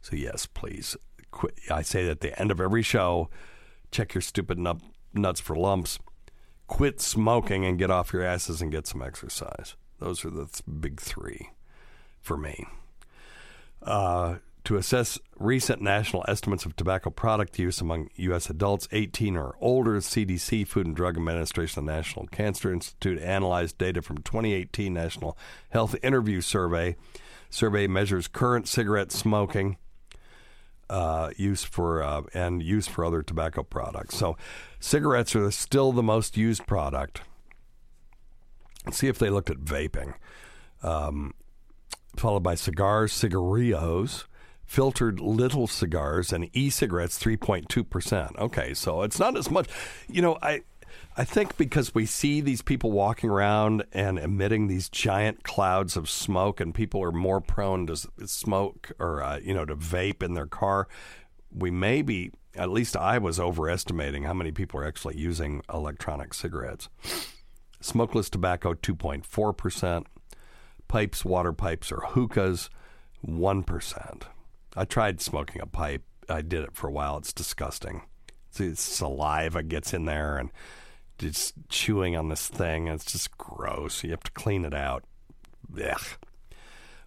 So, 0.00 0.14
yes, 0.14 0.46
please. 0.46 0.96
Quit. 1.30 1.58
I 1.70 1.82
say 1.82 2.08
at 2.08 2.20
the 2.20 2.38
end 2.40 2.50
of 2.50 2.60
every 2.60 2.82
show 2.82 3.28
check 3.90 4.14
your 4.14 4.22
stupid 4.22 4.58
nut, 4.58 4.80
nuts 5.14 5.40
for 5.40 5.56
lumps, 5.56 5.98
quit 6.68 7.00
smoking, 7.00 7.64
and 7.64 7.78
get 7.78 7.90
off 7.90 8.12
your 8.12 8.22
asses 8.22 8.62
and 8.62 8.70
get 8.70 8.86
some 8.86 9.02
exercise. 9.02 9.74
Those 9.98 10.24
are 10.24 10.30
the 10.30 10.46
th- 10.46 10.62
big 10.80 11.00
three 11.00 11.50
for 12.20 12.36
me. 12.36 12.66
Uh, 13.82 14.36
to 14.64 14.76
assess 14.76 15.18
recent 15.38 15.80
national 15.80 16.24
estimates 16.28 16.66
of 16.66 16.76
tobacco 16.76 17.08
product 17.08 17.58
use 17.58 17.80
among 17.80 18.10
U.S. 18.16 18.50
adults 18.50 18.86
18 18.92 19.36
or 19.36 19.56
older, 19.60 19.96
CDC, 19.96 20.66
Food 20.66 20.86
and 20.86 20.94
Drug 20.94 21.16
Administration, 21.16 21.86
the 21.86 21.92
National 21.92 22.26
Cancer 22.26 22.70
Institute 22.70 23.18
analyzed 23.22 23.78
data 23.78 24.02
from 24.02 24.18
2018 24.18 24.92
National 24.92 25.38
Health 25.70 25.96
Interview 26.02 26.42
Survey. 26.42 26.96
Survey 27.48 27.86
measures 27.86 28.28
current 28.28 28.68
cigarette 28.68 29.10
smoking 29.10 29.78
uh, 30.90 31.30
use 31.36 31.64
for 31.64 32.02
uh, 32.02 32.22
and 32.34 32.62
use 32.62 32.86
for 32.86 33.04
other 33.04 33.22
tobacco 33.22 33.62
products. 33.62 34.16
So, 34.16 34.36
cigarettes 34.80 35.34
are 35.36 35.50
still 35.50 35.92
the 35.92 36.02
most 36.02 36.36
used 36.36 36.66
product. 36.66 37.22
Let's 38.84 38.98
see 38.98 39.08
if 39.08 39.18
they 39.18 39.30
looked 39.30 39.50
at 39.50 39.58
vaping, 39.58 40.14
um, 40.82 41.34
followed 42.16 42.42
by 42.42 42.54
cigars, 42.54 43.12
cigarillos 43.12 44.24
filtered 44.68 45.18
little 45.18 45.66
cigars 45.66 46.30
and 46.30 46.50
e-cigarettes 46.52 47.18
3.2%. 47.18 48.38
Okay, 48.38 48.74
so 48.74 49.00
it's 49.00 49.18
not 49.18 49.34
as 49.36 49.50
much. 49.50 49.66
You 50.08 50.20
know, 50.20 50.38
I 50.42 50.60
I 51.16 51.24
think 51.24 51.56
because 51.56 51.94
we 51.94 52.06
see 52.06 52.40
these 52.40 52.62
people 52.62 52.92
walking 52.92 53.28
around 53.28 53.84
and 53.92 54.18
emitting 54.18 54.68
these 54.68 54.88
giant 54.88 55.42
clouds 55.42 55.96
of 55.96 56.08
smoke 56.08 56.60
and 56.60 56.74
people 56.74 57.02
are 57.02 57.10
more 57.10 57.40
prone 57.40 57.86
to 57.88 57.96
smoke 58.26 58.92
or 58.98 59.22
uh, 59.22 59.38
you 59.38 59.52
know 59.52 59.64
to 59.64 59.74
vape 59.74 60.22
in 60.22 60.34
their 60.34 60.46
car, 60.46 60.86
we 61.52 61.70
may 61.70 62.02
be 62.02 62.30
at 62.54 62.70
least 62.70 62.96
I 62.96 63.18
was 63.18 63.38
overestimating 63.38 64.24
how 64.24 64.34
many 64.34 64.52
people 64.52 64.80
are 64.80 64.86
actually 64.86 65.16
using 65.16 65.62
electronic 65.72 66.34
cigarettes. 66.34 66.88
Smokeless 67.80 68.28
tobacco 68.28 68.74
2.4%, 68.74 70.04
pipes, 70.88 71.24
water 71.24 71.52
pipes 71.52 71.92
or 71.92 72.00
hookahs 72.08 72.70
1%. 73.26 74.22
I 74.76 74.84
tried 74.84 75.20
smoking 75.20 75.60
a 75.62 75.66
pipe. 75.66 76.02
I 76.28 76.42
did 76.42 76.62
it 76.62 76.74
for 76.74 76.88
a 76.88 76.92
while. 76.92 77.16
It's 77.16 77.32
disgusting. 77.32 78.02
See, 78.50 78.74
saliva 78.74 79.62
gets 79.62 79.92
in 79.92 80.04
there 80.04 80.36
and 80.36 80.50
just 81.18 81.54
chewing 81.68 82.16
on 82.16 82.28
this 82.28 82.48
thing. 82.48 82.88
It's 82.88 83.04
just 83.04 83.36
gross. 83.36 84.02
You 84.04 84.10
have 84.10 84.22
to 84.22 84.30
clean 84.32 84.64
it 84.64 84.74
out. 84.74 85.04
Ugh. 85.82 86.00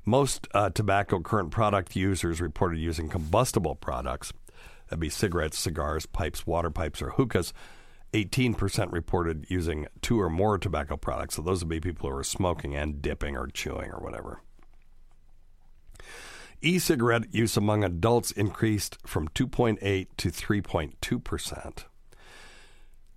Most 0.06 0.48
uh, 0.54 0.70
tobacco 0.70 1.20
current 1.20 1.52
product 1.52 1.96
users 1.96 2.42
reported 2.42 2.80
using 2.80 3.08
combustible 3.08 3.76
products. 3.76 4.34
That'd 4.90 5.00
be 5.00 5.10
cigarettes, 5.10 5.60
cigars, 5.60 6.06
pipes, 6.06 6.46
water 6.46 6.72
pipes, 6.72 7.02
or 7.02 7.12
hookahs. 7.12 7.54
18% 8.14 8.92
reported 8.92 9.46
using 9.48 9.88
two 10.02 10.20
or 10.20 10.30
more 10.30 10.58
tobacco 10.58 10.98
products. 10.98 11.36
So 11.36 11.42
those 11.42 11.64
would 11.64 11.70
be 11.70 11.80
people 11.80 12.10
who 12.10 12.16
are 12.18 12.24
smoking 12.24 12.76
and 12.76 13.02
dipping 13.02 13.38
or 13.38 13.48
chewing 13.48 13.90
or 13.92 14.00
whatever. 14.00 14.42
E 16.62 16.78
cigarette 16.78 17.34
use 17.34 17.56
among 17.56 17.84
adults 17.84 18.32
increased 18.32 18.98
from 19.08 19.30
2.8 19.30 20.08
to 20.18 20.30
3.2%. 20.30 21.86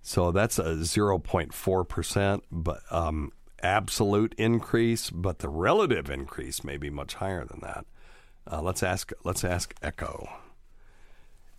So 0.07 0.31
that's 0.31 0.59
a 0.59 0.75
0.4%, 0.75 2.41
but 2.51 2.81
um, 2.91 3.31
absolute 3.63 4.35
increase, 4.37 5.09
but 5.09 5.39
the 5.39 5.49
relative 5.49 6.11
increase 6.11 6.63
may 6.63 6.77
be 6.77 6.91
much 6.91 7.15
higher 7.15 7.43
than 7.43 7.61
that. 7.61 7.87
Uh, 8.49 8.61
let's 8.61 8.83
ask. 8.83 9.11
Let's 9.23 9.43
ask 9.43 9.73
Echo. 9.81 10.29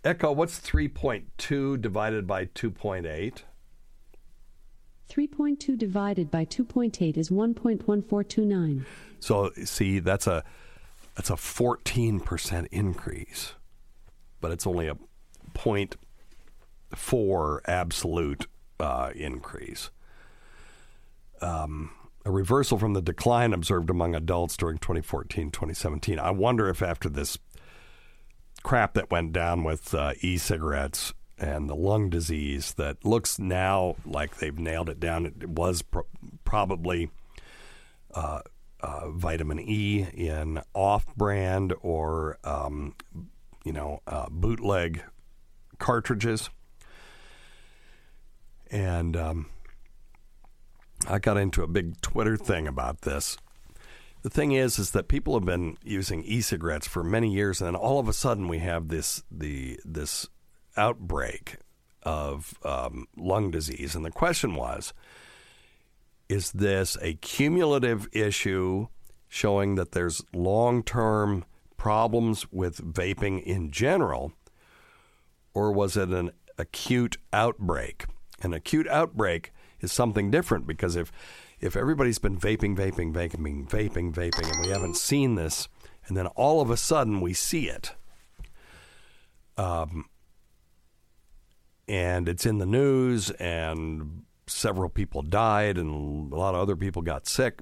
Echo, 0.05 0.31
what's 0.31 0.61
3.2 0.61 1.81
divided 1.81 2.25
by 2.25 2.45
2.8? 2.45 3.41
3.2 5.09 5.77
divided 5.77 6.31
by 6.31 6.45
2.8 6.45 7.17
is 7.17 7.29
1.1429. 7.29 8.85
So 9.19 9.51
see, 9.65 9.99
that's 9.99 10.25
a 10.25 10.45
that's 11.15 11.29
a 11.29 11.33
14% 11.33 12.67
increase, 12.71 13.55
but 14.39 14.51
it's 14.51 14.65
only 14.65 14.87
a 14.87 14.95
0.4 16.93 17.59
absolute 17.65 18.47
uh, 18.79 19.11
increase. 19.15 19.89
Um, 21.41 21.91
a 22.25 22.31
reversal 22.31 22.77
from 22.77 22.93
the 22.93 23.01
decline 23.01 23.53
observed 23.53 23.89
among 23.89 24.15
adults 24.15 24.57
during 24.57 24.77
2014 24.77 25.51
2017. 25.51 26.19
I 26.19 26.31
wonder 26.31 26.69
if 26.69 26.81
after 26.81 27.09
this 27.09 27.37
crap 28.63 28.95
that 28.95 29.11
went 29.11 29.33
down 29.33 29.63
with 29.63 29.93
uh, 29.93 30.13
e 30.21 30.37
cigarettes 30.37 31.13
and 31.37 31.69
the 31.69 31.75
lung 31.75 32.09
disease, 32.09 32.73
that 32.73 33.05
looks 33.05 33.39
now 33.39 33.95
like 34.05 34.37
they've 34.37 34.57
nailed 34.57 34.89
it 34.89 34.99
down, 34.99 35.25
it 35.25 35.47
was 35.49 35.81
pro- 35.81 36.07
probably. 36.43 37.09
Uh, 38.13 38.41
uh, 38.79 39.09
vitamin 39.09 39.59
E 39.59 40.05
in 40.13 40.61
off-brand 40.73 41.73
or 41.81 42.37
um, 42.43 42.95
you 43.63 43.73
know 43.73 44.01
uh, 44.07 44.27
bootleg 44.29 45.03
cartridges, 45.79 46.49
and 48.71 49.15
um, 49.15 49.49
I 51.07 51.19
got 51.19 51.37
into 51.37 51.63
a 51.63 51.67
big 51.67 52.01
Twitter 52.01 52.37
thing 52.37 52.67
about 52.67 53.01
this. 53.01 53.37
The 54.23 54.29
thing 54.29 54.51
is, 54.51 54.79
is 54.79 54.91
that 54.91 55.07
people 55.07 55.35
have 55.35 55.45
been 55.45 55.77
using 55.83 56.23
e-cigarettes 56.23 56.87
for 56.87 57.03
many 57.03 57.31
years, 57.31 57.61
and 57.61 57.67
then 57.67 57.75
all 57.75 57.99
of 57.99 58.09
a 58.09 58.13
sudden 58.13 58.47
we 58.47 58.59
have 58.59 58.89
this 58.89 59.23
the 59.31 59.79
this 59.85 60.27
outbreak 60.75 61.57
of 62.03 62.53
um, 62.63 63.07
lung 63.15 63.51
disease, 63.51 63.95
and 63.95 64.03
the 64.03 64.11
question 64.11 64.55
was 64.55 64.93
is 66.29 66.51
this 66.51 66.97
a 67.01 67.13
cumulative 67.15 68.07
issue 68.11 68.87
showing 69.29 69.75
that 69.75 69.91
there's 69.91 70.21
long 70.33 70.83
term 70.83 71.45
problems 71.77 72.51
with 72.51 72.93
vaping 72.93 73.41
in 73.43 73.71
general, 73.71 74.33
or 75.53 75.71
was 75.71 75.95
it 75.95 76.09
an 76.09 76.31
acute 76.57 77.17
outbreak? 77.31 78.05
An 78.41 78.53
acute 78.53 78.87
outbreak 78.87 79.51
is 79.79 79.91
something 79.91 80.31
different 80.31 80.67
because 80.67 80.95
if 80.95 81.11
if 81.59 81.75
everybody's 81.75 82.19
been 82.19 82.37
vaping, 82.37 82.75
vaping, 82.77 83.11
vaping, 83.11 83.67
vaping, 83.67 84.13
vaping, 84.13 84.51
and 84.51 84.65
we 84.65 84.71
haven't 84.71 84.95
seen 84.95 85.35
this, 85.35 85.67
and 86.05 86.15
then 86.15 86.27
all 86.27 86.61
of 86.61 86.69
a 86.69 86.77
sudden 86.77 87.19
we 87.19 87.33
see 87.33 87.67
it, 87.67 87.95
um, 89.57 90.05
and 91.87 92.29
it's 92.29 92.45
in 92.45 92.59
the 92.59 92.65
news, 92.65 93.31
and 93.31 94.23
several 94.45 94.89
people 94.89 95.23
died, 95.23 95.79
and 95.79 96.31
a 96.31 96.35
lot 96.35 96.53
of 96.53 96.61
other 96.61 96.75
people 96.75 97.01
got 97.01 97.27
sick. 97.27 97.61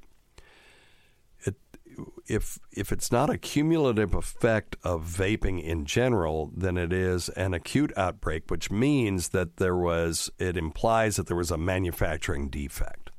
If 2.28 2.60
if 2.72 2.92
it's 2.92 3.12
not 3.12 3.30
a 3.30 3.38
cumulative 3.38 4.14
effect 4.14 4.76
of 4.84 5.04
vaping 5.04 5.64
in 5.64 5.86
general, 5.86 6.52
then 6.56 6.78
it 6.78 6.92
is 6.92 7.30
an 7.30 7.54
acute 7.54 7.92
outbreak, 7.98 8.50
which 8.50 8.72
means 8.72 9.30
that 9.30 9.58
there 9.58 9.76
was. 9.76 10.30
It 10.40 10.58
implies 10.58 11.16
that 11.16 11.28
there 11.28 11.38
was 11.38 11.52
a 11.52 11.58
manufacturing 11.58 12.50
defect. 12.50 13.12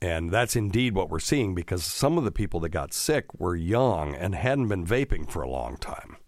And 0.00 0.30
that's 0.30 0.54
indeed 0.54 0.94
what 0.94 1.08
we're 1.08 1.18
seeing 1.18 1.54
because 1.54 1.82
some 1.82 2.18
of 2.18 2.24
the 2.24 2.30
people 2.30 2.60
that 2.60 2.68
got 2.68 2.92
sick 2.92 3.40
were 3.40 3.56
young 3.56 4.14
and 4.14 4.34
hadn't 4.34 4.68
been 4.68 4.86
vaping 4.86 5.30
for 5.30 5.40
a 5.40 5.48
long 5.48 5.78
time. 5.78 6.18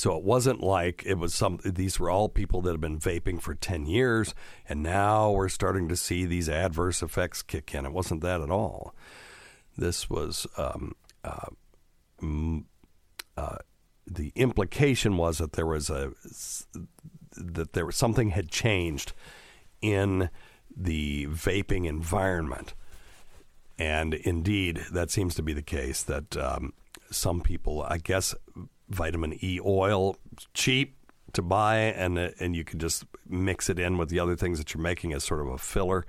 So 0.00 0.16
it 0.16 0.24
wasn't 0.24 0.62
like 0.62 1.02
it 1.04 1.18
was 1.18 1.34
some, 1.34 1.60
these 1.62 2.00
were 2.00 2.08
all 2.08 2.30
people 2.30 2.62
that 2.62 2.70
have 2.70 2.80
been 2.80 2.98
vaping 2.98 3.38
for 3.38 3.54
10 3.54 3.84
years, 3.84 4.34
and 4.66 4.82
now 4.82 5.30
we're 5.30 5.50
starting 5.50 5.88
to 5.88 5.94
see 5.96 6.24
these 6.24 6.48
adverse 6.48 7.02
effects 7.02 7.42
kick 7.42 7.74
in. 7.74 7.84
It 7.84 7.92
wasn't 7.92 8.22
that 8.22 8.40
at 8.40 8.50
all. 8.50 8.94
This 9.76 10.08
was, 10.08 10.46
um, 10.56 10.94
uh, 11.22 11.50
mm, 12.22 12.64
uh, 13.36 13.58
the 14.06 14.32
implication 14.36 15.18
was 15.18 15.36
that 15.36 15.52
there 15.52 15.66
was 15.66 15.90
a, 15.90 16.12
that 17.36 17.74
there 17.74 17.84
was 17.84 17.96
something 17.96 18.30
had 18.30 18.50
changed 18.50 19.12
in 19.82 20.30
the 20.74 21.26
vaping 21.26 21.84
environment. 21.84 22.72
And 23.78 24.14
indeed, 24.14 24.78
that 24.92 25.10
seems 25.10 25.34
to 25.34 25.42
be 25.42 25.52
the 25.52 25.60
case 25.60 26.02
that 26.04 26.38
um, 26.38 26.72
some 27.10 27.42
people, 27.42 27.82
I 27.82 27.98
guess, 27.98 28.34
vitamin 28.90 29.38
E 29.42 29.58
oil, 29.64 30.16
cheap 30.52 30.96
to 31.32 31.42
buy, 31.42 31.76
and 31.76 32.18
and 32.18 32.54
you 32.54 32.64
can 32.64 32.78
just 32.78 33.04
mix 33.26 33.70
it 33.70 33.78
in 33.78 33.96
with 33.96 34.08
the 34.08 34.20
other 34.20 34.36
things 34.36 34.58
that 34.58 34.74
you're 34.74 34.82
making 34.82 35.12
as 35.12 35.24
sort 35.24 35.40
of 35.40 35.48
a 35.48 35.58
filler. 35.58 36.04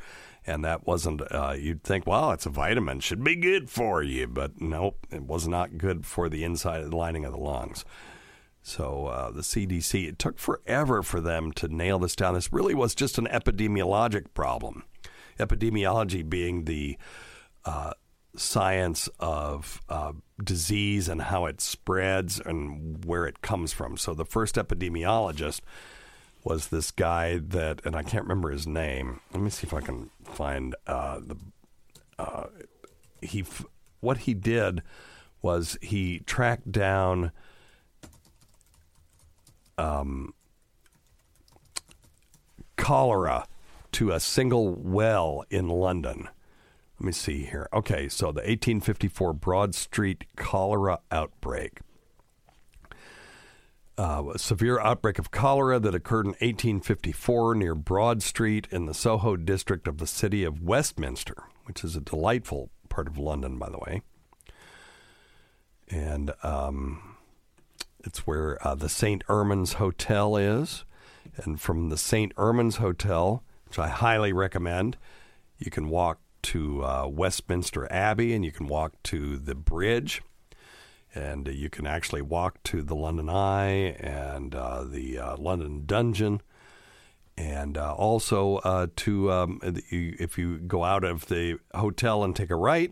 And 0.45 0.65
that 0.65 0.87
wasn't. 0.87 1.21
Uh, 1.31 1.55
you'd 1.57 1.83
think, 1.83 2.07
well, 2.07 2.31
it's 2.31 2.47
a 2.47 2.49
vitamin, 2.49 2.99
should 2.99 3.23
be 3.23 3.35
good 3.35 3.69
for 3.69 4.01
you, 4.01 4.25
but 4.25 4.59
nope, 4.59 5.05
it 5.11 5.21
was 5.21 5.47
not 5.47 5.77
good 5.77 6.05
for 6.05 6.29
the 6.29 6.43
inside 6.43 6.83
the 6.83 6.95
lining 6.95 7.25
of 7.25 7.31
the 7.31 7.39
lungs. 7.39 7.85
So 8.63 9.07
uh, 9.07 9.31
the 9.31 9.41
CDC, 9.41 10.07
it 10.07 10.19
took 10.19 10.37
forever 10.37 11.01
for 11.03 11.19
them 11.19 11.51
to 11.53 11.67
nail 11.67 11.99
this 11.99 12.15
down. 12.15 12.35
This 12.35 12.53
really 12.53 12.75
was 12.75 12.93
just 12.95 13.17
an 13.17 13.27
epidemiologic 13.27 14.33
problem. 14.33 14.83
Epidemiology 15.39 16.27
being 16.27 16.65
the 16.65 16.97
uh, 17.65 17.93
science 18.35 19.09
of 19.19 19.81
uh, 19.89 20.13
disease 20.43 21.07
and 21.09 21.21
how 21.21 21.45
it 21.45 21.61
spreads 21.61 22.39
and 22.39 23.03
where 23.05 23.25
it 23.25 23.41
comes 23.41 23.73
from. 23.73 23.97
So 23.97 24.13
the 24.13 24.25
first 24.25 24.55
epidemiologist 24.55 25.61
was 26.43 26.67
this 26.67 26.91
guy 26.91 27.37
that, 27.37 27.81
and 27.85 27.95
I 27.95 28.03
can't 28.03 28.23
remember 28.23 28.49
his 28.51 28.65
name. 28.65 29.19
Let 29.33 29.43
me 29.43 29.49
see 29.49 29.67
if 29.67 29.73
I 29.73 29.81
can 29.81 30.09
find 30.23 30.75
uh, 30.87 31.19
the. 31.19 31.37
Uh, 32.17 32.47
he 33.21 33.45
what 33.99 34.19
he 34.19 34.33
did 34.33 34.81
was 35.41 35.77
he 35.81 36.19
tracked 36.19 36.71
down. 36.71 37.31
Um, 39.77 40.33
cholera 42.77 43.47
to 43.91 44.11
a 44.11 44.19
single 44.19 44.73
well 44.73 45.43
in 45.49 45.69
London 45.69 46.27
let 47.01 47.05
me 47.07 47.11
see 47.11 47.45
here. 47.45 47.67
Okay, 47.73 48.07
so 48.07 48.27
the 48.27 48.41
1854 48.41 49.33
Broad 49.33 49.73
Street 49.73 50.25
cholera 50.35 50.99
outbreak. 51.09 51.79
Uh, 53.97 54.25
a 54.35 54.37
severe 54.37 54.79
outbreak 54.79 55.17
of 55.17 55.31
cholera 55.31 55.79
that 55.79 55.95
occurred 55.95 56.27
in 56.27 56.33
1854 56.33 57.55
near 57.55 57.73
Broad 57.73 58.21
Street 58.21 58.67
in 58.69 58.85
the 58.85 58.93
Soho 58.93 59.35
district 59.35 59.87
of 59.87 59.97
the 59.97 60.05
city 60.05 60.43
of 60.43 60.61
Westminster, 60.61 61.45
which 61.65 61.83
is 61.83 61.95
a 61.95 62.01
delightful 62.01 62.69
part 62.87 63.07
of 63.07 63.17
London, 63.17 63.57
by 63.57 63.69
the 63.69 63.79
way. 63.79 64.03
And 65.89 66.33
um, 66.43 67.15
it's 68.03 68.27
where 68.27 68.59
uh, 68.65 68.75
the 68.75 68.89
St. 68.89 69.23
Ermin's 69.27 69.73
Hotel 69.73 70.37
is. 70.37 70.85
And 71.37 71.59
from 71.59 71.89
the 71.89 71.97
St. 71.97 72.31
Ermin's 72.37 72.75
Hotel, 72.75 73.43
which 73.65 73.79
I 73.79 73.87
highly 73.87 74.31
recommend, 74.31 74.97
you 75.57 75.71
can 75.71 75.89
walk 75.89 76.20
to 76.43 76.83
uh, 76.83 77.07
Westminster 77.07 77.91
Abbey 77.91 78.33
and 78.33 78.43
you 78.43 78.51
can 78.51 78.67
walk 78.67 78.93
to 79.03 79.37
the 79.37 79.55
bridge. 79.55 80.21
And 81.13 81.47
uh, 81.47 81.51
you 81.51 81.69
can 81.69 81.85
actually 81.85 82.21
walk 82.21 82.63
to 82.63 82.81
the 82.83 82.95
London 82.95 83.29
Eye 83.29 83.95
and 83.99 84.55
uh, 84.55 84.83
the 84.83 85.19
uh, 85.19 85.37
London 85.37 85.83
Dungeon. 85.85 86.41
And 87.37 87.77
uh, 87.77 87.93
also 87.93 88.57
uh, 88.57 88.87
to, 88.97 89.31
um, 89.31 89.59
if 89.63 90.37
you 90.37 90.57
go 90.59 90.83
out 90.83 91.03
of 91.03 91.27
the 91.27 91.59
hotel 91.73 92.23
and 92.23 92.35
take 92.35 92.49
a 92.49 92.55
right, 92.55 92.91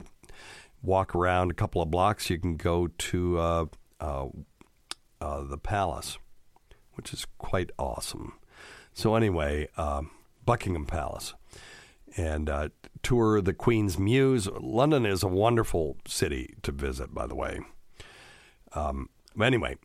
walk 0.81 1.13
around 1.13 1.51
a 1.51 1.53
couple 1.53 1.81
of 1.81 1.91
blocks, 1.91 2.29
you 2.29 2.39
can 2.39 2.55
go 2.57 2.87
to 2.87 3.69
the 3.99 5.59
palace, 5.61 6.17
which 6.93 7.13
is 7.13 7.25
quite 7.37 7.69
awesome. 7.77 8.33
So, 8.93 9.15
anyway, 9.15 9.67
Buckingham 10.45 10.85
Palace 10.85 11.35
and 12.17 12.49
uh, 12.49 12.69
tour 13.03 13.41
the 13.41 13.53
Queen's 13.53 13.97
Mews. 13.97 14.47
London 14.59 15.05
is 15.05 15.23
a 15.23 15.27
wonderful 15.27 15.97
city 16.07 16.55
to 16.63 16.71
visit, 16.71 17.13
by 17.13 17.27
the 17.27 17.35
way. 17.35 17.59
Um, 18.73 19.09
anyway, 19.41 19.77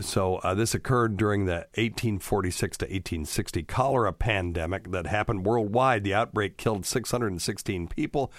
so 0.00 0.36
uh, 0.36 0.54
this 0.54 0.74
occurred 0.74 1.16
during 1.16 1.46
the 1.46 1.66
1846 1.76 2.78
to 2.78 2.84
1860 2.84 3.62
cholera 3.64 4.12
pandemic 4.12 4.90
that 4.90 5.06
happened 5.06 5.46
worldwide. 5.46 6.04
The 6.04 6.14
outbreak 6.14 6.56
killed 6.56 6.86
616 6.86 7.88
people. 7.88 8.32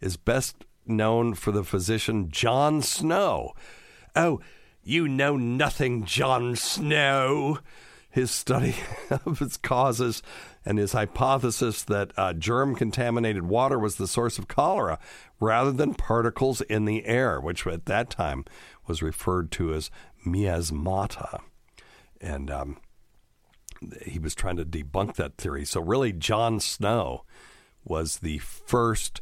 Is 0.00 0.16
best 0.16 0.64
known 0.84 1.34
for 1.34 1.52
the 1.52 1.62
physician 1.62 2.28
John 2.28 2.82
Snow. 2.82 3.52
Oh, 4.16 4.40
you 4.82 5.06
know 5.06 5.36
nothing, 5.36 6.04
John 6.04 6.56
Snow. 6.56 7.58
His 8.10 8.30
study 8.30 8.74
of 9.10 9.40
its 9.40 9.56
causes 9.56 10.22
and 10.64 10.78
his 10.78 10.92
hypothesis 10.92 11.82
that 11.84 12.12
uh, 12.16 12.32
germ 12.32 12.74
contaminated 12.74 13.44
water 13.44 13.78
was 13.78 13.96
the 13.96 14.06
source 14.06 14.38
of 14.38 14.48
cholera 14.48 14.98
rather 15.40 15.72
than 15.72 15.94
particles 15.94 16.60
in 16.62 16.84
the 16.84 17.04
air, 17.06 17.40
which 17.40 17.66
at 17.66 17.86
that 17.86 18.10
time 18.10 18.44
was 18.86 19.02
referred 19.02 19.50
to 19.52 19.74
as 19.74 19.90
miasmata. 20.24 21.40
And 22.20 22.50
um, 22.50 22.76
he 24.06 24.18
was 24.18 24.34
trying 24.34 24.56
to 24.56 24.64
debunk 24.64 25.16
that 25.16 25.36
theory. 25.36 25.64
So, 25.64 25.80
really, 25.80 26.12
John 26.12 26.60
Snow 26.60 27.24
was 27.84 28.18
the 28.18 28.38
first, 28.38 29.20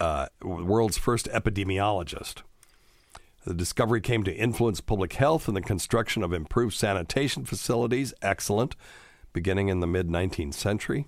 uh, 0.00 0.26
world's 0.42 0.98
first 0.98 1.28
epidemiologist. 1.32 2.42
The 3.44 3.54
discovery 3.54 4.00
came 4.00 4.24
to 4.24 4.34
influence 4.34 4.80
public 4.80 5.12
health 5.12 5.46
and 5.46 5.56
the 5.56 5.60
construction 5.60 6.24
of 6.24 6.32
improved 6.32 6.74
sanitation 6.74 7.44
facilities. 7.44 8.12
Excellent 8.20 8.74
beginning 9.36 9.68
in 9.68 9.80
the 9.80 9.86
mid 9.86 10.08
19th 10.08 10.54
century. 10.54 11.06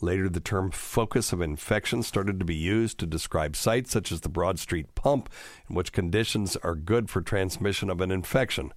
Later, 0.00 0.28
the 0.28 0.40
term 0.40 0.72
focus 0.72 1.32
of 1.32 1.40
infection 1.40 2.02
started 2.02 2.40
to 2.40 2.44
be 2.44 2.56
used 2.56 2.98
to 2.98 3.06
describe 3.06 3.54
sites 3.54 3.92
such 3.92 4.10
as 4.10 4.22
the 4.22 4.28
Broad 4.28 4.58
Street 4.58 4.96
pump, 4.96 5.30
in 5.70 5.76
which 5.76 5.92
conditions 5.92 6.56
are 6.56 6.74
good 6.74 7.08
for 7.08 7.22
transmission 7.22 7.88
of 7.88 8.00
an 8.00 8.10
infection. 8.10 8.72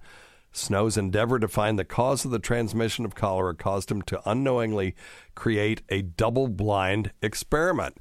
Snow's 0.52 0.96
endeavor 0.96 1.40
to 1.40 1.48
find 1.48 1.80
the 1.80 1.84
cause 1.84 2.24
of 2.24 2.30
the 2.30 2.38
transmission 2.38 3.04
of 3.04 3.16
cholera 3.16 3.56
caused 3.56 3.90
him 3.90 4.02
to 4.02 4.22
unknowingly 4.24 4.94
create 5.34 5.82
a 5.88 6.02
double 6.02 6.46
blind 6.46 7.10
experiment. 7.20 7.98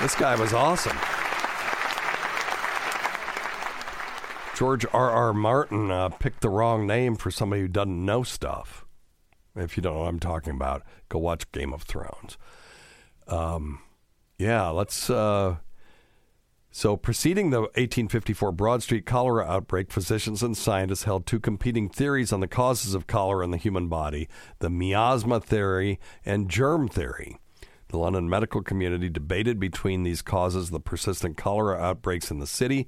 This 0.00 0.16
guy 0.16 0.34
was 0.34 0.52
awesome. 0.52 0.98
George 4.56 4.84
R. 4.92 5.10
R. 5.10 5.32
Martin 5.32 5.92
uh, 5.92 6.08
picked 6.08 6.40
the 6.40 6.50
wrong 6.50 6.88
name 6.88 7.14
for 7.14 7.30
somebody 7.30 7.62
who 7.62 7.68
doesn't 7.68 8.04
know 8.04 8.24
stuff. 8.24 8.84
If 9.60 9.76
you 9.76 9.82
don't 9.82 9.94
know 9.94 10.00
what 10.00 10.08
I'm 10.08 10.20
talking 10.20 10.54
about, 10.54 10.82
go 11.08 11.18
watch 11.18 11.50
Game 11.52 11.72
of 11.72 11.82
Thrones. 11.82 12.38
Um, 13.26 13.80
yeah, 14.38 14.68
let's. 14.68 15.10
Uh, 15.10 15.56
so, 16.70 16.96
preceding 16.96 17.50
the 17.50 17.62
1854 17.62 18.52
Broad 18.52 18.82
Street 18.82 19.06
cholera 19.06 19.44
outbreak, 19.44 19.90
physicians 19.90 20.42
and 20.42 20.56
scientists 20.56 21.04
held 21.04 21.26
two 21.26 21.40
competing 21.40 21.88
theories 21.88 22.32
on 22.32 22.40
the 22.40 22.46
causes 22.46 22.94
of 22.94 23.06
cholera 23.06 23.44
in 23.44 23.50
the 23.50 23.56
human 23.56 23.88
body 23.88 24.28
the 24.58 24.70
miasma 24.70 25.40
theory 25.40 25.98
and 26.24 26.48
germ 26.48 26.86
theory. 26.86 27.38
The 27.88 27.98
London 27.98 28.28
medical 28.28 28.62
community 28.62 29.08
debated 29.08 29.58
between 29.58 30.02
these 30.02 30.20
causes 30.20 30.68
the 30.68 30.78
persistent 30.78 31.38
cholera 31.38 31.78
outbreaks 31.78 32.30
in 32.30 32.38
the 32.38 32.46
city 32.46 32.86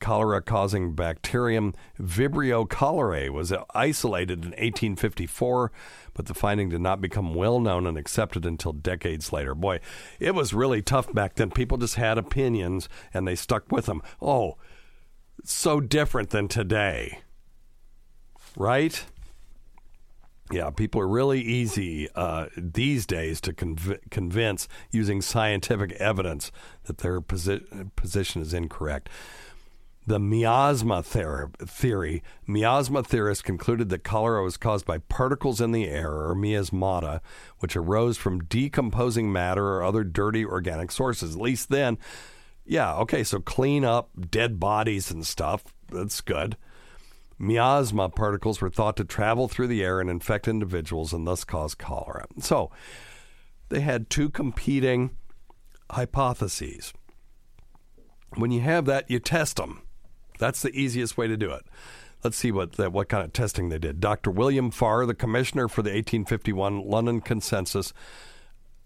cholera 0.00 0.42
causing 0.42 0.94
bacterium 0.94 1.74
Vibrio 2.00 2.66
cholerae 2.66 3.30
was 3.30 3.52
isolated 3.74 4.44
in 4.44 4.50
1854, 4.50 5.72
but 6.14 6.26
the 6.26 6.34
finding 6.34 6.68
did 6.68 6.80
not 6.80 7.00
become 7.00 7.34
well 7.34 7.60
known 7.60 7.86
and 7.86 7.98
accepted 7.98 8.44
until 8.44 8.72
decades 8.72 9.32
later. 9.32 9.54
Boy, 9.54 9.80
it 10.18 10.34
was 10.34 10.54
really 10.54 10.82
tough 10.82 11.12
back 11.12 11.34
then. 11.34 11.50
People 11.50 11.78
just 11.78 11.96
had 11.96 12.18
opinions 12.18 12.88
and 13.12 13.26
they 13.26 13.34
stuck 13.34 13.70
with 13.70 13.86
them. 13.86 14.02
Oh, 14.20 14.56
so 15.44 15.80
different 15.80 16.30
than 16.30 16.48
today. 16.48 17.20
Right? 18.56 19.04
Yeah, 20.50 20.70
people 20.70 21.00
are 21.02 21.08
really 21.08 21.42
easy 21.42 22.08
uh, 22.14 22.46
these 22.56 23.04
days 23.04 23.40
to 23.42 23.52
conv- 23.52 23.98
convince 24.10 24.66
using 24.90 25.20
scientific 25.20 25.92
evidence 25.92 26.50
that 26.84 26.98
their 26.98 27.20
posi- 27.20 27.94
position 27.96 28.40
is 28.40 28.54
incorrect. 28.54 29.10
The 30.08 30.18
miasma 30.18 31.02
ther- 31.02 31.50
theory. 31.58 32.22
Miasma 32.46 33.02
theorists 33.02 33.42
concluded 33.42 33.90
that 33.90 34.04
cholera 34.04 34.42
was 34.42 34.56
caused 34.56 34.86
by 34.86 34.96
particles 34.96 35.60
in 35.60 35.72
the 35.72 35.86
air, 35.86 36.10
or 36.10 36.34
miasmata, 36.34 37.20
which 37.58 37.76
arose 37.76 38.16
from 38.16 38.44
decomposing 38.44 39.30
matter 39.30 39.66
or 39.66 39.82
other 39.82 40.04
dirty 40.04 40.46
organic 40.46 40.92
sources. 40.92 41.34
At 41.34 41.42
least 41.42 41.68
then, 41.68 41.98
yeah, 42.64 42.94
okay, 42.94 43.22
so 43.22 43.38
clean 43.38 43.84
up 43.84 44.08
dead 44.30 44.58
bodies 44.58 45.10
and 45.10 45.26
stuff. 45.26 45.74
That's 45.92 46.22
good. 46.22 46.56
Miasma 47.38 48.08
particles 48.08 48.62
were 48.62 48.70
thought 48.70 48.96
to 48.96 49.04
travel 49.04 49.46
through 49.46 49.66
the 49.66 49.84
air 49.84 50.00
and 50.00 50.08
infect 50.08 50.48
individuals 50.48 51.12
and 51.12 51.26
thus 51.26 51.44
cause 51.44 51.74
cholera. 51.74 52.24
So 52.40 52.70
they 53.68 53.80
had 53.80 54.08
two 54.08 54.30
competing 54.30 55.10
hypotheses. 55.90 56.94
When 58.36 58.50
you 58.50 58.62
have 58.62 58.86
that, 58.86 59.10
you 59.10 59.18
test 59.18 59.56
them. 59.56 59.82
That's 60.38 60.62
the 60.62 60.70
easiest 60.70 61.16
way 61.16 61.26
to 61.26 61.36
do 61.36 61.50
it. 61.50 61.66
Let's 62.24 62.36
see 62.36 62.50
what 62.50 62.76
what 62.92 63.08
kind 63.08 63.24
of 63.24 63.32
testing 63.32 63.68
they 63.68 63.78
did. 63.78 64.00
Dr. 64.00 64.30
William 64.30 64.70
Farr, 64.70 65.06
the 65.06 65.14
commissioner 65.14 65.68
for 65.68 65.82
the 65.82 65.90
1851 65.90 66.88
London 66.88 67.20
Consensus 67.20 67.92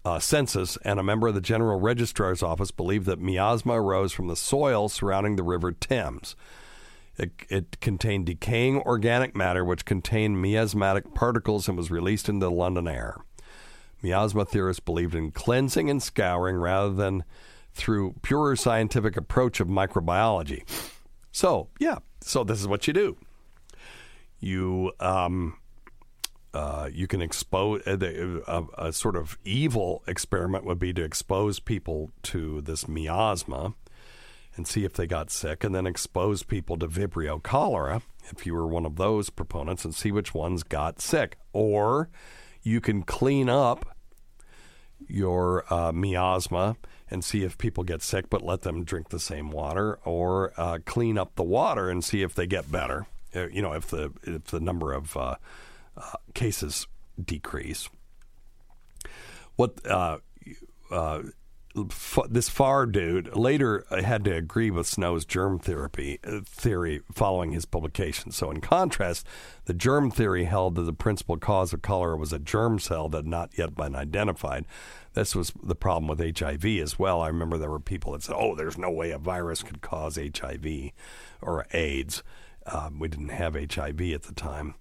uh, 0.05 0.19
census 0.19 0.77
and 0.83 0.99
a 0.99 1.03
member 1.03 1.29
of 1.29 1.35
the 1.35 1.41
General 1.41 1.79
Registrar's 1.79 2.43
Office, 2.43 2.71
believed 2.71 3.05
that 3.05 3.19
miasma 3.19 3.81
arose 3.81 4.11
from 4.11 4.27
the 4.27 4.35
soil 4.35 4.89
surrounding 4.89 5.35
the 5.35 5.43
River 5.43 5.71
Thames. 5.71 6.35
It, 7.15 7.31
it, 7.47 7.79
contained 7.79 8.25
decaying 8.25 8.81
organic 8.81 9.35
matter 9.35 9.63
which 9.63 9.85
contained 9.85 10.41
miasmatic 10.41 11.13
particles 11.13 11.67
and 11.67 11.77
was 11.77 11.91
released 11.91 12.27
into 12.27 12.47
the 12.47 12.51
London 12.51 12.87
air. 12.87 13.17
Miasma 14.01 14.45
theorists 14.45 14.79
believed 14.79 15.13
in 15.13 15.31
cleansing 15.31 15.91
and 15.91 16.01
scouring 16.01 16.57
rather 16.57 16.91
than 16.91 17.23
through 17.73 18.15
purer 18.23 18.55
scientific 18.55 19.15
approach 19.15 19.59
of 19.59 19.67
microbiology. 19.67 20.63
So, 21.33 21.67
yeah, 21.79 21.97
so 22.21 22.43
this 22.43 22.61
is 22.61 22.67
what 22.67 22.87
you 22.87 22.93
do. 22.93 23.17
You 24.39 24.93
um, 24.99 25.57
uh, 26.53 26.89
you 26.93 27.07
can 27.07 27.21
expose 27.21 27.81
uh, 27.87 27.97
a, 28.47 28.63
a, 28.77 28.93
sort 28.93 29.15
of 29.15 29.39
evil 29.43 30.03
experiment 30.07 30.63
would 30.63 30.77
be 30.77 30.93
to 30.93 31.03
expose 31.03 31.59
people 31.59 32.11
to 32.21 32.61
this 32.61 32.87
miasma 32.87 33.73
and 34.55 34.67
see 34.67 34.85
if 34.85 34.93
they 34.93 35.07
got 35.07 35.31
sick, 35.31 35.63
and 35.63 35.73
then 35.73 35.87
expose 35.87 36.43
people 36.43 36.77
to 36.77 36.87
Vibrio 36.87 37.41
cholera 37.41 38.03
if 38.29 38.45
you 38.45 38.53
were 38.53 38.67
one 38.67 38.85
of 38.85 38.97
those 38.97 39.31
proponents 39.31 39.83
and 39.83 39.95
see 39.95 40.11
which 40.11 40.35
ones 40.35 40.61
got 40.61 41.01
sick. 41.01 41.39
Or 41.51 42.09
you 42.61 42.79
can 42.79 43.01
clean 43.01 43.49
up 43.49 43.97
your 45.07 45.65
uh, 45.73 45.91
miasma 45.91 46.75
and 47.13 47.23
see 47.23 47.43
if 47.43 47.57
people 47.57 47.83
get 47.83 48.01
sick, 48.01 48.29
but 48.29 48.41
let 48.41 48.63
them 48.63 48.83
drink 48.83 49.09
the 49.09 49.19
same 49.19 49.51
water, 49.51 49.99
or 50.03 50.51
uh, 50.57 50.79
clean 50.85 51.17
up 51.17 51.35
the 51.35 51.43
water 51.43 51.89
and 51.89 52.03
see 52.03 52.23
if 52.23 52.33
they 52.33 52.47
get 52.47 52.69
better. 52.71 53.05
Uh, 53.35 53.47
you 53.47 53.61
know, 53.61 53.73
if 53.73 53.87
the 53.87 54.11
if 54.23 54.45
the 54.45 54.59
number 54.59 54.91
of 54.91 55.15
uh, 55.15 55.35
uh, 55.95 56.17
cases 56.33 56.87
decrease. 57.23 57.87
What 59.55 59.85
uh, 59.85 60.17
uh, 60.89 61.21
this 62.29 62.49
Farr 62.49 62.85
dude 62.85 63.35
later 63.35 63.85
had 63.89 64.23
to 64.25 64.35
agree 64.35 64.69
with 64.69 64.85
Snow's 64.85 65.25
germ 65.25 65.57
therapy 65.57 66.19
uh, 66.25 66.41
theory 66.45 67.01
following 67.11 67.51
his 67.51 67.65
publication. 67.65 68.31
So, 68.31 68.51
in 68.51 68.61
contrast, 68.61 69.25
the 69.65 69.73
germ 69.73 70.11
theory 70.11 70.43
held 70.43 70.75
that 70.75 70.83
the 70.83 70.93
principal 70.93 71.37
cause 71.37 71.73
of 71.73 71.81
cholera 71.81 72.15
was 72.15 72.31
a 72.31 72.39
germ 72.39 72.77
cell 72.77 73.09
that 73.09 73.17
had 73.17 73.27
not 73.27 73.57
yet 73.57 73.75
been 73.75 73.95
identified. 73.95 74.65
This 75.13 75.35
was 75.35 75.51
the 75.63 75.75
problem 75.75 76.07
with 76.07 76.37
HIV 76.37 76.65
as 76.65 76.99
well. 76.99 77.21
I 77.21 77.27
remember 77.27 77.57
there 77.57 77.69
were 77.69 77.79
people 77.79 78.11
that 78.13 78.23
said, 78.23 78.35
"Oh, 78.37 78.55
there's 78.55 78.77
no 78.77 78.91
way 78.91 79.11
a 79.11 79.17
virus 79.17 79.63
could 79.63 79.81
cause 79.81 80.17
HIV 80.17 80.91
or 81.41 81.65
AIDS." 81.73 82.21
Um, 82.65 82.99
we 82.99 83.07
didn't 83.07 83.29
have 83.29 83.55
HIV 83.55 83.99
at 84.13 84.23
the 84.23 84.33
time 84.33 84.75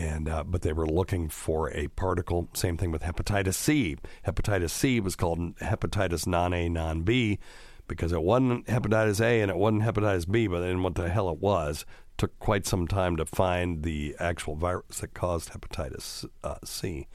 and 0.00 0.28
uh, 0.28 0.42
but 0.44 0.62
they 0.62 0.72
were 0.72 0.86
looking 0.86 1.28
for 1.28 1.70
a 1.72 1.88
particle. 1.88 2.48
Same 2.54 2.78
thing 2.78 2.90
with 2.90 3.02
hepatitis 3.02 3.54
C. 3.54 3.96
Hepatitis 4.26 4.70
C 4.70 4.98
was 4.98 5.14
called 5.14 5.56
hepatitis 5.56 6.26
non 6.26 6.54
A 6.54 6.68
non 6.68 7.02
B 7.02 7.38
because 7.86 8.12
it 8.12 8.22
wasn't 8.22 8.66
hepatitis 8.66 9.20
A 9.20 9.42
and 9.42 9.50
it 9.50 9.58
wasn't 9.58 9.82
hepatitis 9.82 10.30
B, 10.30 10.46
but 10.46 10.60
know 10.60 10.82
what 10.82 10.94
the 10.94 11.10
hell 11.10 11.28
it 11.28 11.38
was. 11.38 11.84
Took 12.16 12.38
quite 12.38 12.66
some 12.66 12.88
time 12.88 13.16
to 13.16 13.26
find 13.26 13.82
the 13.82 14.16
actual 14.18 14.54
virus 14.56 15.00
that 15.00 15.12
caused 15.12 15.50
hepatitis 15.50 16.26
uh, 16.42 16.56
C. 16.64 17.06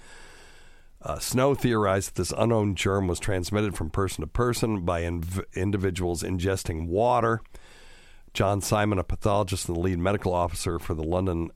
Uh, 1.01 1.19
Snow 1.19 1.55
theorized 1.55 2.09
that 2.09 2.15
this 2.15 2.33
unknown 2.37 2.75
germ 2.75 3.07
was 3.07 3.19
transmitted 3.19 3.75
from 3.75 3.89
person 3.89 4.21
to 4.21 4.27
person 4.27 4.81
by 4.81 5.01
inv- 5.01 5.43
individuals 5.55 6.23
ingesting 6.23 6.87
water. 6.87 7.41
John 8.33 8.59
Simon, 8.61 8.99
a 8.99 9.03
pathologist 9.03 9.69
and 9.69 9.77
the 9.77 9.81
lead 9.81 9.99
medical 9.99 10.33
officer 10.33 10.77
for 10.77 10.93
the 10.93 11.03
London 11.03 11.51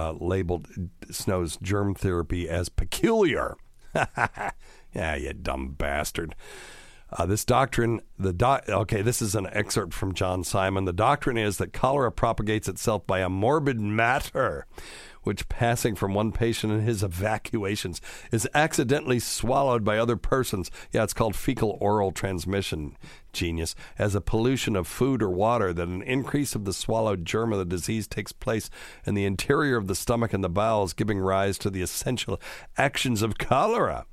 uh, 0.00 0.12
labeled 0.12 0.66
Snow's 1.10 1.58
germ 1.58 1.94
therapy 1.94 2.48
as 2.48 2.70
peculiar. 2.70 3.56
yeah, 3.94 5.14
you 5.14 5.34
dumb 5.34 5.74
bastard. 5.76 6.34
Uh, 7.12 7.26
this 7.26 7.44
doctrine, 7.44 8.00
the 8.18 8.32
doc, 8.32 8.66
okay, 8.68 9.02
this 9.02 9.20
is 9.20 9.34
an 9.34 9.46
excerpt 9.52 9.92
from 9.92 10.14
John 10.14 10.42
Simon. 10.44 10.84
The 10.84 10.92
doctrine 10.92 11.36
is 11.36 11.58
that 11.58 11.72
cholera 11.72 12.10
propagates 12.12 12.68
itself 12.68 13.06
by 13.06 13.18
a 13.20 13.28
morbid 13.28 13.80
matter, 13.80 14.66
which 15.22 15.48
passing 15.48 15.94
from 15.94 16.14
one 16.14 16.32
patient 16.32 16.72
in 16.72 16.80
his 16.80 17.02
evacuations 17.02 18.00
is 18.32 18.48
accidentally 18.54 19.18
swallowed 19.18 19.84
by 19.84 19.98
other 19.98 20.16
persons. 20.16 20.70
Yeah, 20.92 21.04
it's 21.04 21.12
called 21.12 21.36
fecal 21.36 21.76
oral 21.80 22.12
transmission, 22.12 22.96
genius, 23.32 23.74
as 23.98 24.14
a 24.14 24.20
pollution 24.20 24.76
of 24.76 24.86
food 24.86 25.22
or 25.22 25.30
water, 25.30 25.72
that 25.72 25.88
an 25.88 26.02
increase 26.02 26.54
of 26.54 26.64
the 26.64 26.72
swallowed 26.72 27.24
germ 27.24 27.52
of 27.52 27.58
the 27.58 27.64
disease 27.64 28.06
takes 28.06 28.32
place 28.32 28.70
in 29.06 29.14
the 29.14 29.24
interior 29.24 29.76
of 29.76 29.86
the 29.86 29.94
stomach 29.94 30.32
and 30.32 30.42
the 30.42 30.48
bowels, 30.48 30.92
giving 30.92 31.18
rise 31.18 31.58
to 31.58 31.70
the 31.70 31.82
essential 31.82 32.40
actions 32.76 33.22
of 33.22 33.38
cholera 33.38 34.06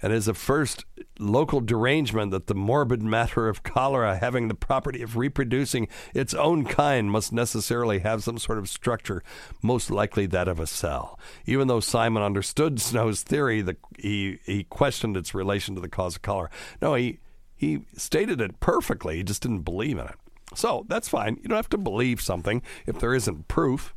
and 0.00 0.12
is 0.12 0.28
a 0.28 0.34
first 0.34 0.84
local 1.18 1.60
derangement 1.60 2.30
that 2.30 2.46
the 2.46 2.54
morbid 2.54 3.02
matter 3.02 3.48
of 3.48 3.62
cholera 3.62 4.18
having 4.18 4.48
the 4.48 4.54
property 4.54 5.02
of 5.02 5.16
reproducing 5.16 5.88
its 6.14 6.34
own 6.34 6.64
kind 6.64 7.10
must 7.10 7.32
necessarily 7.32 8.00
have 8.00 8.22
some 8.22 8.38
sort 8.38 8.58
of 8.58 8.68
structure, 8.68 9.22
most 9.62 9.90
likely 9.90 10.26
that 10.26 10.48
of 10.48 10.60
a 10.60 10.66
cell. 10.66 11.18
Even 11.46 11.68
though 11.68 11.80
Simon 11.80 12.22
understood 12.22 12.80
Snow's 12.80 13.22
theory, 13.22 13.60
the, 13.60 13.76
he, 13.98 14.38
he 14.44 14.64
questioned 14.64 15.16
its 15.16 15.34
relation 15.34 15.74
to 15.74 15.80
the 15.80 15.88
cause 15.88 16.16
of 16.16 16.22
cholera. 16.22 16.50
No, 16.80 16.94
he, 16.94 17.18
he 17.56 17.80
stated 17.96 18.40
it 18.40 18.60
perfectly, 18.60 19.16
he 19.16 19.22
just 19.24 19.42
didn't 19.42 19.62
believe 19.62 19.98
in 19.98 20.06
it. 20.06 20.16
So 20.54 20.86
that's 20.88 21.08
fine. 21.08 21.38
You 21.42 21.48
don't 21.48 21.56
have 21.56 21.68
to 21.70 21.78
believe 21.78 22.20
something 22.20 22.62
if 22.86 22.98
there 22.98 23.14
isn't 23.14 23.48
proof. 23.48 23.94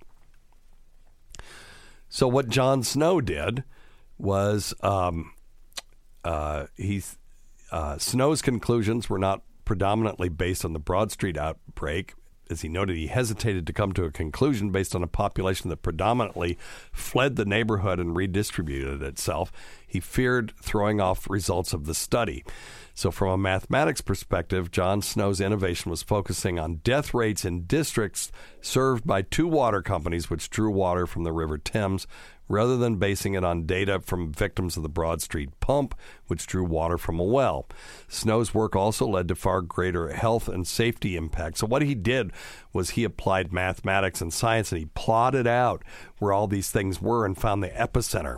So 2.10 2.28
what 2.28 2.50
John 2.50 2.84
Snow 2.84 3.22
did 3.22 3.64
was 4.18 4.74
um, 4.82 5.32
uh, 6.24 6.68
he's 6.76 7.18
uh, 7.72 7.98
Snow's 7.98 8.42
conclusions 8.42 9.10
were 9.10 9.20
not 9.20 9.44
predominantly 9.66 10.30
based 10.30 10.66
on 10.66 10.74
the 10.74 10.80
Broad 10.80 11.12
Street 11.12 11.38
outbreak. 11.38 12.14
As 12.50 12.62
he 12.62 12.68
noted, 12.68 12.98
he 12.98 13.08
hesitated 13.08 13.66
to 13.68 13.72
come 13.74 13.94
to 13.94 14.04
a 14.04 14.12
conclusion 14.12 14.72
based 14.72 14.94
on 14.94 15.04
a 15.04 15.08
population 15.08 15.70
that 15.70 15.82
predominantly 15.82 16.58
fled 16.92 17.38
the 17.38 17.46
neighborhood 17.46 17.98
and 17.98 18.14
redistributed 18.14 19.02
itself. 19.02 19.54
He 19.88 20.02
feared 20.02 20.52
throwing 20.62 21.00
off 21.00 21.30
results 21.30 21.72
of 21.72 21.86
the 21.86 21.96
study. 21.96 22.44
So, 22.94 23.10
from 23.10 23.30
a 23.30 23.38
mathematics 23.38 24.02
perspective, 24.02 24.70
John 24.70 25.02
Snow's 25.02 25.40
innovation 25.40 25.90
was 25.90 26.04
focusing 26.04 26.60
on 26.60 26.82
death 26.84 27.14
rates 27.14 27.46
in 27.46 27.64
districts 27.64 28.34
served 28.60 29.08
by 29.08 29.22
two 29.22 29.48
water 29.48 29.82
companies 29.82 30.30
which 30.30 30.50
drew 30.50 30.72
water 30.72 31.08
from 31.08 31.24
the 31.24 31.32
River 31.32 31.58
Thames, 31.58 32.06
rather 32.52 32.78
than 32.78 32.98
basing 32.98 33.34
it 33.34 33.44
on 33.44 33.66
data 33.66 34.00
from 34.00 34.32
victims 34.32 34.78
of 34.78 34.84
the 34.84 34.90
Broad 34.90 35.22
Street 35.22 35.60
pump, 35.60 35.98
which 36.28 36.46
drew 36.46 36.64
water 36.64 36.98
from 36.98 37.20
a 37.20 37.24
well. 37.24 37.68
Snow's 38.08 38.54
work 38.54 38.76
also 38.76 39.08
led 39.08 39.28
to 39.28 39.36
far 39.36 39.62
greater 39.62 40.14
health 40.14 40.48
and 40.48 40.68
safety 40.68 41.16
impact. 41.16 41.58
So, 41.58 41.68
what 41.68 41.82
he 41.82 41.96
did 41.96 42.32
was 42.74 42.92
he 42.92 43.04
applied 43.04 43.52
mathematics 43.52 44.22
and 44.22 44.34
science 44.34 44.72
and 44.72 44.80
he 44.80 44.86
plotted 44.86 45.48
out 45.48 45.84
where 46.20 46.34
all 46.34 46.48
these 46.48 46.70
things 46.70 47.02
were 47.02 47.26
and 47.26 47.38
found 47.38 47.64
the 47.64 47.70
epicenter. 47.70 48.38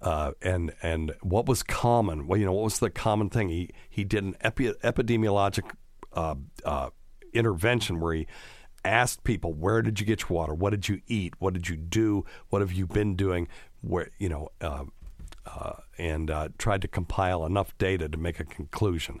Uh, 0.00 0.32
and 0.42 0.72
and 0.82 1.12
what 1.22 1.46
was 1.46 1.62
common? 1.62 2.26
Well, 2.26 2.38
you 2.38 2.44
know, 2.44 2.52
what 2.52 2.64
was 2.64 2.78
the 2.78 2.90
common 2.90 3.30
thing? 3.30 3.48
He 3.48 3.70
he 3.88 4.04
did 4.04 4.24
an 4.24 4.36
epi- 4.40 4.74
epidemiologic 4.84 5.70
uh, 6.12 6.34
uh, 6.64 6.90
intervention 7.32 8.00
where 8.00 8.14
he 8.14 8.26
asked 8.86 9.24
people, 9.24 9.52
"Where 9.52 9.82
did 9.82 10.00
you 10.00 10.06
get 10.06 10.22
your 10.22 10.36
water? 10.36 10.54
What 10.54 10.70
did 10.70 10.88
you 10.88 11.00
eat? 11.06 11.34
What 11.38 11.54
did 11.54 11.68
you 11.68 11.76
do? 11.76 12.24
What 12.48 12.60
have 12.62 12.72
you 12.72 12.86
been 12.86 13.16
doing?" 13.16 13.48
Where 13.82 14.10
you 14.18 14.28
know, 14.28 14.48
uh, 14.60 14.84
uh, 15.46 15.74
and 15.98 16.30
uh, 16.30 16.48
tried 16.58 16.82
to 16.82 16.88
compile 16.88 17.44
enough 17.46 17.76
data 17.78 18.08
to 18.08 18.18
make 18.18 18.40
a 18.40 18.44
conclusion. 18.44 19.20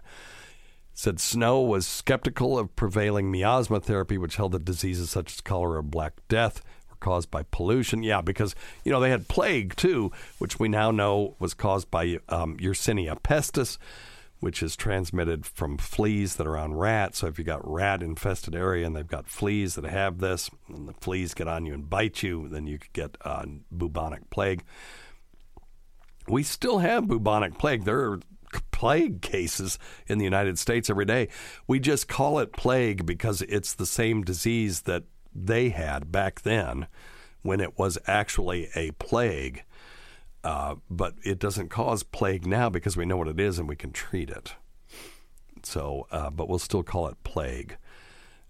Said 0.92 1.20
Snow 1.20 1.60
was 1.60 1.86
skeptical 1.86 2.58
of 2.58 2.74
prevailing 2.74 3.30
miasma 3.30 3.80
therapy, 3.80 4.16
which 4.16 4.36
held 4.36 4.52
that 4.52 4.64
diseases 4.64 5.10
such 5.10 5.34
as 5.34 5.40
cholera 5.42 5.80
or 5.80 5.82
Black 5.82 6.14
Death 6.28 6.62
were 6.88 6.96
caused 6.96 7.30
by 7.30 7.42
pollution. 7.42 8.02
Yeah, 8.02 8.22
because 8.22 8.54
you 8.82 8.92
know 8.92 9.00
they 9.00 9.10
had 9.10 9.28
plague 9.28 9.76
too, 9.76 10.10
which 10.38 10.58
we 10.58 10.68
now 10.68 10.90
know 10.90 11.36
was 11.38 11.52
caused 11.52 11.90
by 11.90 12.18
um, 12.30 12.56
Yersinia 12.56 13.20
pestis, 13.20 13.76
which 14.40 14.62
is 14.62 14.76
transmitted 14.76 15.46
from 15.46 15.78
fleas 15.78 16.36
that 16.36 16.46
are 16.46 16.56
on 16.56 16.74
rats. 16.74 17.18
So 17.18 17.26
if 17.26 17.38
you've 17.38 17.46
got 17.46 17.68
rat 17.68 18.02
infested 18.02 18.54
area 18.54 18.86
and 18.86 18.94
they've 18.94 19.06
got 19.06 19.28
fleas 19.28 19.74
that 19.74 19.84
have 19.84 20.18
this, 20.18 20.50
and 20.68 20.88
the 20.88 20.94
fleas 20.94 21.34
get 21.34 21.48
on 21.48 21.66
you 21.66 21.74
and 21.74 21.88
bite 21.88 22.22
you, 22.22 22.48
then 22.48 22.66
you 22.66 22.78
could 22.78 22.92
get 22.92 23.16
uh, 23.24 23.44
bubonic 23.70 24.28
plague. 24.30 24.62
We 26.28 26.42
still 26.42 26.78
have 26.78 27.08
bubonic 27.08 27.58
plague. 27.58 27.84
There 27.84 28.12
are 28.12 28.20
plague 28.70 29.22
cases 29.22 29.78
in 30.06 30.18
the 30.18 30.24
United 30.24 30.58
States 30.58 30.90
every 30.90 31.04
day. 31.04 31.28
We 31.66 31.80
just 31.80 32.08
call 32.08 32.38
it 32.38 32.52
plague 32.52 33.06
because 33.06 33.42
it's 33.42 33.74
the 33.74 33.86
same 33.86 34.22
disease 34.22 34.82
that 34.82 35.04
they 35.34 35.70
had 35.70 36.10
back 36.12 36.42
then 36.42 36.86
when 37.42 37.60
it 37.60 37.78
was 37.78 37.98
actually 38.06 38.68
a 38.74 38.90
plague. 38.92 39.62
Uh, 40.46 40.76
but 40.88 41.14
it 41.24 41.40
doesn't 41.40 41.70
cause 41.70 42.04
plague 42.04 42.46
now 42.46 42.70
because 42.70 42.96
we 42.96 43.04
know 43.04 43.16
what 43.16 43.26
it 43.26 43.40
is 43.40 43.58
and 43.58 43.68
we 43.68 43.74
can 43.74 43.90
treat 43.90 44.30
it. 44.30 44.54
So, 45.64 46.06
uh, 46.12 46.30
but 46.30 46.48
we'll 46.48 46.60
still 46.60 46.84
call 46.84 47.08
it 47.08 47.16
plague. 47.24 47.76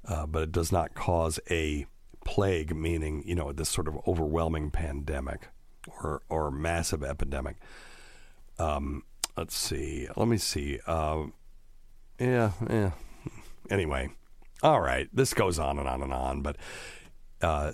Uh, 0.07 0.27
but 0.27 0.43
it 0.43 0.53
does 0.53 0.71
not 0.71 0.93
cause 0.93 1.41
a 1.51 1.87
plague, 2.23 2.77
meaning 2.77 3.23
you 3.27 3.35
know 3.35 3.51
this 3.51 3.71
sort 3.71 3.89
of 3.89 3.97
overwhelming 4.07 4.71
pandemic 4.71 5.49
or 6.03 6.21
or 6.29 6.51
massive 6.51 7.03
epidemic. 7.03 7.57
Um, 8.59 9.03
let's 9.35 9.57
see. 9.57 10.07
Let 10.17 10.29
me 10.29 10.37
see. 10.37 10.79
Uh, 10.87 11.25
yeah, 12.21 12.51
yeah. 12.69 12.91
Anyway, 13.71 14.11
all 14.63 14.83
right. 14.83 15.09
This 15.15 15.33
goes 15.33 15.59
on 15.59 15.79
and 15.79 15.89
on 15.89 16.03
and 16.03 16.13
on, 16.13 16.43
but 16.43 16.59
uh, 17.41 17.73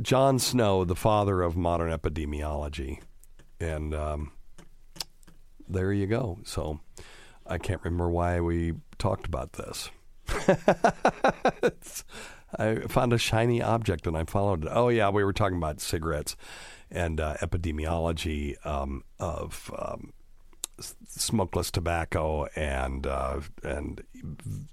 John 0.00 0.38
Snow, 0.38 0.84
the 0.84 0.96
father 0.96 1.42
of 1.42 1.56
modern 1.56 1.90
epidemiology, 1.90 3.00
and 3.60 3.94
um, 3.94 4.32
there 5.68 5.92
you 5.92 6.06
go. 6.06 6.38
So 6.44 6.80
I 7.46 7.58
can't 7.58 7.82
remember 7.84 8.08
why 8.10 8.40
we 8.40 8.74
talked 8.98 9.26
about 9.26 9.52
this. 9.52 9.90
I 12.58 12.76
found 12.88 13.12
a 13.12 13.18
shiny 13.18 13.60
object 13.62 14.06
and 14.06 14.16
I 14.16 14.24
followed 14.24 14.64
it. 14.64 14.70
Oh 14.72 14.88
yeah, 14.88 15.10
we 15.10 15.24
were 15.24 15.32
talking 15.32 15.58
about 15.58 15.80
cigarettes 15.80 16.36
and 16.90 17.20
uh, 17.20 17.34
epidemiology 17.40 18.54
um, 18.66 19.02
of 19.18 19.72
um, 19.76 20.12
smokeless 21.08 21.70
tobacco 21.70 22.46
and 22.56 23.06
uh, 23.06 23.40
and 23.62 24.02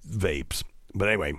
vapes. 0.07 0.63
But 0.93 1.07
anyway, 1.07 1.33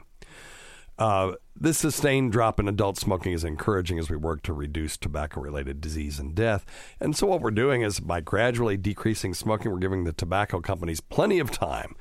uh, 1.02 1.34
this 1.58 1.78
sustained 1.78 2.30
drop 2.30 2.60
in 2.60 2.68
adult 2.68 2.96
smoking 2.96 3.32
is 3.32 3.42
encouraging 3.42 3.98
as 3.98 4.08
we 4.08 4.16
work 4.16 4.40
to 4.42 4.52
reduce 4.52 4.96
tobacco 4.96 5.40
related 5.40 5.80
disease 5.80 6.20
and 6.20 6.32
death. 6.32 6.64
And 7.00 7.16
so, 7.16 7.26
what 7.26 7.40
we're 7.40 7.50
doing 7.50 7.82
is 7.82 7.98
by 7.98 8.20
gradually 8.20 8.76
decreasing 8.76 9.34
smoking, 9.34 9.72
we're 9.72 9.78
giving 9.78 10.04
the 10.04 10.12
tobacco 10.12 10.60
companies 10.60 11.00
plenty 11.00 11.40
of 11.40 11.50
time 11.50 11.96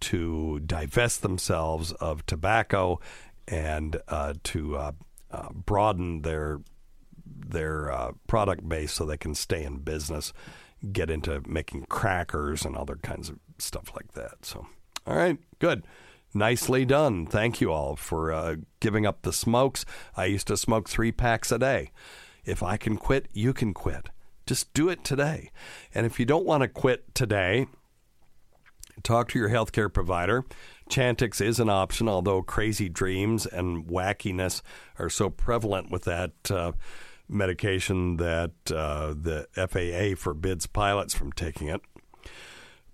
to 0.00 0.58
divest 0.66 1.22
themselves 1.22 1.92
of 1.92 2.26
tobacco 2.26 2.98
and 3.46 3.98
uh, 4.08 4.34
to 4.42 4.76
uh, 4.76 4.92
uh, 5.30 5.48
broaden 5.52 6.22
their 6.22 6.62
their 7.24 7.92
uh, 7.92 8.10
product 8.26 8.68
base 8.68 8.92
so 8.92 9.06
they 9.06 9.16
can 9.16 9.36
stay 9.36 9.62
in 9.62 9.78
business, 9.78 10.32
get 10.90 11.10
into 11.10 11.42
making 11.46 11.86
crackers 11.88 12.64
and 12.64 12.76
other 12.76 12.96
kinds 12.96 13.28
of 13.28 13.38
stuff 13.58 13.92
like 13.94 14.14
that. 14.14 14.44
So, 14.44 14.66
all 15.06 15.14
right, 15.14 15.38
good. 15.60 15.86
Nicely 16.34 16.84
done. 16.84 17.26
Thank 17.26 17.60
you 17.60 17.70
all 17.70 17.94
for 17.96 18.32
uh, 18.32 18.56
giving 18.80 19.04
up 19.06 19.22
the 19.22 19.32
smokes. 19.32 19.84
I 20.16 20.26
used 20.26 20.46
to 20.46 20.56
smoke 20.56 20.88
three 20.88 21.12
packs 21.12 21.52
a 21.52 21.58
day. 21.58 21.90
If 22.44 22.62
I 22.62 22.76
can 22.76 22.96
quit, 22.96 23.28
you 23.32 23.52
can 23.52 23.74
quit. 23.74 24.08
Just 24.46 24.72
do 24.74 24.88
it 24.88 25.04
today. 25.04 25.50
And 25.94 26.06
if 26.06 26.18
you 26.18 26.26
don't 26.26 26.46
want 26.46 26.62
to 26.62 26.68
quit 26.68 27.14
today, 27.14 27.66
talk 29.02 29.28
to 29.28 29.38
your 29.38 29.50
healthcare 29.50 29.92
provider. 29.92 30.44
Chantix 30.90 31.40
is 31.40 31.60
an 31.60 31.68
option, 31.68 32.08
although 32.08 32.42
crazy 32.42 32.88
dreams 32.88 33.46
and 33.46 33.86
wackiness 33.86 34.62
are 34.98 35.10
so 35.10 35.30
prevalent 35.30 35.90
with 35.90 36.04
that 36.04 36.32
uh, 36.50 36.72
medication 37.28 38.16
that 38.16 38.52
uh, 38.70 39.14
the 39.16 39.46
FAA 39.54 40.20
forbids 40.20 40.66
pilots 40.66 41.14
from 41.14 41.32
taking 41.32 41.68
it. 41.68 41.80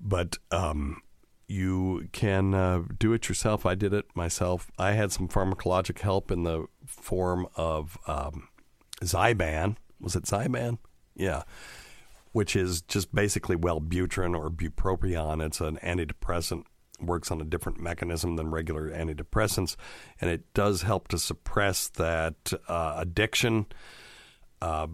But 0.00 0.38
um, 0.50 1.02
you 1.48 2.08
can 2.12 2.52
uh, 2.52 2.82
do 2.98 3.14
it 3.14 3.28
yourself. 3.28 3.64
I 3.64 3.74
did 3.74 3.94
it 3.94 4.04
myself. 4.14 4.70
I 4.78 4.92
had 4.92 5.10
some 5.10 5.28
pharmacologic 5.28 5.98
help 6.00 6.30
in 6.30 6.44
the 6.44 6.66
form 6.86 7.48
of 7.56 7.96
um, 8.06 8.48
Zyban. 9.00 9.76
Was 9.98 10.14
it 10.14 10.24
Zyban? 10.24 10.78
Yeah. 11.16 11.44
Which 12.32 12.54
is 12.54 12.82
just 12.82 13.14
basically 13.14 13.56
Wellbutrin 13.56 14.36
or 14.36 14.50
bupropion. 14.50 15.44
It's 15.44 15.62
an 15.62 15.78
antidepressant, 15.82 16.64
works 17.00 17.30
on 17.30 17.40
a 17.40 17.44
different 17.44 17.80
mechanism 17.80 18.36
than 18.36 18.50
regular 18.50 18.90
antidepressants, 18.90 19.76
and 20.20 20.28
it 20.30 20.52
does 20.52 20.82
help 20.82 21.08
to 21.08 21.18
suppress 21.18 21.88
that 21.88 22.52
uh, 22.68 22.94
addiction. 22.98 23.66
Uh, 24.60 24.88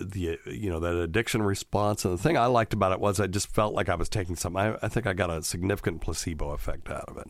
the 0.00 0.38
you 0.46 0.70
know 0.70 0.80
that 0.80 0.96
addiction 0.96 1.42
response 1.42 2.04
and 2.04 2.14
the 2.14 2.22
thing 2.22 2.36
I 2.36 2.46
liked 2.46 2.72
about 2.72 2.92
it 2.92 3.00
was 3.00 3.20
I 3.20 3.26
just 3.26 3.48
felt 3.48 3.74
like 3.74 3.88
I 3.88 3.94
was 3.94 4.08
taking 4.08 4.36
something. 4.36 4.60
I, 4.60 4.76
I 4.82 4.88
think 4.88 5.06
I 5.06 5.12
got 5.12 5.30
a 5.30 5.42
significant 5.42 6.00
placebo 6.00 6.50
effect 6.50 6.88
out 6.88 7.04
of 7.08 7.16
it, 7.18 7.28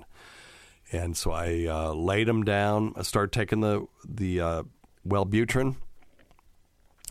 and 0.93 1.17
so 1.17 1.33
I 1.33 1.67
uh, 1.67 1.93
laid 1.93 2.29
them 2.29 2.45
down. 2.45 2.95
I 2.97 3.03
started 3.03 3.33
taking 3.33 3.61
the 3.61 3.87
the 4.09 4.41
uh, 4.41 4.63
Wellbutrin. 5.07 5.77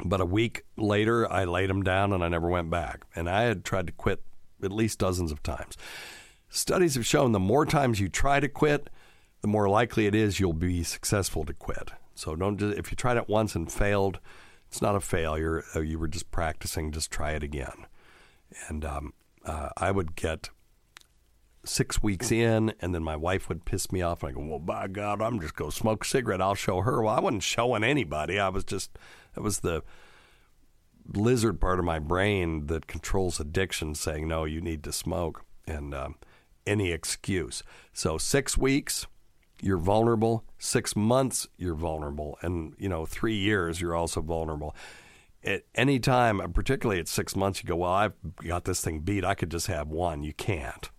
But 0.06 0.22
a 0.22 0.26
week 0.26 0.64
later, 0.78 1.30
I 1.30 1.44
laid 1.44 1.70
them 1.70 1.84
down 1.84 2.14
and 2.14 2.24
I 2.24 2.30
never 2.30 2.48
went 2.48 2.70
back. 2.70 3.06
And 3.16 3.30
I 3.30 3.42
had 3.42 3.66
tried 3.66 3.88
to 3.88 3.92
quit 3.92 4.24
at 4.64 4.72
least 4.72 5.00
dozens 5.00 5.30
of 5.30 5.44
times. 5.44 5.76
Studies 6.50 6.96
have 6.96 7.06
shown 7.06 7.32
the 7.34 7.40
more 7.40 7.66
times 7.66 8.00
you 8.00 8.08
try 8.08 8.40
to 8.40 8.48
quit, 8.48 8.90
the 9.42 9.48
more 9.48 9.70
likely 9.70 10.06
it 10.08 10.16
is 10.16 10.40
you'll 10.40 10.54
be 10.54 10.84
successful 10.84 11.44
to 11.46 11.54
quit. 11.54 11.92
So 12.16 12.36
don't 12.36 12.58
just, 12.58 12.78
if 12.78 12.92
you 12.92 12.96
tried 12.96 13.18
it 13.18 13.30
once 13.30 13.56
and 13.56 13.72
failed, 13.72 14.20
it's 14.70 14.82
not 14.82 14.96
a 14.96 15.00
failure. 15.00 15.64
You 15.76 15.98
were 15.98 16.08
just 16.08 16.30
practicing. 16.30 16.92
Just 16.92 17.10
try 17.10 17.32
it 17.32 17.42
again. 17.42 17.88
And 18.68 18.86
um, 18.86 19.14
uh, 19.44 19.70
I 19.76 19.90
would 19.90 20.16
get 20.16 20.50
six 21.66 22.04
weeks 22.04 22.32
in, 22.32 22.74
and 22.80 22.94
then 22.94 23.04
my 23.04 23.16
wife 23.16 23.50
would 23.50 23.66
piss 23.66 23.92
me 23.92 24.04
off. 24.04 24.22
And 24.22 24.30
I 24.30 24.34
go, 24.34 24.46
"Well, 24.48 24.60
by 24.60 24.88
God, 24.88 25.22
I'm 25.22 25.40
just 25.40 25.58
to 25.58 25.72
smoke 25.72 26.06
a 26.06 26.08
cigarette. 26.08 26.42
I'll 26.42 26.56
show 26.56 26.82
her." 26.82 27.02
Well, 27.02 27.16
I 27.16 27.20
wasn't 27.20 27.44
showing 27.44 27.84
anybody. 27.84 28.40
I 28.40 28.50
was 28.50 28.64
just 28.64 28.92
it 29.36 29.42
was 29.42 29.60
the 29.60 29.84
lizard 31.12 31.60
part 31.60 31.80
of 31.80 31.86
my 31.86 31.98
brain 31.98 32.68
that 32.68 32.86
controls 32.86 33.40
addiction 33.40 33.96
saying, 33.96 34.28
"No, 34.28 34.46
you 34.46 34.62
need 34.62 34.84
to 34.84 34.94
smoke," 34.94 35.46
and 35.66 35.96
um, 35.96 36.16
any 36.68 36.92
excuse. 36.92 37.64
So 37.92 38.20
six 38.20 38.56
weeks 38.56 39.08
you're 39.62 39.78
vulnerable. 39.78 40.44
Six 40.58 40.96
months, 40.96 41.48
you're 41.58 41.76
vulnerable. 41.76 42.38
And, 42.42 42.76
you 42.78 42.90
know, 42.90 43.06
three 43.06 43.36
years, 43.36 43.82
you're 43.82 43.96
also 43.96 44.22
vulnerable. 44.22 44.76
At 45.44 45.64
any 45.76 46.00
time, 46.00 46.40
particularly 46.54 47.00
at 47.00 47.08
six 47.08 47.36
months, 47.36 47.64
you 47.64 47.68
go, 47.68 47.78
well, 47.78 47.92
I've 47.92 48.14
got 48.36 48.66
this 48.66 48.82
thing 48.82 49.00
beat. 49.00 49.24
I 49.24 49.36
could 49.36 49.52
just 49.52 49.68
have 49.68 49.88
one. 49.88 50.24
You 50.24 50.34
can't. 50.34 50.90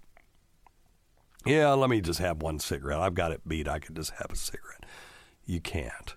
Yeah, 1.45 1.73
let 1.73 1.91
me 1.91 2.01
just 2.01 2.21
have 2.21 2.43
one 2.43 2.59
cigarette. 2.59 3.01
I've 3.01 3.15
got 3.15 3.33
it 3.33 3.47
beat. 3.47 3.69
I 3.69 3.79
could 3.79 3.97
just 3.97 4.13
have 4.13 4.31
a 4.31 4.37
cigarette. 4.37 4.85
You 5.45 5.61
can't. 5.61 6.17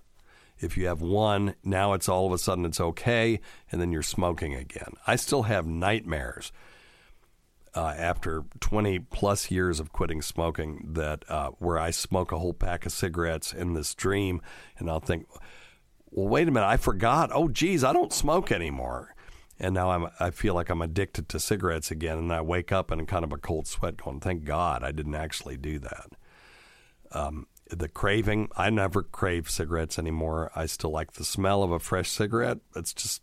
If 0.59 0.77
you 0.77 0.87
have 0.87 1.01
one, 1.01 1.55
now 1.63 1.93
it's 1.93 2.07
all 2.07 2.25
of 2.27 2.33
a 2.33 2.37
sudden 2.37 2.65
it's 2.65 2.79
okay, 2.79 3.39
and 3.71 3.81
then 3.81 3.91
you're 3.91 4.01
smoking 4.01 4.53
again. 4.53 4.93
I 5.05 5.15
still 5.15 5.43
have 5.43 5.65
nightmares 5.65 6.51
uh, 7.75 7.93
after 7.97 8.43
20 8.59 8.99
plus 8.99 9.49
years 9.49 9.79
of 9.79 9.91
quitting 9.91 10.21
smoking 10.21 10.91
that 10.93 11.23
uh, 11.29 11.49
where 11.59 11.79
I 11.79 11.91
smoke 11.91 12.31
a 12.31 12.39
whole 12.39 12.53
pack 12.53 12.85
of 12.85 12.91
cigarettes 12.91 13.53
in 13.53 13.73
this 13.73 13.95
dream, 13.95 14.41
and 14.77 14.89
I'll 14.89 14.99
think, 14.99 15.27
well, 16.11 16.27
wait 16.27 16.47
a 16.47 16.51
minute, 16.51 16.67
I 16.67 16.77
forgot. 16.77 17.31
Oh, 17.33 17.47
geez, 17.47 17.83
I 17.83 17.93
don't 17.93 18.13
smoke 18.13 18.51
anymore. 18.51 19.15
And 19.59 19.73
now 19.73 19.91
I'm, 19.91 20.07
I 20.19 20.31
feel 20.31 20.53
like 20.53 20.69
I'm 20.69 20.81
addicted 20.81 21.29
to 21.29 21.39
cigarettes 21.39 21.89
again, 21.89 22.17
and 22.17 22.31
I 22.31 22.41
wake 22.41 22.71
up 22.71 22.91
in 22.91 23.05
kind 23.05 23.23
of 23.23 23.31
a 23.31 23.37
cold 23.37 23.67
sweat, 23.67 23.97
going, 23.97 24.19
"Thank 24.19 24.45
God 24.45 24.83
I 24.83 24.91
didn't 24.91 25.15
actually 25.15 25.57
do 25.57 25.79
that." 25.79 26.09
Um, 27.11 27.47
the 27.69 27.87
craving, 27.87 28.49
I 28.55 28.69
never 28.69 29.03
crave 29.03 29.49
cigarettes 29.49 29.97
anymore. 29.97 30.51
I 30.55 30.65
still 30.65 30.91
like 30.91 31.13
the 31.13 31.23
smell 31.23 31.63
of 31.63 31.71
a 31.71 31.79
fresh 31.79 32.09
cigarette. 32.09 32.59
It's 32.75 32.93
just 32.93 33.21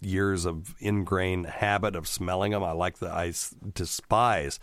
years 0.00 0.44
of 0.44 0.74
ingrained 0.78 1.46
habit 1.46 1.96
of 1.96 2.06
smelling 2.06 2.52
them. 2.52 2.62
I 2.62 2.72
like 2.72 2.98
the 2.98 3.10
I 3.10 3.32
despise 3.74 4.60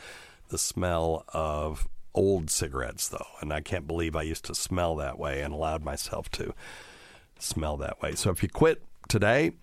the 0.50 0.58
smell 0.58 1.26
of 1.30 1.88
old 2.14 2.50
cigarettes 2.50 3.08
though, 3.08 3.28
and 3.42 3.52
I 3.52 3.62
can't 3.62 3.88
believe 3.88 4.16
I 4.16 4.22
used 4.22 4.46
to 4.46 4.56
smell 4.56 4.96
that 4.98 5.20
way 5.20 5.42
and 5.42 5.54
allowed 5.54 5.84
myself 5.84 6.30
to 6.32 6.54
smell 7.40 7.78
that 7.78 8.02
way. 8.02 8.16
So 8.16 8.30
if 8.30 8.42
you 8.42 8.50
quit 8.50 8.82
today, 9.10 9.54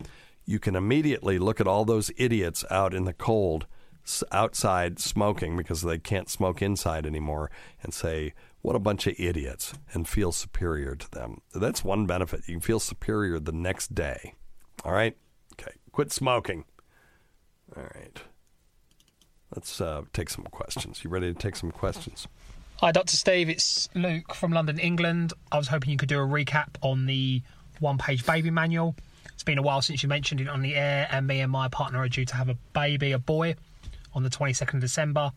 you 0.45 0.59
can 0.59 0.77
immediately 0.77 1.39
look 1.39 1.61
at 1.61 1.67
all 1.67 1.85
those 1.85 2.11
idiots 2.17 2.65
out 2.71 2.95
in 2.95 3.05
the 3.05 3.13
cold 3.13 3.67
outside 4.33 4.99
smoking 4.99 5.57
because 5.57 5.83
they 5.83 5.99
can't 5.99 6.29
smoke 6.29 6.61
inside 6.61 7.07
anymore 7.07 7.51
and 7.83 7.95
say, 7.95 8.35
what 8.61 8.77
a 8.77 8.81
bunch 8.81 9.07
of 9.07 9.19
idiots 9.19 9.75
and 9.93 10.09
feel 10.09 10.33
superior 10.33 10.95
to 10.95 11.11
them. 11.11 11.41
That's 11.55 11.85
one 11.85 12.07
benefit. 12.07 12.47
You 12.47 12.55
can 12.55 12.61
feel 12.61 12.81
superior 12.81 13.39
the 13.39 13.53
next 13.53 13.95
day. 13.95 14.35
All 14.85 14.93
right? 14.93 15.17
Quit 15.93 16.11
smoking. 16.11 16.65
All 17.77 17.83
right. 17.83 18.23
Let's 19.55 19.81
uh, 19.81 20.03
take 20.15 20.31
some 20.31 20.45
questions. 20.45 21.05
You 21.05 21.11
ready 21.11 21.33
to 21.33 21.39
take 21.39 21.57
some 21.57 21.71
questions? 21.71 22.27
Hi, 22.81 22.91
Dr. 22.91 23.17
Steve. 23.17 23.51
It's 23.51 23.91
Luke 23.95 24.35
from 24.35 24.53
London, 24.53 24.79
England. 24.79 25.35
I 25.53 25.59
was 25.59 25.69
hoping 25.69 25.91
you 25.91 25.99
could 25.99 26.09
do 26.09 26.19
a 26.19 26.27
recap 26.27 26.69
on 26.81 27.07
the 27.07 27.43
one 27.79 27.99
page 27.99 28.25
baby 28.25 28.51
manual. 28.51 28.97
It's 29.35 29.45
been 29.45 29.59
a 29.59 29.63
while 29.63 29.83
since 29.83 30.03
you 30.03 30.09
mentioned 30.09 30.41
it 30.41 30.49
on 30.49 30.63
the 30.63 30.75
air, 30.75 31.07
and 31.11 31.27
me 31.27 31.41
and 31.41 31.53
my 31.53 31.69
partner 31.69 31.99
are 31.99 32.09
due 32.09 32.25
to 32.25 32.35
have 32.37 32.49
a 32.49 32.57
baby, 32.73 33.13
a 33.13 33.19
boy, 33.19 33.55
on 34.15 34.23
the 34.23 34.31
22nd 34.31 34.75
of 34.75 34.81
December. 34.81 35.33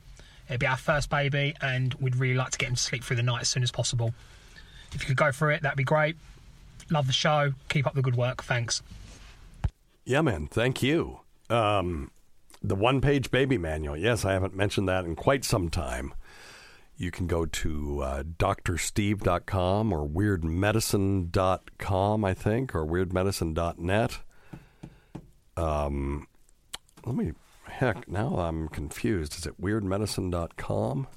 It'll 0.48 0.60
be 0.60 0.68
our 0.68 0.78
first 0.78 1.10
baby, 1.10 1.54
and 1.62 1.94
we'd 1.96 2.16
really 2.16 2.36
like 2.36 2.52
to 2.52 2.58
get 2.58 2.70
him 2.70 2.76
to 2.76 2.82
sleep 2.82 3.04
through 3.04 3.18
the 3.18 3.24
night 3.24 3.42
as 3.42 3.50
soon 3.50 3.64
as 3.64 3.72
possible. 3.72 4.14
If 4.94 5.02
you 5.02 5.08
could 5.08 5.18
go 5.18 5.32
through 5.32 5.56
it, 5.56 5.64
that'd 5.64 5.78
be 5.78 5.84
great. 5.84 6.16
Love 6.90 7.08
the 7.08 7.14
show. 7.14 7.54
Keep 7.70 7.88
up 7.88 7.96
the 7.96 8.02
good 8.02 8.16
work. 8.16 8.44
Thanks. 8.44 8.82
Yeah, 10.06 10.22
man. 10.22 10.48
Thank 10.48 10.82
you. 10.84 11.22
Um, 11.50 12.12
the 12.62 12.76
one 12.76 13.02
page 13.02 13.32
baby 13.32 13.58
manual. 13.58 13.98
Yes, 13.98 14.24
I 14.24 14.34
haven't 14.34 14.56
mentioned 14.56 14.88
that 14.88 15.06
in 15.06 15.16
quite 15.16 15.44
some 15.44 15.70
time. 15.70 16.14
You 16.98 17.12
can 17.12 17.28
go 17.28 17.46
to 17.46 18.02
uh, 18.02 18.24
drsteve.com 18.24 19.92
or 19.92 20.08
weirdmedicine.com, 20.08 22.26
I 22.26 22.34
think, 22.34 22.74
or 22.74 22.86
weirdmedicine.net. 22.86 24.20
Um, 25.58 26.28
let 27.06 27.16
me, 27.16 27.34
heck, 27.66 28.08
now 28.08 28.38
I'm 28.38 28.70
confused. 28.70 29.38
Is 29.38 29.46
it 29.46 29.62
weirdmedicine.com? 29.62 31.08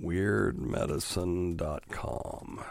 Weirdmedicine.com. 0.00 2.64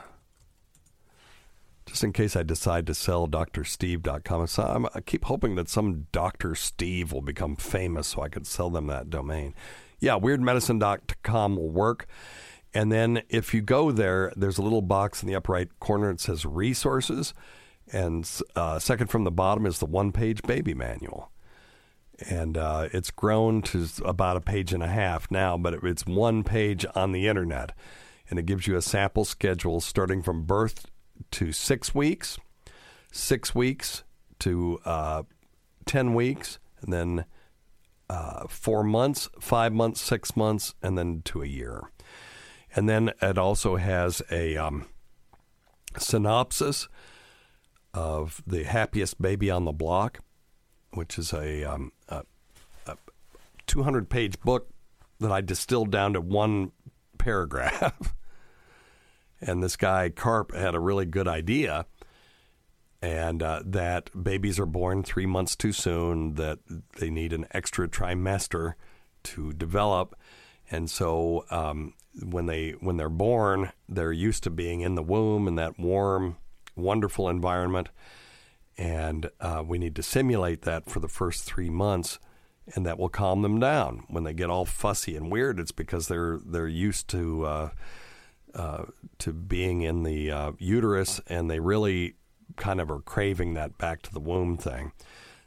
Just 1.86 2.04
in 2.04 2.14
case 2.14 2.36
I 2.36 2.44
decide 2.44 2.88
to 2.88 2.96
sell 2.96 3.28
drsteve.com. 3.28 4.48
So 4.48 4.64
I'm, 4.64 4.86
I 4.96 5.02
keep 5.02 5.26
hoping 5.26 5.56
that 5.56 5.70
some 5.70 6.08
Dr. 6.12 6.56
Steve 6.56 7.12
will 7.12 7.22
become 7.22 7.56
famous 7.56 8.08
so 8.08 8.24
I 8.24 8.30
could 8.30 8.48
sell 8.48 8.70
them 8.70 8.88
that 8.88 9.10
domain. 9.10 9.54
Yeah, 10.00 10.18
weirdmedicine.com 10.18 11.56
will 11.56 11.70
work. 11.70 12.08
And 12.74 12.92
then 12.92 13.22
if 13.30 13.54
you 13.54 13.62
go 13.62 13.92
there, 13.92 14.34
there's 14.36 14.58
a 14.58 14.62
little 14.62 14.82
box 14.82 15.22
in 15.22 15.28
the 15.28 15.36
upper 15.36 15.54
right 15.54 15.80
corner. 15.80 16.10
It 16.10 16.20
says 16.20 16.46
resources. 16.46 17.34
And 17.92 18.30
uh, 18.56 18.80
second 18.80 19.08
from 19.08 19.24
the 19.24 19.32
bottom 19.32 19.66
is 19.66 19.80
the 19.80 19.86
one 19.86 20.12
page 20.12 20.42
baby 20.42 20.74
manual. 20.74 21.32
And 22.30 22.58
uh, 22.58 22.90
it's 22.92 23.12
grown 23.12 23.62
to 23.64 23.88
about 24.04 24.38
a 24.38 24.42
page 24.42 24.74
and 24.74 24.82
a 24.82 24.88
half 24.88 25.30
now, 25.30 25.58
but 25.58 25.74
it's 25.84 26.06
one 26.06 26.44
page 26.44 26.86
on 26.96 27.12
the 27.12 27.28
internet. 27.28 27.74
And 28.30 28.40
it 28.40 28.46
gives 28.46 28.68
you 28.68 28.76
a 28.76 28.82
sample 28.82 29.26
schedule 29.26 29.82
starting 29.82 30.24
from 30.24 30.44
birth 30.44 30.88
to 31.32 31.52
six 31.52 31.94
weeks, 31.94 32.38
six 33.12 33.54
weeks 33.54 34.04
to 34.40 34.80
uh, 34.86 35.24
10 35.86 36.14
weeks, 36.14 36.60
and 36.82 36.94
then 36.94 37.26
uh, 38.10 38.48
four 38.48 38.84
months, 38.84 39.30
five 39.40 39.74
months, 39.74 40.02
six 40.02 40.36
months, 40.36 40.76
and 40.82 40.98
then 40.98 41.22
to 41.26 41.42
a 41.42 41.48
year. 41.48 41.90
And 42.76 42.90
then 42.90 43.12
it 43.22 43.38
also 43.38 43.78
has 43.78 44.22
a 44.30 44.58
um, 44.58 44.86
synopsis 45.98 46.88
of 47.94 48.44
the 48.46 48.64
happiest 48.64 49.22
baby 49.22 49.50
on 49.50 49.66
the 49.66 49.72
block, 49.72 50.20
which 50.92 51.18
is 51.18 51.32
a, 51.34 51.64
um, 51.64 51.92
a, 52.10 52.24
a 52.86 52.98
200 53.68 54.10
page 54.10 54.40
book 54.42 54.70
that 55.20 55.32
I 55.32 55.42
distilled 55.42 55.92
down 55.92 56.14
to 56.14 56.22
one 56.22 56.72
paragraph. 57.18 58.14
and 59.42 59.64
this 59.64 59.76
guy, 59.76 60.10
Karp, 60.10 60.54
had 60.54 60.76
a 60.76 60.80
really 60.80 61.06
good 61.06 61.28
idea. 61.28 61.86
And 63.02 63.44
uh, 63.44 63.62
that 63.66 64.10
babies 64.24 64.60
are 64.60 64.66
born 64.66 65.04
three 65.04 65.28
months 65.28 65.56
too 65.56 65.72
soon, 65.72 66.36
that 66.36 66.60
they 66.98 67.10
need 67.10 67.34
an 67.34 67.46
extra 67.52 67.88
trimester 67.88 68.74
to 69.24 69.54
develop. 69.54 70.16
And 70.72 70.90
so 70.90 71.46
um, 71.52 71.94
when 72.24 72.46
they 72.46 72.72
when 72.72 72.98
they're 72.98 73.10
born, 73.10 73.72
they're 73.88 74.12
used 74.12 74.44
to 74.44 74.50
being 74.50 74.82
in 74.82 74.96
the 74.96 75.04
womb 75.04 75.48
in 75.48 75.56
that 75.56 75.78
warm, 75.80 76.38
wonderful 76.76 77.30
environment, 77.30 77.90
and 78.78 79.30
uh, 79.40 79.64
we 79.66 79.78
need 79.78 79.96
to 79.96 80.04
simulate 80.04 80.64
that 80.64 80.90
for 80.90 81.00
the 81.00 81.08
first 81.08 81.44
three 81.44 81.70
months, 81.70 82.20
and 82.74 82.86
that 82.86 82.98
will 82.98 83.10
calm 83.10 83.42
them 83.42 83.60
down. 83.60 84.04
When 84.08 84.24
they 84.24 84.34
get 84.34 84.50
all 84.50 84.66
fussy 84.66 85.16
and 85.16 85.32
weird, 85.32 85.60
it's 85.60 85.72
because 85.72 86.08
they're 86.08 86.40
they're 86.44 86.68
used 86.68 87.08
to 87.10 87.46
uh, 87.46 87.70
uh, 88.56 88.86
to 89.20 89.34
being 89.34 89.82
in 89.82 90.04
the 90.04 90.32
uh, 90.32 90.52
uterus, 90.58 91.22
and 91.28 91.50
they 91.50 91.60
really 91.60 92.16
kind 92.56 92.80
of 92.80 92.90
are 92.90 93.02
craving 93.02 93.54
that 93.56 93.78
back 93.78 94.02
to 94.04 94.14
the 94.14 94.20
womb 94.20 94.58
thing. 94.58 94.92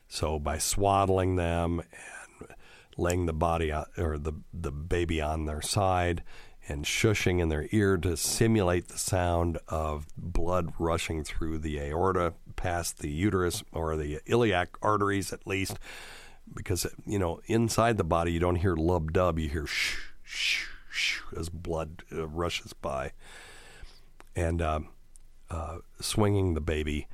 So 0.08 0.38
by 0.38 0.58
swaddling 0.58 1.36
them 1.36 1.80
and 1.80 2.48
laying 2.96 3.26
the 3.26 3.32
body 3.32 3.72
out, 3.72 3.88
or 3.96 4.18
the 4.18 4.34
the 4.52 4.72
baby 4.72 5.20
on 5.20 5.46
their 5.46 5.62
side 5.62 6.22
and 6.68 6.84
shushing 6.84 7.40
in 7.40 7.48
their 7.48 7.66
ear 7.72 7.96
to 7.96 8.16
simulate 8.16 8.88
the 8.88 8.98
sound 8.98 9.58
of 9.68 10.06
blood 10.16 10.72
rushing 10.78 11.24
through 11.24 11.58
the 11.58 11.80
aorta 11.80 12.34
past 12.56 12.98
the 12.98 13.10
uterus 13.10 13.62
or 13.72 13.96
the 13.96 14.20
iliac 14.26 14.76
arteries 14.82 15.32
at 15.32 15.46
least 15.46 15.78
because 16.54 16.86
you 17.06 17.18
know 17.18 17.40
inside 17.46 17.96
the 17.96 18.04
body 18.04 18.32
you 18.32 18.40
don't 18.40 18.56
hear 18.56 18.76
lub 18.76 19.12
dub 19.12 19.38
you 19.38 19.48
hear 19.48 19.66
shh 19.66 19.96
shh 20.22 20.66
shh 20.66 20.77
as 21.36 21.48
blood 21.48 22.02
uh, 22.12 22.26
rushes 22.28 22.72
by 22.72 23.12
and 24.36 24.62
uh, 24.62 24.80
uh, 25.50 25.78
swinging 26.00 26.54
the 26.54 26.60
baby 26.60 27.06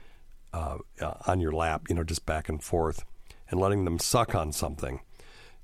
uh, 0.52 0.78
on 1.26 1.40
your 1.40 1.52
lap 1.52 1.82
you 1.88 1.94
know 1.94 2.04
just 2.04 2.26
back 2.26 2.48
and 2.48 2.62
forth 2.62 3.04
and 3.50 3.60
letting 3.60 3.84
them 3.84 3.98
suck 3.98 4.34
on 4.34 4.52
something 4.52 5.00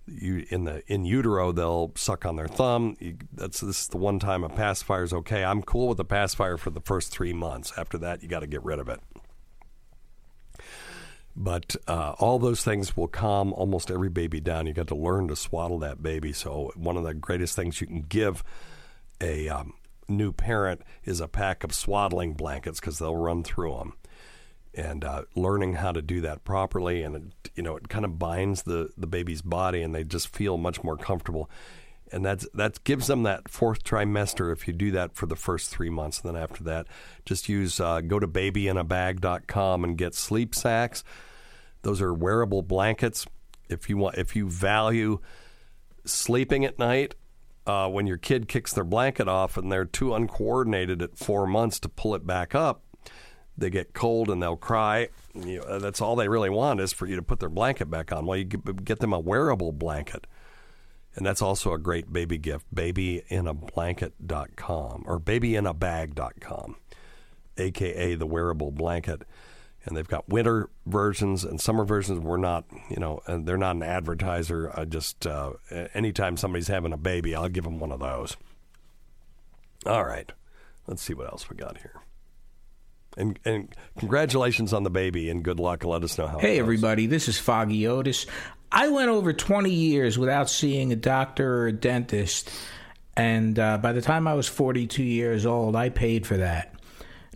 you 0.07 0.45
in 0.51 0.65
the 0.65 0.83
in 0.87 1.05
utero 1.05 1.53
they'll 1.53 1.93
suck 1.95 2.27
on 2.27 2.37
their 2.37 2.49
thumb. 2.49 2.97
You, 3.01 3.17
that's 3.33 3.61
this 3.61 3.83
is 3.83 3.89
the 3.89 3.97
one 3.97 4.19
time 4.19 4.45
a 4.45 4.49
pacifier 4.49 5.05
is 5.05 5.13
okay. 5.13 5.45
I'm 5.45 5.63
cool 5.63 5.89
with 5.89 5.99
the 5.99 6.05
pacifier 6.05 6.57
for 6.57 6.71
the 6.71 6.81
first 6.81 7.13
three 7.13 7.33
months. 7.33 7.73
After 7.77 7.99
that, 7.99 8.23
you 8.23 8.29
got 8.29 8.41
to 8.41 8.47
get 8.47 8.65
rid 8.65 8.79
of 8.79 8.89
it. 8.89 9.01
But 11.43 11.75
uh, 11.89 12.17
all 12.19 12.39
those 12.39 12.63
things 12.63 12.99
will 12.99 13.09
calm 13.09 13.55
almost 13.55 13.91
every 13.91 14.11
baby 14.11 14.41
down. 14.41 14.67
You 14.67 14.75
got 14.75 14.89
to 14.89 14.95
learn 14.95 15.29
to 15.29 15.37
swaddle 15.37 15.79
that 15.79 16.03
baby. 16.03 16.35
So 16.35 16.71
one 16.77 16.99
of 16.99 17.05
the 17.05 17.15
greatest 17.15 17.57
things 17.57 17.81
you 17.81 17.87
can 17.87 18.03
give 18.03 18.45
a 19.23 19.49
um, 19.49 19.73
new 20.07 20.33
parent 20.33 20.83
is 21.03 21.19
a 21.19 21.29
pack 21.29 21.65
of 21.65 21.75
swaddling 21.75 22.35
blankets 22.35 22.79
because 22.79 22.99
they'll 22.99 23.17
run 23.17 23.43
through 23.43 23.75
them 23.75 23.95
and 24.75 25.03
uh, 25.03 25.23
learning 25.35 25.75
how 25.75 25.93
to 25.93 26.03
do 26.03 26.21
that 26.21 26.45
properly 26.45 27.03
and 27.03 27.17
it, 27.17 27.51
you 27.55 27.63
know 27.63 27.77
it 27.77 27.89
kind 27.89 28.05
of 28.05 28.19
binds 28.19 28.63
the 28.63 28.91
the 28.97 29.07
baby's 29.07 29.43
body 29.43 29.83
and 29.83 29.95
they 29.95 30.05
just 30.05 30.29
feel 30.29 30.57
much 30.57 30.85
more 30.85 30.97
comfortable 30.97 31.51
and 32.13 32.25
that's 32.25 32.47
that 32.55 32.83
gives 32.85 33.09
them 33.09 33.25
that 33.25 33.49
fourth 33.49 33.83
trimester 33.83 34.53
if 34.53 34.69
you 34.69 34.75
do 34.75 34.93
that 34.93 35.15
for 35.15 35.27
the 35.27 35.37
first 35.37 35.71
three 35.71 35.91
months 35.91 36.21
and 36.21 36.35
then 36.35 36.41
after 36.41 36.63
that 36.63 36.87
just 37.25 37.49
use 37.49 37.81
uh, 37.81 38.01
go 38.01 38.21
to 38.21 38.29
babyinabag.com 38.29 39.83
and 39.83 39.99
get 39.99 40.15
sleep 40.15 40.55
sacks 40.55 41.03
those 41.83 42.01
are 42.01 42.13
wearable 42.13 42.63
blankets 42.63 43.27
if 43.69 43.89
you 43.89 43.97
want 43.97 44.17
if 44.17 44.35
you 44.35 44.49
value 44.49 45.21
sleeping 46.05 46.65
at 46.65 46.79
night 46.79 47.15
uh, 47.67 47.89
when 47.89 48.07
your 48.07 48.17
kid 48.17 48.49
kicks 48.49 48.73
their 48.73 48.85
blanket 48.85 49.29
off 49.29 49.57
and 49.57 49.71
they're 49.71 49.85
too 49.85 50.15
uncoordinated 50.15 51.03
at 51.03 51.17
four 51.17 51.47
months 51.47 51.79
to 51.79 51.89
pull 51.89 52.15
it 52.15 52.27
back 52.27 52.55
up 52.55 52.83
they 53.61 53.71
get 53.71 53.93
cold 53.93 54.31
and 54.31 54.43
they'll 54.43 54.57
cry. 54.57 55.11
You 55.35 55.61
know, 55.61 55.79
that's 55.79 56.01
all 56.01 56.17
they 56.17 56.29
really 56.29 56.51
want 56.51 56.81
is 56.81 56.93
for 56.93 57.07
you 57.07 57.15
to 57.17 57.23
put 57.23 57.39
their 57.41 57.49
blanket 57.49 57.89
back 57.91 58.11
on. 58.11 58.27
Well, 58.27 58.39
you 58.39 58.45
get 58.45 58.99
them 59.01 59.13
a 59.13 59.21
wearable 59.21 59.73
blanket. 59.73 60.27
And 61.15 61.27
that's 61.27 61.43
also 61.43 61.73
a 61.73 61.79
great 61.79 62.13
baby 62.13 62.39
gift, 62.39 62.67
babyinablanket.com 62.75 65.05
or 65.07 65.21
babyinabag.com, 65.21 66.77
aka 67.59 68.15
the 68.15 68.27
wearable 68.27 68.71
blanket. 68.71 69.23
And 69.85 69.97
they've 69.97 70.07
got 70.07 70.29
winter 70.29 70.69
versions 70.85 71.43
and 71.43 71.61
summer 71.61 71.85
versions. 71.85 72.21
We're 72.21 72.37
not, 72.37 72.65
you 72.91 72.97
know, 72.97 73.21
and 73.27 73.47
they're 73.47 73.57
not 73.57 73.77
an 73.77 73.83
advertiser. 73.83 74.71
I 74.79 74.85
just, 74.85 75.27
uh, 75.27 75.53
anytime 75.95 76.37
somebody's 76.37 76.69
having 76.69 76.93
a 76.93 76.99
baby, 76.99 77.35
I'll 77.35 77.49
give 77.49 77.65
them 77.65 77.79
one 77.79 77.91
of 77.91 78.01
those. 78.01 78.37
All 79.87 80.05
right. 80.05 80.31
Let's 80.87 81.03
see 81.03 81.15
what 81.15 81.27
else 81.27 81.49
we 81.49 81.57
got 81.57 81.79
here. 81.79 81.95
And, 83.17 83.39
and 83.45 83.75
congratulations 83.99 84.73
on 84.73 84.83
the 84.83 84.91
baby 84.91 85.31
and 85.31 85.43
good 85.43 85.59
luck. 85.59 85.85
Let 85.85 86.05
us 86.05 86.19
know 86.19 86.27
how. 86.27 86.39
Hey, 86.39 86.59
everybody. 86.59 87.07
This 87.07 87.29
is 87.29 87.39
Foggy 87.39 87.87
Otis. 87.87 88.27
I 88.71 88.89
went 88.89 89.09
over 89.09 89.33
20 89.33 89.71
years 89.71 90.19
without 90.19 90.49
seeing 90.51 90.93
a 90.93 90.97
doctor 90.97 91.63
or 91.63 91.67
a 91.69 91.73
dentist. 91.73 92.51
And 93.17 93.59
uh, 93.59 93.79
by 93.79 93.93
the 93.93 94.03
time 94.03 94.29
I 94.29 94.35
was 94.35 94.47
42 94.47 95.03
years 95.03 95.47
old, 95.47 95.75
I 95.75 95.89
paid 95.89 96.27
for 96.27 96.37
that. 96.37 96.75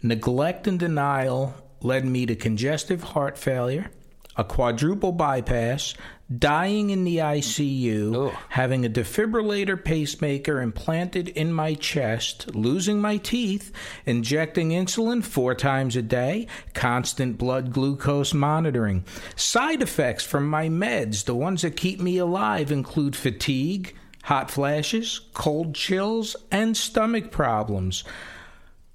Neglect 0.02 0.66
and 0.66 0.78
denial 0.78 1.54
led 1.84 2.04
me 2.04 2.26
to 2.26 2.34
congestive 2.34 3.02
heart 3.02 3.36
failure, 3.36 3.90
a 4.36 4.42
quadruple 4.42 5.12
bypass, 5.12 5.94
dying 6.38 6.90
in 6.90 7.04
the 7.04 7.18
ICU, 7.18 8.28
Ugh. 8.28 8.34
having 8.48 8.84
a 8.84 8.88
defibrillator 8.88 9.82
pacemaker 9.82 10.60
implanted 10.60 11.28
in 11.28 11.52
my 11.52 11.74
chest, 11.74 12.52
losing 12.54 13.00
my 13.00 13.18
teeth, 13.18 13.70
injecting 14.06 14.70
insulin 14.70 15.22
four 15.22 15.54
times 15.54 15.94
a 15.94 16.02
day, 16.02 16.46
constant 16.72 17.36
blood 17.36 17.72
glucose 17.72 18.32
monitoring. 18.32 19.04
Side 19.36 19.82
effects 19.82 20.24
from 20.24 20.48
my 20.48 20.68
meds, 20.68 21.24
the 21.24 21.34
ones 21.34 21.62
that 21.62 21.76
keep 21.76 22.00
me 22.00 22.16
alive, 22.16 22.72
include 22.72 23.14
fatigue, 23.14 23.94
hot 24.24 24.50
flashes, 24.50 25.20
cold 25.34 25.74
chills, 25.74 26.34
and 26.50 26.76
stomach 26.76 27.30
problems. 27.30 28.02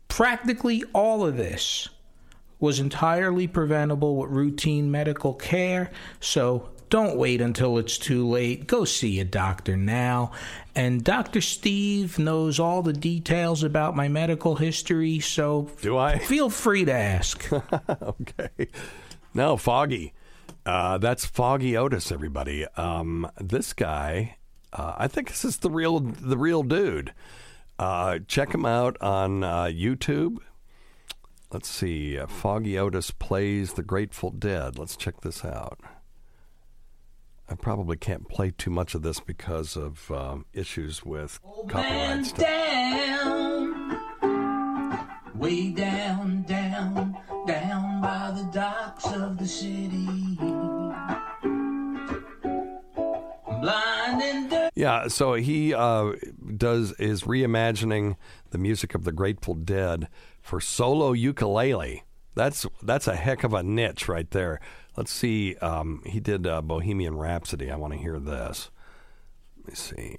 Practically 0.07 0.83
all 0.91 1.23
of 1.23 1.37
this 1.37 1.87
was 2.60 2.80
entirely 2.80 3.47
preventable 3.47 4.18
with 4.18 4.30
routine 4.30 4.91
medical 4.91 5.34
care, 5.34 5.91
so 6.20 6.70
don't 6.89 7.18
wait 7.18 7.39
until 7.39 7.78
it's 7.78 7.97
too 7.97 8.28
late. 8.28 8.66
Go 8.68 8.84
see 8.84 9.20
a 9.20 9.26
doctor 9.26 9.78
now. 9.78 10.32
And 10.76 11.03
Dr. 11.03 11.39
Steve 11.41 12.18
knows 12.18 12.60
all 12.60 12.82
the 12.82 12.93
details 12.93 13.64
about 13.64 13.95
my 13.95 14.07
medical 14.07 14.55
history, 14.55 15.20
so 15.20 15.70
Do 15.82 15.97
I? 15.97 16.18
feel 16.18 16.49
free 16.49 16.86
to 16.86 16.91
ask. 16.93 17.47
okay. 18.01 18.68
No, 19.34 19.55
Foggy. 19.55 20.14
Uh, 20.66 20.97
that's 20.97 21.26
Foggy 21.26 21.78
Otis, 21.78 22.12
everybody. 22.12 22.66
Um, 22.76 23.30
this 23.39 23.74
guy, 23.74 24.38
uh, 24.74 24.95
I 24.97 25.07
think 25.07 25.28
this 25.30 25.45
is 25.45 25.57
the 25.57 25.70
real 25.70 25.99
the 25.99 26.38
real 26.38 26.64
dude. 26.64 27.14
Uh, 27.78 28.20
check 28.28 28.53
him 28.53 28.66
out 28.66 28.97
on 29.01 29.43
uh, 29.43 29.64
YouTube. 29.66 30.38
Let's 31.52 31.68
see. 31.68 32.18
Uh, 32.18 32.28
Foggy 32.28 32.78
Otis 32.78 33.10
plays 33.10 33.74
the 33.74 33.82
Grateful 33.82 34.30
Dead. 34.30 34.78
Let's 34.78 34.95
check 34.95 35.22
this 35.22 35.43
out. 35.43 35.80
I 37.50 37.56
probably 37.56 37.97
can't 37.97 38.30
play 38.30 38.52
too 38.52 38.70
much 38.70 38.93
of 38.93 39.02
this 39.02 39.20
because 39.20 39.76
of 39.76 40.12
um, 40.12 40.45
issues 40.54 41.04
with 41.04 41.39
copyright 41.68 42.28
stuff. 42.28 42.41
down, 42.41 44.00
way 45.34 45.72
down, 45.72 46.43
down, 46.43 47.18
down 47.47 48.02
by 48.02 48.32
the 48.38 48.47
docks 48.54 49.08
of 49.08 49.39
the 49.39 49.47
city. 49.47 50.06
Blind 53.60 54.22
and 54.22 54.50
dirty. 54.52 54.70
Yeah, 54.76 55.08
so 55.08 55.34
he 55.34 55.74
uh, 55.74 56.12
does 56.56 56.91
is 57.00 57.24
reimagining 57.24 58.16
the 58.52 58.60
music 58.60 58.93
of 58.93 59.06
the 59.06 59.12
Grateful 59.12 59.56
Dead 59.56 60.08
for 60.50 60.60
solo 60.60 61.12
ukulele. 61.12 62.04
That's 62.34 62.66
that's 62.82 63.08
a 63.08 63.16
heck 63.16 63.43
of 63.43 63.54
a 63.54 63.62
niche 63.62 64.08
right 64.08 64.30
there. 64.32 64.60
Let's 64.97 65.12
see. 65.12 65.56
Um, 65.58 66.02
he 66.08 66.20
did 66.20 66.47
uh, 66.47 66.64
Bohemian 66.64 67.16
Rhapsody. 67.16 67.70
I 67.70 67.76
want 67.76 67.93
to 67.93 68.00
hear 68.00 68.18
this. 68.20 68.72
Let 69.58 69.68
me 69.68 69.76
see. 69.76 70.18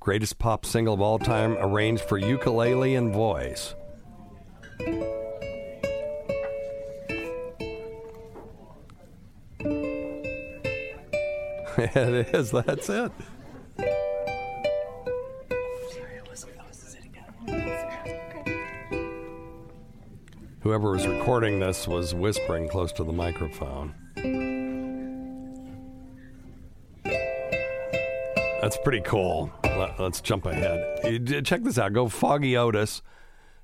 Greatest 0.00 0.38
pop 0.38 0.64
single 0.64 0.94
of 0.94 1.02
all 1.02 1.18
time, 1.18 1.54
arranged 1.58 2.04
for 2.04 2.16
ukulele 2.16 2.94
and 2.94 3.12
voice. 3.12 3.74
it 11.76 12.34
is. 12.34 12.52
That's 12.52 12.88
it. 12.88 13.12
Whoever 20.64 20.90
was 20.92 21.06
recording 21.06 21.60
this 21.60 21.86
was 21.86 22.14
whispering 22.14 22.68
close 22.68 22.90
to 22.92 23.04
the 23.04 23.12
microphone. 23.12 23.94
That's 28.62 28.78
pretty 28.78 29.02
cool. 29.02 29.52
Let- 29.62 30.00
Let's 30.00 30.22
jump 30.22 30.46
ahead. 30.46 31.44
Check 31.44 31.62
this 31.64 31.78
out. 31.78 31.92
Go 31.92 32.08
Foggy 32.08 32.56
Otis. 32.56 33.02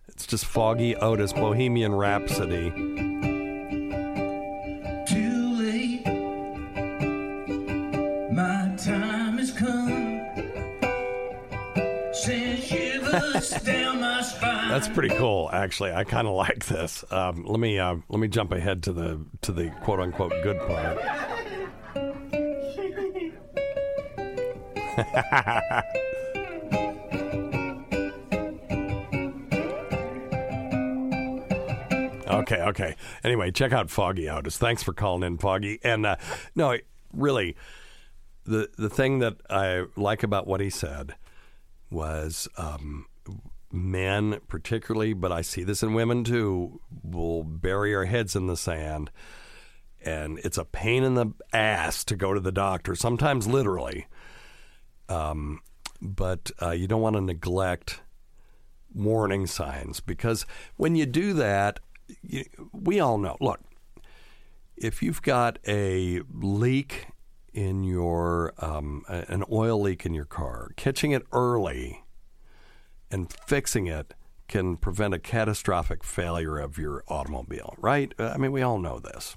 It's 0.09 0.27
just 0.27 0.45
Foggy 0.45 0.95
Otis, 0.97 1.33
Bohemian 1.33 1.95
Rhapsody. 1.95 2.71
Too 5.07 5.55
late. 5.57 6.05
My 8.31 8.75
time 8.77 9.39
has 9.39 9.53
come. 9.53 10.21
Send 12.13 12.59
shivers 12.63 13.51
down 13.65 14.01
my 14.03 14.21
spine. 14.21 14.50
That's 14.71 14.89
pretty 14.89 15.15
cool, 15.17 15.51
actually. 15.53 15.93
I 15.93 16.05
kind 16.05 16.29
of 16.29 16.35
like 16.35 16.67
this. 16.67 17.05
Um, 17.11 17.45
let 17.45 17.59
me 17.59 17.79
uh, 17.79 17.97
let 18.09 18.21
me 18.21 18.29
jump 18.29 18.53
ahead 18.53 18.85
to 18.85 18.93
the 18.93 19.21
to 19.43 19.51
the 19.51 19.71
quote 19.83 19.99
unquote 19.99 20.33
good 20.43 20.59
part. 20.67 20.99
Okay, 32.31 32.63
okay. 32.63 32.97
Anyway, 33.25 33.51
check 33.51 33.73
out 33.73 33.91
Foggy 33.91 34.31
Otis. 34.31 34.57
Thanks 34.57 34.85
for 34.85 34.93
calling 34.93 35.25
in, 35.25 35.37
Foggy. 35.37 35.81
And 35.83 36.07
uh, 36.07 36.17
no, 36.55 36.79
really, 37.13 37.57
the 38.45 38.69
the 38.79 38.89
thing 38.89 39.19
that 39.19 39.37
I 39.51 39.87
like 39.97 40.23
about 40.23 40.47
what 40.47 40.61
he 40.61 40.71
said 40.71 41.17
was 41.91 42.49
um, 42.57 43.07
men, 43.73 44.41
particularly, 44.49 45.13
but 45.13 45.33
I 45.33 45.43
see 45.43 45.63
this 45.63 45.83
in 45.83 45.95
women 45.95 46.25
too, 46.25 46.81
will 47.03 47.45
bury 47.45 47.95
our 47.95 48.05
heads 48.05 48.35
in 48.35 48.47
the 48.47 48.57
sand, 48.57 49.11
and 50.05 50.39
it's 50.41 50.59
a 50.59 50.65
pain 50.65 51.05
in 51.05 51.15
the 51.15 51.33
ass 51.53 52.05
to 52.05 52.17
go 52.17 52.35
to 52.35 52.41
the 52.41 52.53
doctor. 52.53 52.95
Sometimes 52.95 53.47
literally, 53.47 54.07
um, 55.09 55.61
but 56.01 56.51
uh, 56.63 56.71
you 56.71 56.87
don't 56.87 57.03
want 57.03 57.17
to 57.17 57.21
neglect 57.21 58.01
warning 58.93 59.47
signs 59.47 60.01
because 60.01 60.47
when 60.77 60.97
you 60.97 61.07
do 61.07 61.33
that, 61.35 61.81
you, 62.23 62.45
we 62.73 62.99
all 62.99 63.19
know. 63.19 63.37
Look, 63.41 63.61
if 64.77 65.03
you've 65.03 65.23
got 65.23 65.59
a 65.67 66.21
leak 66.33 67.07
in 67.53 67.85
your 67.85 68.55
um, 68.59 69.05
an 69.09 69.45
oil 69.51 69.81
leak 69.81 70.07
in 70.07 70.15
your 70.15 70.25
car, 70.25 70.71
catching 70.77 71.13
it 71.13 71.23
early 71.33 72.05
and 73.11 73.33
fixing 73.47 73.87
it 73.87 74.15
can 74.49 74.77
prevent 74.77 75.15
a 75.15 75.19
catastrophic 75.19 76.03
failure 76.03 76.59
of 76.59 76.79
your 76.79 77.05
automobile. 77.09 77.75
Right? 77.79 78.13
Uh, 78.19 78.33
I 78.35 78.37
mean, 78.37 78.53
we 78.53 78.63
all 78.63 78.79
know 78.79 78.99
this. 78.99 79.37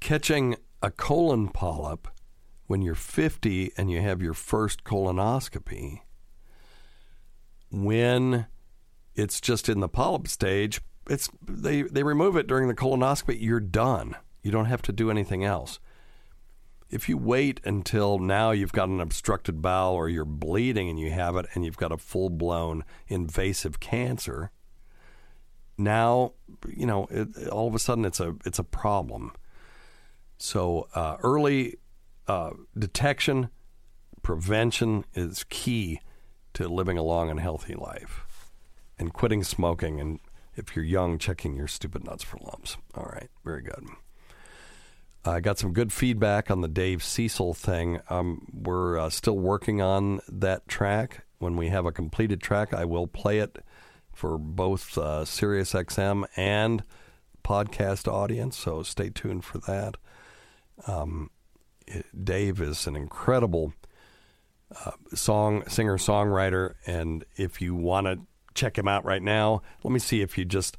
Catching 0.00 0.56
a 0.82 0.90
colon 0.90 1.48
polyp 1.48 2.08
when 2.66 2.82
you're 2.82 2.94
50 2.94 3.72
and 3.76 3.90
you 3.90 4.00
have 4.00 4.22
your 4.22 4.34
first 4.34 4.84
colonoscopy 4.84 6.00
when 7.70 8.46
it's 9.14 9.40
just 9.40 9.68
in 9.68 9.80
the 9.80 9.88
polyp 9.88 10.28
stage, 10.28 10.80
it's 11.08 11.28
they 11.46 11.82
they 11.82 12.02
remove 12.02 12.36
it 12.36 12.46
during 12.46 12.68
the 12.68 12.74
colonoscopy. 12.74 13.40
You're 13.40 13.60
done. 13.60 14.16
You 14.42 14.50
don't 14.50 14.66
have 14.66 14.82
to 14.82 14.92
do 14.92 15.10
anything 15.10 15.44
else. 15.44 15.80
If 16.90 17.08
you 17.08 17.18
wait 17.18 17.60
until 17.64 18.18
now 18.18 18.50
you've 18.50 18.72
got 18.72 18.88
an 18.88 19.00
obstructed 19.00 19.60
bowel 19.60 19.94
or 19.94 20.08
you're 20.08 20.24
bleeding 20.24 20.88
and 20.88 20.98
you 20.98 21.10
have 21.10 21.36
it 21.36 21.46
and 21.52 21.64
you've 21.64 21.76
got 21.76 21.92
a 21.92 21.98
full 21.98 22.30
blown 22.30 22.84
invasive 23.08 23.78
cancer, 23.78 24.50
now 25.76 26.32
you 26.66 26.86
know 26.86 27.06
it, 27.10 27.48
all 27.48 27.68
of 27.68 27.74
a 27.74 27.78
sudden 27.78 28.04
it's 28.04 28.20
a 28.20 28.34
it's 28.46 28.58
a 28.58 28.64
problem. 28.64 29.32
So 30.38 30.88
uh, 30.94 31.16
early 31.22 31.76
uh, 32.26 32.50
detection, 32.78 33.50
prevention 34.22 35.04
is 35.14 35.44
key 35.48 36.00
to 36.54 36.68
living 36.68 36.96
a 36.96 37.02
long 37.02 37.28
and 37.28 37.40
healthy 37.40 37.74
life. 37.74 38.24
And 38.98 39.12
quitting 39.12 39.44
smoking 39.44 40.00
and 40.00 40.20
if 40.56 40.74
you're 40.74 40.84
young 40.84 41.18
checking 41.18 41.54
your 41.54 41.68
stupid 41.68 42.04
nuts 42.04 42.24
for 42.24 42.38
lumps. 42.38 42.76
All 42.94 43.04
right. 43.04 43.30
Very 43.44 43.62
good 43.62 43.86
i 45.24 45.40
got 45.40 45.58
some 45.58 45.72
good 45.72 45.92
feedback 45.92 46.50
on 46.50 46.60
the 46.60 46.68
dave 46.68 47.02
cecil 47.02 47.52
thing. 47.54 48.00
Um, 48.08 48.46
we're 48.52 48.98
uh, 48.98 49.10
still 49.10 49.38
working 49.38 49.82
on 49.82 50.20
that 50.28 50.66
track. 50.68 51.24
When 51.38 51.56
we 51.56 51.68
have 51.68 51.86
a 51.86 51.92
completed 51.92 52.40
track 52.40 52.72
i 52.74 52.84
will 52.84 53.06
play 53.06 53.38
it 53.38 53.58
for 54.12 54.38
both 54.38 54.96
uh, 54.98 55.24
sirius 55.24 55.72
xm 55.72 56.24
and 56.36 56.82
podcast 57.44 58.10
audience 58.12 58.56
so 58.58 58.82
stay 58.82 59.08
tuned 59.10 59.44
for 59.44 59.58
that. 59.58 59.96
Um, 60.86 61.30
it- 61.86 62.06
dave 62.24 62.60
is 62.60 62.86
an 62.86 62.96
incredible 62.96 63.72
song 65.14 65.66
singer 65.68 65.96
songwriter 65.96 66.74
and 66.86 67.24
if 67.36 67.62
you 67.62 67.74
want 67.74 68.06
to 68.06 68.18
check 68.52 68.76
him 68.76 68.86
out 68.86 69.02
right 69.04 69.22
now 69.22 69.62
let 69.82 69.90
me 69.92 69.98
see 69.98 70.20
if 70.20 70.36
you 70.36 70.44
just 70.44 70.76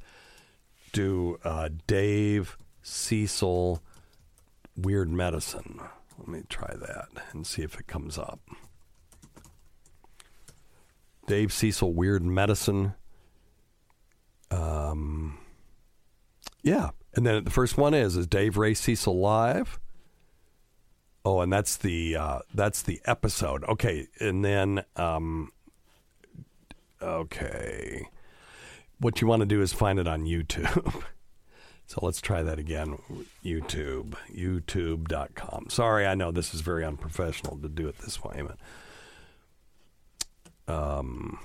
do 0.92 1.40
uh, 1.44 1.70
dave 1.88 2.56
cecil 2.84 3.82
weird 4.84 5.10
medicine 5.10 5.80
let 6.18 6.28
me 6.28 6.42
try 6.50 6.74
that 6.76 7.08
and 7.32 7.46
see 7.48 7.62
if 7.62 7.80
it 7.80 7.88
comes 7.88 8.18
up 8.18 8.40
dave 11.28 11.52
cecil 11.54 11.94
weird 11.94 12.24
medicine 12.24 12.94
um, 14.52 15.38
yeah 16.64 16.90
And 17.16 17.26
then 17.26 17.44
the 17.44 17.52
first 17.52 17.78
one 17.78 17.94
is 17.94 18.16
is 18.16 18.28
Dave 18.28 18.58
Ray 18.58 18.74
Cecil 18.74 19.20
live. 19.20 19.80
Oh, 21.26 21.42
and 21.42 21.52
that's 21.52 21.78
the 21.78 22.16
uh, 22.16 22.40
that's 22.54 22.82
the 22.82 23.02
episode. 23.06 23.64
Okay, 23.66 24.08
and 24.20 24.44
then 24.44 24.84
um, 24.96 25.52
okay, 27.02 28.08
what 29.00 29.22
you 29.22 29.28
want 29.28 29.42
to 29.42 29.46
do 29.46 29.62
is 29.62 29.74
find 29.74 30.00
it 30.00 30.08
on 30.08 30.26
YouTube. 30.26 31.04
so 31.90 32.00
let's 32.04 32.22
try 32.22 32.44
that 32.44 32.60
again. 32.60 33.00
YouTube, 33.44 34.14
YouTube.com. 34.32 35.66
Sorry, 35.72 36.06
I 36.06 36.14
know 36.14 36.30
this 36.32 36.54
is 36.54 36.62
very 36.62 36.86
unprofessional 36.86 37.58
to 37.58 37.68
do 37.68 37.88
it 37.88 37.98
this 37.98 38.24
way, 38.24 38.44
but 40.68 40.72
um, 40.72 41.40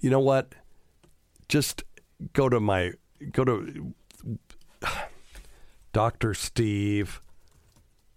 you 0.00 0.10
know 0.10 0.18
what? 0.18 0.56
Just 1.48 1.84
go 2.32 2.48
to 2.48 2.58
my 2.58 2.94
go 3.30 3.44
to 3.44 3.94
Dr. 5.92 6.34
Steve 6.34 7.22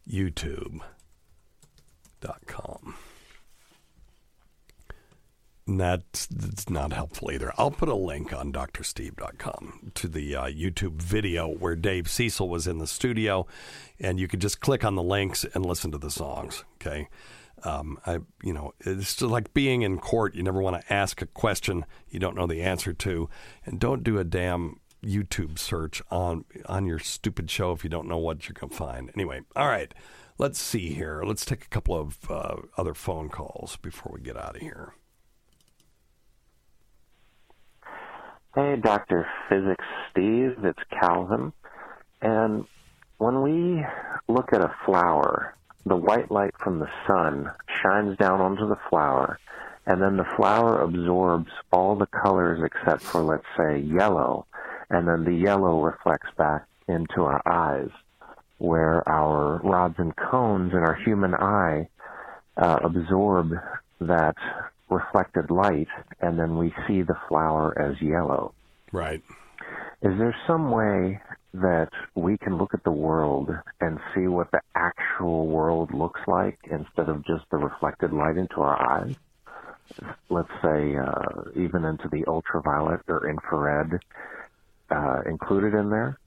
YouTube.com. 0.09 0.81
That's, 5.67 6.27
that's 6.27 6.69
not 6.69 6.93
helpful 6.93 7.29
either. 7.29 7.51
I'll 7.57 7.71
put 7.71 7.89
a 7.89 7.95
link 7.95 8.31
on 8.31 8.53
drsteve.com 8.53 9.91
to 9.95 10.07
the 10.07 10.33
uh, 10.33 10.45
YouTube 10.45 11.01
video 11.01 11.49
where 11.49 11.75
Dave 11.75 12.09
Cecil 12.09 12.47
was 12.47 12.67
in 12.67 12.77
the 12.77 12.87
studio, 12.87 13.45
and 13.99 14.17
you 14.17 14.29
could 14.29 14.39
just 14.39 14.61
click 14.61 14.85
on 14.85 14.95
the 14.95 15.03
links 15.03 15.43
and 15.43 15.65
listen 15.65 15.91
to 15.91 15.97
the 15.97 16.09
songs. 16.09 16.63
Okay, 16.75 17.09
um, 17.63 17.99
I 18.05 18.19
you 18.41 18.53
know 18.53 18.75
it's 18.79 19.15
just 19.15 19.21
like 19.21 19.53
being 19.53 19.81
in 19.81 19.99
court. 19.99 20.35
You 20.35 20.43
never 20.43 20.61
want 20.61 20.81
to 20.81 20.93
ask 20.93 21.21
a 21.21 21.25
question 21.25 21.85
you 22.09 22.19
don't 22.19 22.37
know 22.37 22.47
the 22.47 22.61
answer 22.61 22.93
to, 22.93 23.29
and 23.65 23.77
don't 23.77 24.05
do 24.05 24.19
a 24.19 24.23
damn 24.23 24.79
YouTube 25.03 25.59
search 25.59 26.01
on 26.09 26.45
on 26.67 26.85
your 26.85 26.99
stupid 26.99 27.51
show 27.51 27.73
if 27.73 27.83
you 27.83 27.89
don't 27.89 28.07
know 28.07 28.17
what 28.17 28.47
you're 28.47 28.55
gonna 28.57 28.73
find. 28.73 29.11
Anyway, 29.15 29.41
all 29.53 29.67
right, 29.67 29.93
let's 30.37 30.59
see 30.59 30.93
here. 30.93 31.23
Let's 31.25 31.43
take 31.43 31.65
a 31.65 31.69
couple 31.69 31.93
of 31.93 32.17
uh, 32.31 32.55
other 32.77 32.93
phone 32.93 33.27
calls 33.27 33.75
before 33.75 34.13
we 34.13 34.21
get 34.21 34.37
out 34.37 34.55
of 34.55 34.61
here. 34.61 34.93
Hey, 38.57 38.75
Dr. 38.75 39.27
Physics 39.47 39.85
Steve, 40.09 40.55
it's 40.63 40.81
Calvin. 40.89 41.53
And 42.23 42.65
when 43.19 43.43
we 43.43 43.85
look 44.27 44.51
at 44.51 44.61
a 44.61 44.73
flower, 44.83 45.53
the 45.85 45.95
white 45.95 46.31
light 46.31 46.55
from 46.57 46.79
the 46.79 46.89
sun 47.05 47.51
shines 47.83 48.17
down 48.17 48.41
onto 48.41 48.67
the 48.67 48.79
flower, 48.89 49.37
and 49.85 50.01
then 50.01 50.17
the 50.17 50.25
flower 50.35 50.81
absorbs 50.81 51.51
all 51.71 51.95
the 51.97 52.07
colors 52.07 52.59
except 52.65 53.03
for, 53.03 53.21
let's 53.21 53.45
say, 53.55 53.77
yellow, 53.77 54.47
and 54.89 55.07
then 55.07 55.23
the 55.23 55.35
yellow 55.35 55.83
reflects 55.83 56.29
back 56.35 56.65
into 56.87 57.25
our 57.25 57.43
eyes, 57.45 57.91
where 58.57 59.07
our 59.07 59.61
rods 59.63 59.99
and 59.99 60.15
cones 60.15 60.73
in 60.73 60.79
our 60.79 60.95
human 60.95 61.35
eye 61.35 61.87
uh, 62.59 62.79
absorb 62.83 63.51
that 64.01 64.35
reflected 64.89 65.51
light, 65.51 65.87
and 66.21 66.39
then 66.39 66.57
we 66.57 66.73
see 66.87 67.01
the 67.01 67.17
flower 67.27 67.77
as 67.79 68.01
yellow. 68.01 68.53
Right. 68.91 69.21
Is 70.01 70.17
there 70.17 70.35
some 70.45 70.71
way 70.71 71.19
that 71.53 71.89
we 72.15 72.37
can 72.37 72.57
look 72.57 72.73
at 72.73 72.83
the 72.83 72.91
world 72.91 73.49
and 73.81 73.99
see 74.13 74.27
what 74.27 74.51
the 74.51 74.61
actual 74.75 75.47
world 75.47 75.93
looks 75.93 76.21
like 76.27 76.59
instead 76.69 77.09
of 77.09 77.25
just 77.25 77.45
the 77.51 77.57
reflected 77.57 78.13
light 78.13 78.37
into 78.37 78.57
our 78.57 78.79
eyes? 78.79 79.15
Let's 80.29 80.51
say 80.61 80.95
uh, 80.95 81.49
even 81.55 81.85
into 81.85 82.09
the 82.11 82.25
ultraviolet 82.27 83.01
or 83.07 83.29
infrared 83.29 83.99
uh, 84.89 85.21
included 85.25 85.73
in 85.73 85.89
there 85.89 86.19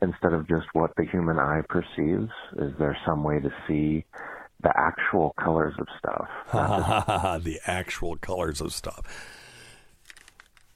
instead 0.00 0.32
of 0.32 0.46
just 0.48 0.66
what 0.72 0.94
the 0.96 1.06
human 1.10 1.38
eye 1.38 1.62
perceives? 1.68 2.30
Is 2.58 2.72
there 2.78 2.96
some 3.06 3.24
way 3.24 3.40
to 3.40 3.50
see 3.66 4.04
the 4.62 4.72
actual 4.76 5.34
colors 5.40 5.74
of 5.78 5.86
stuff? 5.98 6.28
the 7.44 7.60
actual 7.66 8.16
colors 8.16 8.60
of 8.60 8.72
stuff. 8.72 9.06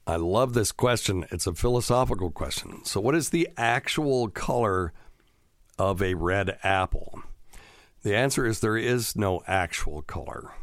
I 0.07 0.17
love 0.17 0.55
this 0.55 0.73
question. 0.73 1.27
It's 1.31 1.47
a 1.47 1.55
philosophical 1.55 2.31
question. 2.31 2.85
So, 2.85 3.01
what 3.01 3.15
is 3.15 3.31
the 3.31 3.49
actual 3.57 4.29
color 4.29 4.93
of 5.79 6.03
a 6.03 6.15
red 6.15 6.59
apple? 6.63 7.23
The 8.03 8.17
answer 8.17 8.45
is 8.45 8.61
there 8.61 8.77
is 8.77 9.15
no 9.15 9.43
actual 9.47 10.03
color. 10.03 10.55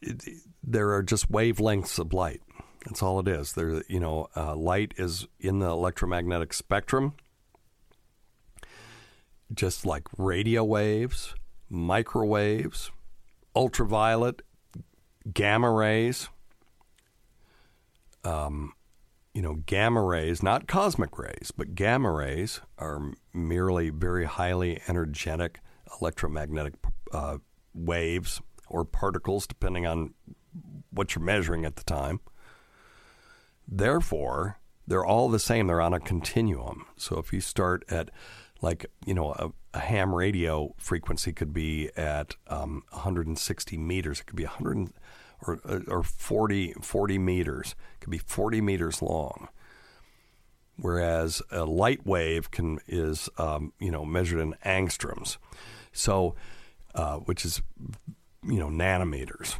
It, 0.00 0.22
there 0.62 0.92
are 0.92 1.02
just 1.02 1.30
wavelengths 1.30 1.98
of 1.98 2.12
light. 2.12 2.40
That's 2.86 3.02
all 3.02 3.18
it 3.18 3.26
is. 3.26 3.52
There, 3.52 3.82
you 3.88 3.98
know, 3.98 4.28
uh, 4.36 4.54
light 4.54 4.94
is 4.96 5.26
in 5.40 5.58
the 5.58 5.68
electromagnetic 5.68 6.52
spectrum, 6.52 7.14
just 9.54 9.86
like 9.86 10.04
radio 10.16 10.64
waves, 10.64 11.34
microwaves, 11.68 12.90
ultraviolet, 13.54 14.42
gamma 15.32 15.70
rays. 15.70 16.28
Um, 18.24 18.72
you 19.32 19.42
know, 19.42 19.54
gamma 19.66 20.02
rays, 20.02 20.42
not 20.42 20.66
cosmic 20.66 21.18
rays, 21.18 21.52
but 21.56 21.74
gamma 21.74 22.10
rays 22.10 22.60
are 22.78 23.12
merely 23.32 23.90
very 23.90 24.24
highly 24.24 24.82
energetic 24.88 25.60
electromagnetic 26.00 26.74
uh, 27.12 27.38
waves 27.72 28.40
or 28.68 28.84
particles, 28.84 29.46
depending 29.46 29.86
on 29.86 30.14
what 30.90 31.14
you're 31.14 31.24
measuring 31.24 31.64
at 31.64 31.76
the 31.76 31.84
time. 31.84 32.20
Therefore, 33.66 34.58
they're 34.86 35.04
all 35.04 35.28
the 35.28 35.38
same. 35.38 35.66
They're 35.66 35.80
on 35.80 35.94
a 35.94 36.00
continuum. 36.00 36.86
So 36.96 37.18
if 37.18 37.32
you 37.32 37.40
start 37.40 37.84
at 37.90 38.10
like, 38.60 38.86
you 39.06 39.14
know, 39.14 39.32
a, 39.32 39.50
a 39.74 39.80
ham 39.80 40.14
radio 40.14 40.74
frequency 40.78 41.32
could 41.32 41.52
be 41.52 41.90
at 41.96 42.36
um, 42.48 42.82
160 42.90 43.78
meters. 43.78 44.20
It 44.20 44.26
could 44.26 44.36
be 44.36 44.44
100 44.44 44.90
or, 45.46 45.60
or 45.86 46.02
40, 46.02 46.74
40 46.80 47.18
meters. 47.18 47.74
It 47.94 48.00
could 48.00 48.10
be 48.10 48.18
40 48.18 48.60
meters 48.60 49.02
long. 49.02 49.48
Whereas 50.80 51.42
a 51.50 51.64
light 51.64 52.06
wave 52.06 52.50
can 52.52 52.78
is 52.86 53.28
um, 53.36 53.72
you 53.80 53.90
know 53.90 54.04
measured 54.04 54.38
in 54.38 54.54
angstroms, 54.64 55.36
so 55.92 56.36
uh, 56.94 57.16
which 57.16 57.44
is 57.44 57.60
you 58.44 58.60
know 58.60 58.68
nanometers. 58.68 59.56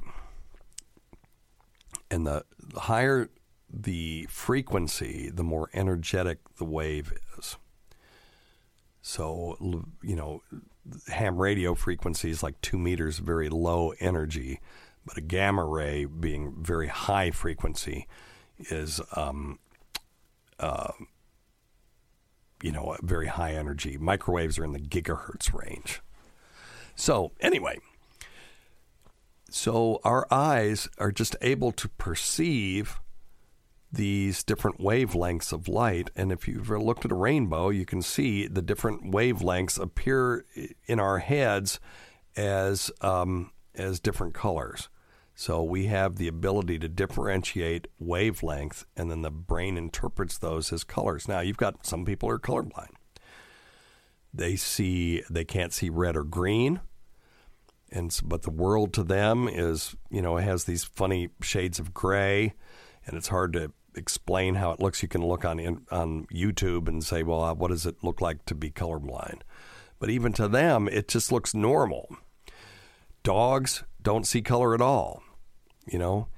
And 2.08 2.24
the 2.24 2.44
higher 2.76 3.30
the 3.68 4.28
frequency, 4.30 5.28
the 5.28 5.42
more 5.42 5.70
energetic 5.74 6.38
the 6.56 6.64
wave 6.64 7.12
is. 7.36 7.56
So, 9.08 9.56
you 10.02 10.14
know, 10.14 10.42
ham 11.06 11.38
radio 11.38 11.74
frequency 11.74 12.28
is 12.28 12.42
like 12.42 12.60
two 12.60 12.78
meters, 12.78 13.20
very 13.20 13.48
low 13.48 13.94
energy, 14.00 14.60
but 15.06 15.16
a 15.16 15.22
gamma 15.22 15.64
ray 15.64 16.04
being 16.04 16.62
very 16.62 16.88
high 16.88 17.30
frequency 17.30 18.06
is, 18.58 19.00
um, 19.16 19.60
uh, 20.60 20.92
you 22.62 22.70
know, 22.70 22.98
very 23.02 23.28
high 23.28 23.52
energy. 23.52 23.96
Microwaves 23.96 24.58
are 24.58 24.64
in 24.64 24.72
the 24.72 24.78
gigahertz 24.78 25.54
range. 25.54 26.02
So, 26.94 27.32
anyway, 27.40 27.78
so 29.48 30.02
our 30.04 30.26
eyes 30.30 30.86
are 30.98 31.12
just 31.12 31.34
able 31.40 31.72
to 31.72 31.88
perceive 31.88 33.00
these 33.90 34.42
different 34.44 34.78
wavelengths 34.78 35.52
of 35.52 35.68
light. 35.68 36.10
And 36.14 36.30
if 36.30 36.46
you've 36.46 36.66
ever 36.66 36.80
looked 36.80 37.04
at 37.04 37.12
a 37.12 37.16
rainbow, 37.16 37.70
you 37.70 37.86
can 37.86 38.02
see 38.02 38.46
the 38.46 38.62
different 38.62 39.10
wavelengths 39.10 39.78
appear 39.78 40.44
in 40.86 41.00
our 41.00 41.18
heads 41.18 41.80
as 42.36 42.90
um, 43.00 43.50
as 43.74 44.00
different 44.00 44.34
colors. 44.34 44.88
So 45.34 45.62
we 45.62 45.86
have 45.86 46.16
the 46.16 46.26
ability 46.26 46.80
to 46.80 46.88
differentiate 46.88 47.86
wavelength, 48.00 48.84
and 48.96 49.08
then 49.08 49.22
the 49.22 49.30
brain 49.30 49.76
interprets 49.76 50.36
those 50.36 50.72
as 50.72 50.82
colors. 50.82 51.28
Now 51.28 51.40
you've 51.40 51.56
got 51.56 51.86
some 51.86 52.04
people 52.04 52.28
are 52.28 52.40
colorblind. 52.40 52.90
They 54.34 54.56
see 54.56 55.22
they 55.30 55.44
can't 55.44 55.72
see 55.72 55.90
red 55.90 56.16
or 56.16 56.24
green, 56.24 56.80
and 57.90 58.18
but 58.24 58.42
the 58.42 58.50
world 58.50 58.92
to 58.94 59.04
them 59.04 59.48
is 59.48 59.94
you 60.10 60.20
know 60.20 60.36
it 60.36 60.42
has 60.42 60.64
these 60.64 60.84
funny 60.84 61.30
shades 61.40 61.78
of 61.78 61.94
gray, 61.94 62.54
and 63.06 63.16
it's 63.16 63.28
hard 63.28 63.52
to 63.52 63.72
explain 63.98 64.54
how 64.54 64.70
it 64.70 64.80
looks. 64.80 65.02
You 65.02 65.08
can 65.08 65.26
look 65.26 65.44
on 65.44 65.84
on 65.90 66.26
YouTube 66.32 66.88
and 66.88 67.04
say, 67.04 67.22
well, 67.22 67.42
uh, 67.42 67.54
what 67.54 67.68
does 67.68 67.86
it 67.86 67.96
look 68.02 68.20
like 68.20 68.44
to 68.46 68.54
be 68.54 68.70
colorblind? 68.70 69.40
But 69.98 70.10
even 70.10 70.32
to 70.34 70.48
them, 70.48 70.88
it 70.88 71.08
just 71.08 71.32
looks 71.32 71.54
normal. 71.54 72.16
Dogs 73.22 73.84
don't 74.02 74.26
see 74.26 74.42
color 74.42 74.74
at 74.74 74.80
all, 74.80 75.22
you 75.86 75.98
know. 75.98 76.28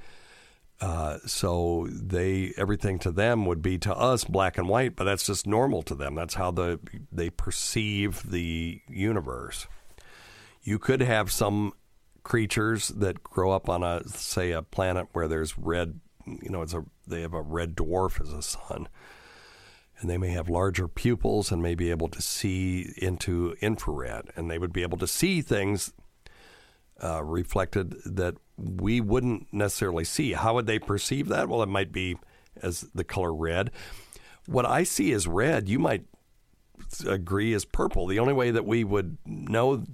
Uh, 0.81 1.19
so 1.27 1.87
they 1.91 2.55
everything 2.57 2.99
to 2.99 3.11
them 3.11 3.45
would 3.45 3.61
be 3.61 3.77
to 3.77 3.95
us 3.95 4.25
black 4.25 4.57
and 4.57 4.67
white, 4.67 4.97
but 4.97 5.05
that's 5.05 5.27
just 5.27 5.47
normal 5.47 5.83
to 5.83 5.95
them. 5.95 6.15
That's 6.15 6.35
how 6.35 6.51
the 6.51 6.81
they 7.13 7.29
perceive 7.29 8.31
the 8.31 8.81
universe. 8.89 9.67
You 10.63 10.79
could 10.79 11.03
have 11.03 11.31
some 11.31 11.75
creatures 12.23 12.89
that 12.89 13.23
grow 13.23 13.51
up 13.51 13.69
on 13.69 13.83
a 13.83 14.07
say 14.09 14.53
a 14.53 14.63
planet 14.63 15.09
where 15.13 15.29
there's 15.29 15.59
red, 15.59 16.01
you 16.27 16.49
know, 16.49 16.63
it's 16.63 16.75
a 16.75 16.85
they 17.11 17.23
have 17.23 17.35
a 17.35 17.43
red 17.43 17.77
dwarf 17.77 18.21
as 18.21 18.33
a 18.33 18.43
sun, 18.43 18.89
and 19.99 20.09
they 20.09 20.19
may 20.19 20.31
have 20.31 20.49
larger 20.49 20.89
pupils 20.89 21.53
and 21.53 21.63
may 21.63 21.75
be 21.75 21.91
able 21.91 22.09
to 22.09 22.23
see 22.23 22.93
into 22.97 23.55
infrared, 23.61 24.31
and 24.37 24.51
they 24.51 24.59
would 24.59 24.73
be 24.73 24.83
able 24.83 24.99
to 24.99 25.07
see 25.07 25.43
things 25.43 25.93
uh, 27.03 27.23
reflected 27.23 27.95
that 28.05 28.37
we 28.57 29.01
wouldn't 29.01 29.53
necessarily 29.53 30.05
see. 30.05 30.33
How 30.33 30.55
would 30.55 30.67
they 30.67 30.79
perceive 30.79 31.29
that? 31.29 31.49
Well, 31.49 31.63
it 31.63 31.69
might 31.69 31.93
be 31.93 32.17
as 32.63 32.83
the 32.95 33.05
color 33.05 33.35
red. 33.35 33.71
What 34.47 34.67
I 34.67 34.83
see 34.83 35.13
as 35.13 35.27
red, 35.27 35.69
you 35.69 35.79
might 35.79 36.05
agree 37.07 37.53
is 37.53 37.65
purple. 37.65 38.07
The 38.07 38.19
only 38.19 38.33
way 38.33 38.51
that 38.51 38.67
we 38.67 38.85
would 38.85 39.19
know 39.25 39.85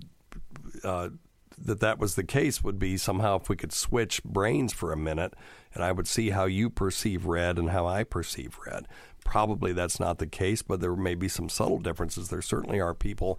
uh, 0.82 1.10
that 1.58 1.80
that 1.80 1.98
was 1.98 2.14
the 2.14 2.24
case 2.24 2.62
would 2.62 2.78
be 2.78 2.96
somehow 2.96 3.36
if 3.36 3.48
we 3.48 3.56
could 3.56 3.72
switch 3.72 4.22
brains 4.24 4.72
for 4.72 4.92
a 4.92 4.96
minute 4.96 5.34
and 5.74 5.82
I 5.82 5.92
would 5.92 6.06
see 6.06 6.30
how 6.30 6.44
you 6.44 6.70
perceive 6.70 7.26
red 7.26 7.58
and 7.58 7.70
how 7.70 7.86
I 7.86 8.04
perceive 8.04 8.58
red. 8.66 8.86
Probably 9.24 9.72
that's 9.72 9.98
not 9.98 10.18
the 10.18 10.26
case, 10.26 10.62
but 10.62 10.80
there 10.80 10.94
may 10.94 11.14
be 11.14 11.28
some 11.28 11.48
subtle 11.48 11.78
differences. 11.78 12.28
There 12.28 12.42
certainly 12.42 12.80
are 12.80 12.94
people 12.94 13.38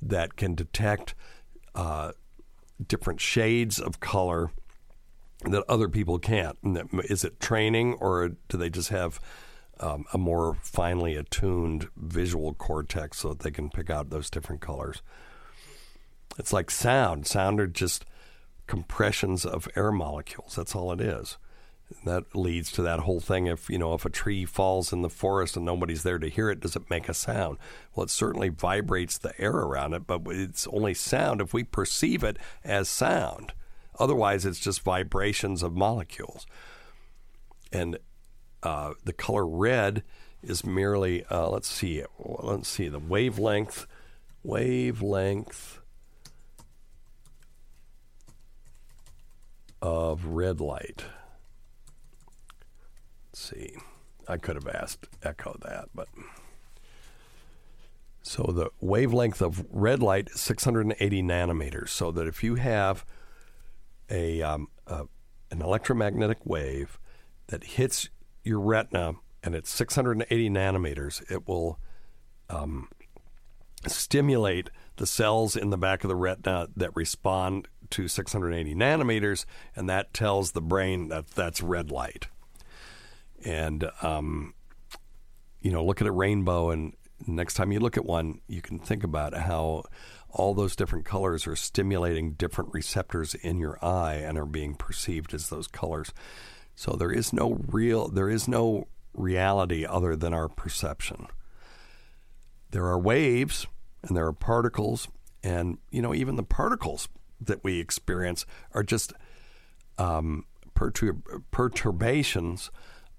that 0.00 0.36
can 0.36 0.54
detect 0.54 1.14
uh, 1.74 2.12
different 2.86 3.20
shades 3.20 3.80
of 3.80 4.00
color 4.00 4.50
that 5.44 5.64
other 5.68 5.88
people 5.88 6.18
can't. 6.18 6.58
Is 7.04 7.24
it 7.24 7.40
training 7.40 7.94
or 7.94 8.30
do 8.48 8.56
they 8.56 8.70
just 8.70 8.90
have 8.90 9.20
um, 9.80 10.04
a 10.12 10.18
more 10.18 10.56
finely 10.62 11.16
attuned 11.16 11.88
visual 11.96 12.54
cortex 12.54 13.18
so 13.18 13.30
that 13.30 13.40
they 13.40 13.50
can 13.50 13.70
pick 13.70 13.90
out 13.90 14.10
those 14.10 14.30
different 14.30 14.60
colors? 14.60 15.02
It's 16.38 16.52
like 16.52 16.70
sound. 16.70 17.26
Sound 17.26 17.60
are 17.60 17.66
just 17.66 18.04
compressions 18.66 19.44
of 19.44 19.68
air 19.74 19.90
molecules. 19.90 20.54
That's 20.54 20.74
all 20.74 20.92
it 20.92 21.00
is. 21.00 21.38
And 21.90 22.06
That 22.06 22.36
leads 22.36 22.70
to 22.72 22.82
that 22.82 23.00
whole 23.00 23.20
thing. 23.20 23.46
If 23.46 23.68
you 23.70 23.78
know, 23.78 23.94
if 23.94 24.04
a 24.04 24.10
tree 24.10 24.44
falls 24.44 24.92
in 24.92 25.02
the 25.02 25.08
forest 25.08 25.56
and 25.56 25.64
nobody's 25.64 26.02
there 26.02 26.18
to 26.18 26.28
hear 26.28 26.50
it, 26.50 26.60
does 26.60 26.76
it 26.76 26.90
make 26.90 27.08
a 27.08 27.14
sound? 27.14 27.58
Well, 27.94 28.04
it 28.04 28.10
certainly 28.10 28.50
vibrates 28.50 29.18
the 29.18 29.38
air 29.40 29.52
around 29.52 29.94
it, 29.94 30.06
but 30.06 30.22
it's 30.26 30.66
only 30.68 30.94
sound 30.94 31.40
if 31.40 31.52
we 31.54 31.64
perceive 31.64 32.22
it 32.22 32.36
as 32.62 32.88
sound. 32.88 33.52
Otherwise, 33.98 34.44
it's 34.44 34.60
just 34.60 34.82
vibrations 34.82 35.62
of 35.62 35.74
molecules. 35.74 36.46
And 37.72 37.98
uh, 38.62 38.94
the 39.04 39.12
color 39.12 39.46
red 39.46 40.02
is 40.42 40.64
merely 40.64 41.24
uh, 41.30 41.48
let's 41.48 41.68
see, 41.68 42.04
let's 42.18 42.68
see 42.68 42.88
the 42.88 42.98
wavelength, 42.98 43.86
wavelength 44.44 45.77
of 49.88 50.26
red 50.26 50.60
light. 50.60 51.04
Let's 53.28 53.40
see. 53.40 53.72
I 54.28 54.36
could 54.36 54.56
have 54.56 54.68
asked 54.68 55.08
Echo 55.22 55.56
that, 55.62 55.88
but 55.94 56.08
so 58.22 58.42
the 58.54 58.70
wavelength 58.82 59.40
of 59.40 59.64
red 59.70 60.02
light 60.02 60.28
is 60.34 60.42
680 60.42 61.22
nanometers. 61.22 61.88
So 61.88 62.10
that 62.10 62.26
if 62.26 62.44
you 62.44 62.56
have 62.56 63.06
a, 64.10 64.42
um, 64.42 64.68
a 64.86 65.06
an 65.50 65.62
electromagnetic 65.62 66.44
wave 66.44 66.98
that 67.46 67.64
hits 67.64 68.10
your 68.44 68.60
retina 68.60 69.14
and 69.42 69.54
it's 69.54 69.70
680 69.70 70.50
nanometers, 70.50 71.22
it 71.30 71.48
will 71.48 71.78
um, 72.50 72.90
stimulate 73.86 74.68
the 74.96 75.06
cells 75.06 75.56
in 75.56 75.70
the 75.70 75.78
back 75.78 76.04
of 76.04 76.08
the 76.08 76.16
retina 76.16 76.68
that 76.76 76.94
respond 76.94 77.68
to 77.90 78.08
680 78.08 78.74
nanometers, 78.74 79.44
and 79.74 79.88
that 79.88 80.12
tells 80.12 80.52
the 80.52 80.60
brain 80.60 81.08
that 81.08 81.28
that's 81.28 81.62
red 81.62 81.90
light. 81.90 82.28
And 83.44 83.90
um, 84.02 84.54
you 85.60 85.70
know, 85.70 85.84
look 85.84 86.00
at 86.00 86.06
a 86.06 86.12
rainbow, 86.12 86.70
and 86.70 86.94
next 87.26 87.54
time 87.54 87.72
you 87.72 87.80
look 87.80 87.96
at 87.96 88.04
one, 88.04 88.40
you 88.46 88.62
can 88.62 88.78
think 88.78 89.04
about 89.04 89.34
how 89.34 89.84
all 90.30 90.54
those 90.54 90.76
different 90.76 91.04
colors 91.04 91.46
are 91.46 91.56
stimulating 91.56 92.32
different 92.32 92.72
receptors 92.72 93.34
in 93.34 93.58
your 93.58 93.82
eye 93.84 94.14
and 94.14 94.36
are 94.38 94.46
being 94.46 94.74
perceived 94.74 95.32
as 95.32 95.48
those 95.48 95.66
colors. 95.66 96.12
So 96.74 96.92
there 96.92 97.10
is 97.10 97.32
no 97.32 97.58
real, 97.66 98.08
there 98.08 98.28
is 98.28 98.46
no 98.46 98.88
reality 99.14 99.84
other 99.84 100.14
than 100.14 100.32
our 100.32 100.48
perception. 100.48 101.26
There 102.70 102.86
are 102.86 102.98
waves 102.98 103.66
and 104.02 104.16
there 104.16 104.26
are 104.26 104.32
particles, 104.32 105.08
and 105.42 105.78
you 105.90 106.02
know 106.02 106.14
even 106.14 106.36
the 106.36 106.42
particles 106.42 107.08
that 107.40 107.62
we 107.64 107.80
experience 107.80 108.46
are 108.72 108.82
just 108.82 109.12
um, 109.98 110.44
pertur- 110.74 111.42
perturbations 111.50 112.70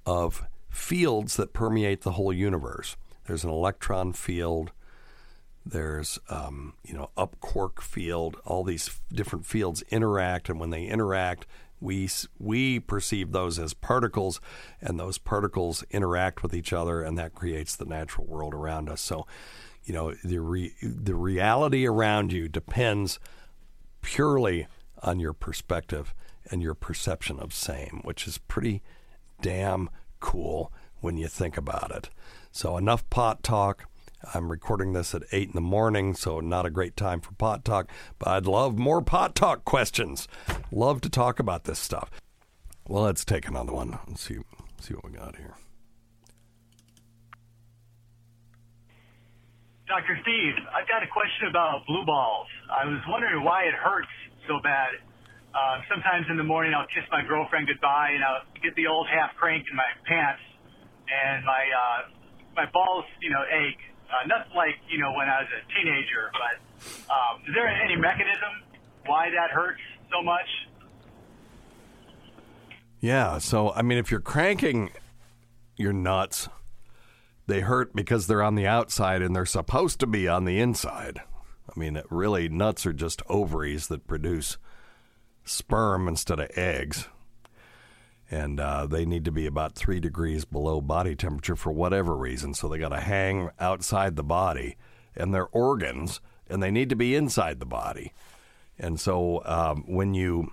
of 0.05 0.43
fields 0.70 1.36
that 1.36 1.53
permeate 1.53 2.01
the 2.01 2.11
whole 2.11 2.34
universe. 2.34 2.95
There's 3.28 3.43
an 3.43 3.49
electron 3.49 4.13
field. 4.13 4.72
There's 5.65 6.17
um, 6.30 6.74
you 6.84 6.93
know 6.93 7.11
up 7.17 7.39
quark 7.41 7.82
field. 7.82 8.38
All 8.45 8.63
these 8.63 8.99
different 9.11 9.45
fields 9.45 9.84
interact, 9.89 10.49
and 10.49 10.59
when 10.59 10.70
they 10.70 10.86
interact, 10.86 11.45
we 11.80 12.09
we 12.39 12.80
perceive 12.80 13.32
those 13.32 13.59
as 13.59 13.74
particles, 13.74 14.39
and 14.82 14.99
those 14.99 15.17
particles 15.17 15.84
interact 15.91 16.41
with 16.41 16.55
each 16.55 16.74
other, 16.74 17.01
and 17.01 17.17
that 17.17 17.36
creates 17.36 17.76
the 17.76 17.86
natural 17.86 18.26
world 18.26 18.53
around 18.53 18.89
us. 18.89 19.01
So, 19.01 19.28
you 19.84 19.93
know 19.93 20.13
the 20.24 20.39
re, 20.39 20.74
the 20.82 21.15
reality 21.15 21.86
around 21.86 22.32
you 22.32 22.47
depends 22.47 23.20
purely 24.01 24.67
on 25.01 25.19
your 25.19 25.33
perspective 25.33 26.13
and 26.51 26.61
your 26.61 26.73
perception 26.73 27.39
of 27.39 27.53
same, 27.53 28.01
which 28.03 28.27
is 28.27 28.37
pretty 28.37 28.81
damn 29.41 29.89
cool 30.19 30.71
when 31.01 31.17
you 31.17 31.27
think 31.27 31.57
about 31.57 31.91
it. 31.91 32.09
So, 32.51 32.77
enough 32.77 33.09
pot 33.09 33.43
talk. 33.43 33.85
I'm 34.33 34.51
recording 34.51 34.91
this 34.91 35.15
at 35.15 35.23
8 35.31 35.47
in 35.47 35.53
the 35.53 35.61
morning, 35.61 36.13
so 36.13 36.41
not 36.41 36.65
a 36.65 36.69
great 36.69 36.97
time 36.97 37.21
for 37.21 37.31
pot 37.33 37.63
talk, 37.63 37.89
but 38.17 38.27
I'd 38.27 38.45
love 38.45 38.77
more 38.77 39.01
pot 39.01 39.33
talk 39.33 39.63
questions. 39.63 40.27
Love 40.71 40.99
to 41.01 41.09
talk 41.09 41.39
about 41.39 41.63
this 41.63 41.79
stuff. 41.79 42.09
Well, 42.87 43.03
let's 43.03 43.23
take 43.23 43.47
another 43.47 43.71
one. 43.71 43.97
Let's 44.07 44.23
see, 44.23 44.39
see 44.81 44.93
what 44.93 45.05
we 45.05 45.11
got 45.11 45.37
here. 45.37 45.55
Dr. 49.89 50.21
Steve, 50.21 50.53
I've 50.69 50.85
got 50.85 51.01
a 51.01 51.09
question 51.09 51.49
about 51.49 51.81
blue 51.89 52.05
balls. 52.05 52.45
I 52.69 52.85
was 52.85 53.01
wondering 53.09 53.43
why 53.43 53.65
it 53.65 53.73
hurts 53.73 54.13
so 54.45 54.61
bad. 54.61 54.93
Uh, 55.49 55.81
sometimes 55.89 56.29
in 56.29 56.37
the 56.37 56.45
morning 56.45 56.77
I'll 56.77 56.85
kiss 56.93 57.09
my 57.09 57.25
girlfriend 57.25 57.65
goodbye 57.65 58.13
and 58.13 58.23
I'll 58.23 58.45
get 58.61 58.77
the 58.77 58.85
old 58.85 59.09
half 59.09 59.33
crank 59.33 59.65
in 59.65 59.75
my 59.75 59.89
pants 60.05 60.45
and 61.09 61.43
my 61.43 61.63
uh, 61.73 61.99
my 62.55 62.69
balls, 62.69 63.05
you 63.19 63.31
know, 63.33 63.41
ache. 63.49 63.81
Uh, 64.13 64.29
nothing 64.29 64.53
like 64.55 64.77
you 64.93 65.01
know 65.01 65.09
when 65.17 65.25
I 65.25 65.41
was 65.41 65.49
a 65.57 65.61
teenager, 65.73 66.29
but 66.37 66.55
um, 67.09 67.41
is 67.49 67.53
there 67.57 67.65
any 67.67 67.97
mechanism 67.97 68.61
why 69.07 69.33
that 69.33 69.49
hurts 69.49 69.81
so 70.13 70.21
much? 70.21 70.45
Yeah, 73.01 73.39
so 73.39 73.71
I 73.73 73.81
mean, 73.81 73.97
if 73.97 74.11
you're 74.11 74.21
cranking 74.21 74.91
your 75.77 75.93
nuts, 75.93 76.47
they 77.49 77.61
hurt 77.61 77.95
because 77.95 78.27
they're 78.27 78.43
on 78.43 78.55
the 78.55 78.67
outside 78.67 79.21
and 79.21 79.35
they're 79.35 79.45
supposed 79.45 79.99
to 79.99 80.07
be 80.07 80.27
on 80.27 80.45
the 80.45 80.59
inside. 80.59 81.19
I 81.67 81.79
mean, 81.79 82.01
really, 82.09 82.47
nuts 82.47 82.85
are 82.85 82.93
just 82.93 83.21
ovaries 83.27 83.87
that 83.87 84.07
produce 84.07 84.57
sperm 85.43 86.07
instead 86.07 86.39
of 86.39 86.51
eggs. 86.55 87.07
And 88.31 88.59
uh, 88.59 88.85
they 88.85 89.05
need 89.05 89.25
to 89.25 89.31
be 89.31 89.47
about 89.47 89.75
three 89.75 89.99
degrees 89.99 90.45
below 90.45 90.81
body 90.81 91.15
temperature 91.15 91.55
for 91.55 91.71
whatever 91.71 92.15
reason. 92.15 92.53
So 92.53 92.67
they 92.67 92.77
got 92.77 92.89
to 92.89 92.99
hang 92.99 93.49
outside 93.59 94.15
the 94.15 94.23
body. 94.23 94.77
And 95.15 95.33
they're 95.33 95.47
organs, 95.47 96.21
and 96.47 96.61
they 96.61 96.71
need 96.71 96.89
to 96.89 96.95
be 96.95 97.15
inside 97.15 97.59
the 97.59 97.65
body. 97.65 98.13
And 98.77 98.99
so 98.99 99.41
um, 99.45 99.83
when 99.87 100.13
you 100.13 100.51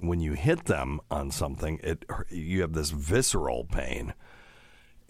when 0.00 0.20
you 0.20 0.32
hit 0.32 0.64
them 0.64 1.00
on 1.10 1.30
something, 1.30 1.80
it 1.82 2.04
you 2.30 2.62
have 2.62 2.72
this 2.72 2.90
visceral 2.90 3.64
pain, 3.64 4.14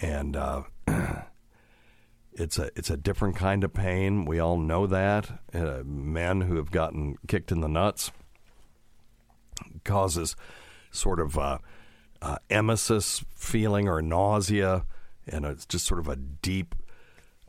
and 0.01 0.36
uh, 0.36 0.62
it's 2.39 2.59
a 2.59 2.70
it's 2.76 2.91
a 2.91 2.97
different 2.97 3.36
kind 3.36 3.64
of 3.64 3.74
pain. 3.74 4.24
We 4.24 4.39
all 4.39 4.57
know 4.59 4.86
that. 4.86 5.41
Uh, 5.53 5.82
men 5.84 6.43
who 6.43 6.57
have 6.57 6.70
gotten 6.70 7.16
kicked 7.26 7.51
in 7.51 7.61
the 7.61 7.68
nuts 7.68 8.12
causes 9.84 10.36
sort 10.91 11.20
of 11.20 11.36
uh, 11.36 11.59
uh, 12.22 12.39
emesis 12.49 13.24
feeling 13.34 13.89
or 13.89 14.01
nausea, 14.01 14.84
and 15.26 15.45
it's 15.45 15.66
just 15.66 15.84
sort 15.84 16.01
of 16.01 16.09
a 16.09 16.16
deep, 16.16 16.74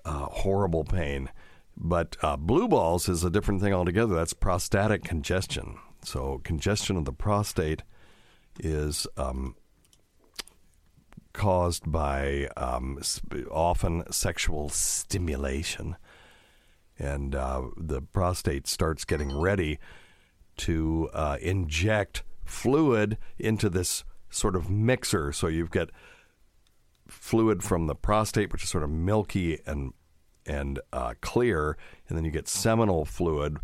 uh, 0.06 0.26
horrible 0.26 0.84
pain. 0.84 1.30
But 1.78 2.18
blue 2.40 2.68
balls 2.68 3.08
is 3.08 3.24
a 3.24 3.30
different 3.30 3.62
thing 3.62 3.74
altogether. 3.74 4.16
That's 4.16 4.34
prostatic 4.34 5.04
congestion. 5.04 5.78
So 6.04 6.42
congestion 6.44 6.98
of 6.98 7.06
the 7.06 7.14
prostate 7.14 7.84
is 8.60 9.08
um, 9.16 9.56
caused 11.40 11.90
by 11.90 12.50
um, 12.58 13.02
often 13.50 14.04
sexual 14.12 14.68
stimulation, 14.68 15.96
and 16.98 17.34
uh, 17.34 17.62
the 17.78 18.02
prostate 18.02 18.68
starts 18.68 19.06
getting 19.06 19.40
ready 19.40 19.80
to 20.58 21.10
uh, 21.14 21.38
inject 21.42 22.24
fluid 22.44 23.18
into 23.38 23.70
this 23.70 24.04
sort 24.30 24.54
of 24.54 24.70
mixer. 24.70 25.32
So 25.32 25.48
you've 25.48 25.72
got 25.72 25.92
fluid 27.08 27.64
from 27.64 27.88
the 27.88 27.96
prostate, 27.96 28.52
which 28.52 28.64
is 28.64 28.70
sort 28.70 28.84
of 28.84 28.90
milky 28.90 29.60
and 29.66 29.94
and 30.46 30.82
uh, 30.92 31.14
clear, 31.22 31.78
and 32.10 32.18
then 32.18 32.26
you 32.26 32.32
get 32.32 32.50
seminal 32.50 33.06
fluid, 33.06 33.60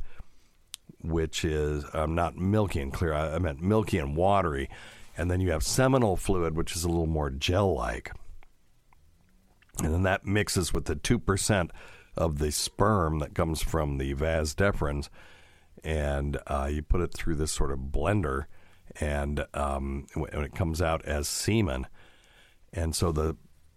which 1.02 1.44
is 1.44 1.84
um, 1.94 2.16
not 2.16 2.38
milky 2.38 2.80
and 2.80 2.94
clear. 2.94 3.12
I, 3.12 3.36
I 3.36 3.40
meant 3.40 3.62
milky 3.62 3.98
and 3.98 4.16
watery, 4.16 4.70
and 5.18 5.30
then 5.30 5.42
you 5.42 5.52
have 5.52 5.64
seminal 5.64 6.16
fluid, 6.16 6.56
which 6.56 6.76
is 6.76 6.84
a 6.84 6.88
little 6.88 7.08
more 7.08 7.30
gel-like, 7.30 8.12
and 9.84 9.94
then 9.94 10.04
that 10.04 10.26
mixes 10.26 10.74
with 10.74 10.86
the 10.86 10.96
two 10.96 11.20
percent 11.20 11.72
of 12.16 12.40
the 12.40 12.52
sperm 12.52 13.20
that 13.20 13.36
comes 13.36 13.62
from 13.62 13.98
the 13.98 14.14
vas 14.14 14.56
deferens, 14.56 15.10
and 15.84 16.38
uh, 16.48 16.70
you 16.72 16.82
put 16.82 17.02
it 17.02 17.14
through 17.14 17.36
this 17.36 17.52
sort 17.52 17.72
of 17.72 17.80
blender, 17.80 18.46
and 19.00 19.46
um, 19.54 20.06
when 20.14 20.44
it 20.44 20.56
comes 20.56 20.82
out 20.82 21.04
as 21.06 21.28
semen, 21.28 21.88
and 22.74 22.96
so 22.96 23.12
the 23.12 23.36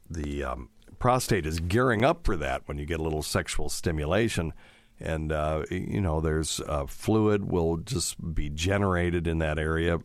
the 0.08 0.44
um, 0.44 0.68
prostate 0.98 1.46
is 1.46 1.60
gearing 1.60 2.04
up 2.04 2.24
for 2.24 2.36
that 2.36 2.62
when 2.66 2.78
you 2.78 2.86
get 2.86 3.00
a 3.00 3.02
little 3.02 3.22
sexual 3.22 3.68
stimulation. 3.68 4.52
And, 5.00 5.30
uh, 5.30 5.62
you 5.70 6.00
know, 6.00 6.20
there's 6.20 6.60
uh, 6.66 6.86
fluid 6.86 7.44
will 7.44 7.76
just 7.76 8.34
be 8.34 8.50
generated 8.50 9.28
in 9.28 9.38
that 9.38 9.56
area. 9.56 10.00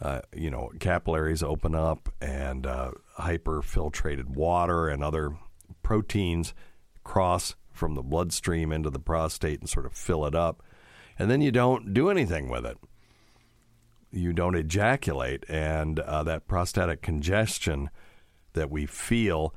Uh, 0.00 0.20
you 0.34 0.50
know, 0.50 0.70
capillaries 0.80 1.42
open 1.42 1.74
up 1.74 2.08
and 2.22 2.66
uh, 2.66 2.90
hyperfiltrated 3.18 4.28
water 4.28 4.88
and 4.88 5.04
other 5.04 5.36
proteins 5.82 6.54
cross 7.04 7.54
from 7.70 7.94
the 7.94 8.02
bloodstream 8.02 8.72
into 8.72 8.88
the 8.88 8.98
prostate 8.98 9.60
and 9.60 9.68
sort 9.68 9.84
of 9.86 9.92
fill 9.92 10.24
it 10.24 10.34
up. 10.34 10.62
And 11.18 11.30
then 11.30 11.42
you 11.42 11.50
don't 11.50 11.92
do 11.92 12.08
anything 12.08 12.48
with 12.48 12.64
it. 12.64 12.78
You 14.10 14.32
don't 14.32 14.54
ejaculate. 14.54 15.44
And 15.48 16.00
uh, 16.00 16.22
that 16.24 16.48
prostatic 16.48 17.02
congestion 17.02 17.90
that 18.54 18.70
we 18.70 18.86
feel 18.86 19.54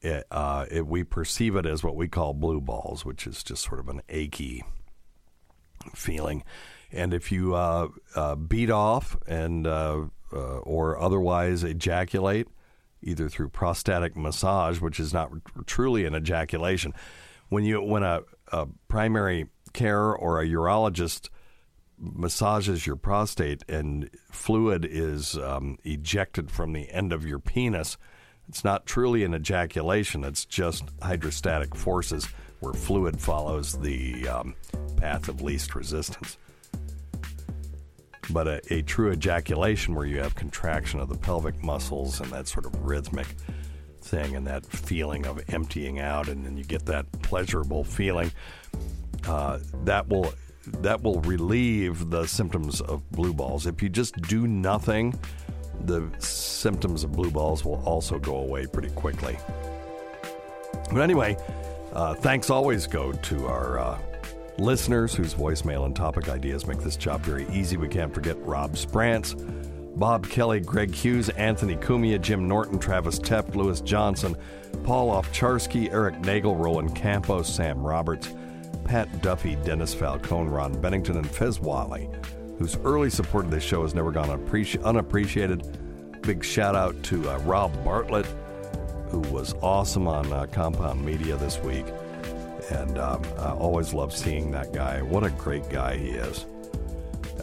it, 0.00 0.24
uh, 0.30 0.66
it, 0.70 0.86
we 0.86 1.04
perceive 1.04 1.56
it 1.56 1.66
as 1.66 1.82
what 1.82 1.96
we 1.96 2.08
call 2.08 2.32
blue 2.32 2.60
balls, 2.60 3.04
which 3.04 3.26
is 3.26 3.42
just 3.42 3.64
sort 3.64 3.80
of 3.80 3.88
an 3.88 4.02
achy 4.08 4.62
feeling. 5.94 6.44
And 6.92 7.14
if 7.14 7.30
you 7.30 7.54
uh, 7.54 7.88
uh, 8.14 8.34
beat 8.36 8.70
off 8.70 9.16
and 9.26 9.66
uh, 9.66 10.06
uh, 10.32 10.36
or 10.36 10.98
otherwise 10.98 11.64
ejaculate, 11.64 12.48
either 13.02 13.28
through 13.28 13.48
prostatic 13.48 14.16
massage, 14.16 14.80
which 14.80 15.00
is 15.00 15.12
not 15.12 15.30
truly 15.66 16.04
an 16.04 16.14
ejaculation, 16.14 16.92
when 17.48 17.64
you 17.64 17.82
when 17.82 18.02
a, 18.02 18.22
a 18.52 18.66
primary 18.88 19.46
care 19.72 20.12
or 20.12 20.40
a 20.40 20.46
urologist 20.46 21.28
massages 21.98 22.86
your 22.86 22.96
prostate 22.96 23.62
and 23.68 24.08
fluid 24.30 24.86
is 24.88 25.36
um, 25.36 25.78
ejected 25.84 26.50
from 26.50 26.72
the 26.72 26.90
end 26.90 27.12
of 27.12 27.26
your 27.26 27.38
penis 27.38 27.98
it's 28.50 28.64
not 28.64 28.84
truly 28.84 29.22
an 29.22 29.32
ejaculation, 29.32 30.24
it's 30.24 30.44
just 30.44 30.82
hydrostatic 31.00 31.76
forces 31.76 32.26
where 32.58 32.72
fluid 32.72 33.20
follows 33.20 33.78
the 33.78 34.26
um, 34.26 34.56
path 34.96 35.28
of 35.28 35.40
least 35.40 35.76
resistance. 35.76 36.36
But 38.32 38.46
a, 38.46 38.74
a, 38.74 38.82
true 38.82 39.10
ejaculation, 39.10 39.94
where 39.94 40.06
you 40.06 40.18
have 40.18 40.34
contraction 40.34 41.00
of 41.00 41.08
the 41.08 41.16
pelvic 41.16 41.62
muscles 41.62 42.20
and 42.20 42.30
that 42.30 42.46
sort 42.46 42.66
of 42.66 42.78
rhythmic 42.84 43.26
thing 44.02 44.36
and 44.36 44.46
that 44.46 44.64
feeling 44.66 45.26
of 45.26 45.42
emptying 45.52 45.98
out, 45.98 46.28
and 46.28 46.44
then 46.44 46.56
you 46.56 46.64
get 46.64 46.86
that 46.86 47.10
pleasurable 47.22 47.84
feeling, 47.84 48.30
uh, 49.26 49.58
that 49.84 50.08
will 50.08 50.32
that 50.66 51.02
will 51.02 51.20
relieve 51.22 52.10
the 52.10 52.26
symptoms 52.26 52.80
of 52.82 53.08
blue 53.10 53.32
balls. 53.32 53.66
If 53.66 53.82
you 53.82 53.88
just 53.88 54.20
do 54.22 54.46
nothing, 54.46 55.18
the 55.84 56.08
symptoms 56.18 57.04
of 57.04 57.12
blue 57.12 57.30
balls 57.30 57.64
will 57.64 57.82
also 57.84 58.18
go 58.18 58.36
away 58.36 58.66
pretty 58.66 58.90
quickly. 58.90 59.38
But 60.92 61.00
anyway, 61.00 61.36
uh, 61.92 62.14
thanks 62.14 62.50
always 62.50 62.86
go 62.86 63.12
to 63.12 63.46
our 63.46 63.78
uh, 63.78 63.98
listeners 64.60 65.14
whose 65.14 65.34
voicemail 65.34 65.86
and 65.86 65.96
topic 65.96 66.28
ideas 66.28 66.66
make 66.66 66.78
this 66.78 66.96
job 66.96 67.22
very 67.22 67.48
easy. 67.50 67.76
We 67.76 67.88
can't 67.88 68.14
forget 68.14 68.36
Rob 68.44 68.76
Sprance, 68.76 69.34
Bob 69.96 70.28
Kelly, 70.28 70.60
Greg 70.60 70.94
Hughes, 70.94 71.28
Anthony 71.30 71.76
Cumia, 71.76 72.20
Jim 72.20 72.46
Norton, 72.46 72.78
Travis 72.78 73.18
Tepp, 73.18 73.54
Lewis 73.54 73.80
Johnson, 73.80 74.36
Paul 74.84 75.10
Ofcharsky, 75.10 75.92
Eric 75.92 76.20
Nagel, 76.20 76.56
Roland 76.56 76.94
Campos, 76.94 77.52
Sam 77.52 77.82
Roberts, 77.82 78.34
Pat 78.84 79.22
Duffy, 79.22 79.56
Dennis 79.56 79.94
Falcone, 79.94 80.48
Ron 80.48 80.80
Bennington, 80.80 81.16
and 81.16 81.28
Fez 81.28 81.58
Whatley 81.58 82.08
whose 82.60 82.76
early 82.84 83.08
support 83.08 83.46
of 83.46 83.50
this 83.50 83.64
show 83.64 83.80
has 83.80 83.94
never 83.94 84.12
gone 84.12 84.28
unappreci- 84.28 84.84
unappreciated. 84.84 85.66
Big 86.20 86.44
shout 86.44 86.76
out 86.76 87.02
to 87.02 87.26
uh, 87.30 87.38
Rob 87.38 87.72
Bartlett, 87.82 88.26
who 89.08 89.20
was 89.32 89.54
awesome 89.62 90.06
on 90.06 90.30
uh, 90.30 90.44
Compound 90.52 91.02
Media 91.02 91.38
this 91.38 91.58
week. 91.60 91.86
And 92.70 92.98
um, 92.98 93.22
I 93.38 93.50
always 93.50 93.92
love 93.92 94.14
seeing 94.14 94.50
that 94.52 94.72
guy. 94.72 95.02
What 95.02 95.24
a 95.24 95.30
great 95.30 95.68
guy 95.68 95.96
he 95.96 96.10
is. 96.10 96.46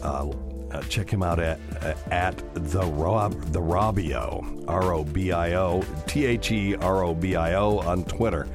Uh, 0.02 0.32
uh 0.70 0.82
check 0.82 1.10
him 1.10 1.22
out 1.22 1.38
at 1.38 1.58
uh, 1.80 1.94
at 2.10 2.36
the 2.54 2.82
Rob 2.82 3.32
the 3.52 3.60
Robio 3.60 4.64
R 4.68 4.92
O 4.92 5.04
B 5.04 5.32
I 5.32 5.54
O 5.54 5.82
T 6.06 6.26
H 6.26 6.50
E 6.50 6.74
R 6.76 7.04
O 7.04 7.14
B 7.14 7.36
I 7.36 7.54
O 7.54 7.78
on 7.78 8.04
Twitter. 8.04 8.46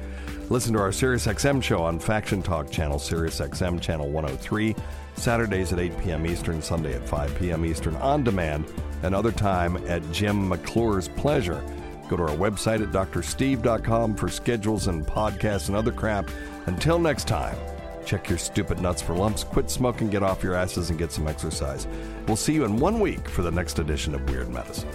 Listen 0.50 0.74
to 0.74 0.78
our 0.78 0.90
SiriusXM 0.90 1.62
show 1.62 1.82
on 1.82 1.98
Faction 1.98 2.42
Talk 2.42 2.70
channel, 2.70 2.98
SiriusXM 2.98 3.80
channel 3.80 4.10
103. 4.10 4.76
Saturdays 5.16 5.72
at 5.72 5.78
8 5.78 5.98
p.m. 6.02 6.26
Eastern, 6.26 6.60
Sunday 6.60 6.94
at 6.94 7.08
5 7.08 7.38
p.m. 7.38 7.64
Eastern 7.64 7.96
on 7.96 8.24
demand, 8.24 8.66
and 9.02 9.14
other 9.14 9.32
time 9.32 9.76
at 9.88 10.02
Jim 10.12 10.48
McClure's 10.48 11.08
pleasure. 11.08 11.64
Go 12.08 12.16
to 12.16 12.24
our 12.24 12.36
website 12.36 12.82
at 12.82 12.90
drsteve.com 12.92 14.16
for 14.16 14.28
schedules 14.28 14.88
and 14.88 15.06
podcasts 15.06 15.68
and 15.68 15.76
other 15.76 15.92
crap. 15.92 16.28
Until 16.66 16.98
next 16.98 17.28
time, 17.28 17.56
check 18.04 18.28
your 18.28 18.38
stupid 18.38 18.80
nuts 18.80 19.02
for 19.02 19.14
lumps, 19.14 19.44
quit 19.44 19.70
smoking, 19.70 20.08
get 20.08 20.22
off 20.22 20.42
your 20.42 20.54
asses, 20.54 20.90
and 20.90 20.98
get 20.98 21.12
some 21.12 21.28
exercise. 21.28 21.86
We'll 22.26 22.36
see 22.36 22.54
you 22.54 22.64
in 22.64 22.76
one 22.76 23.00
week 23.00 23.28
for 23.28 23.42
the 23.42 23.50
next 23.50 23.78
edition 23.78 24.14
of 24.14 24.28
Weird 24.28 24.48
Medicine. 24.48 24.88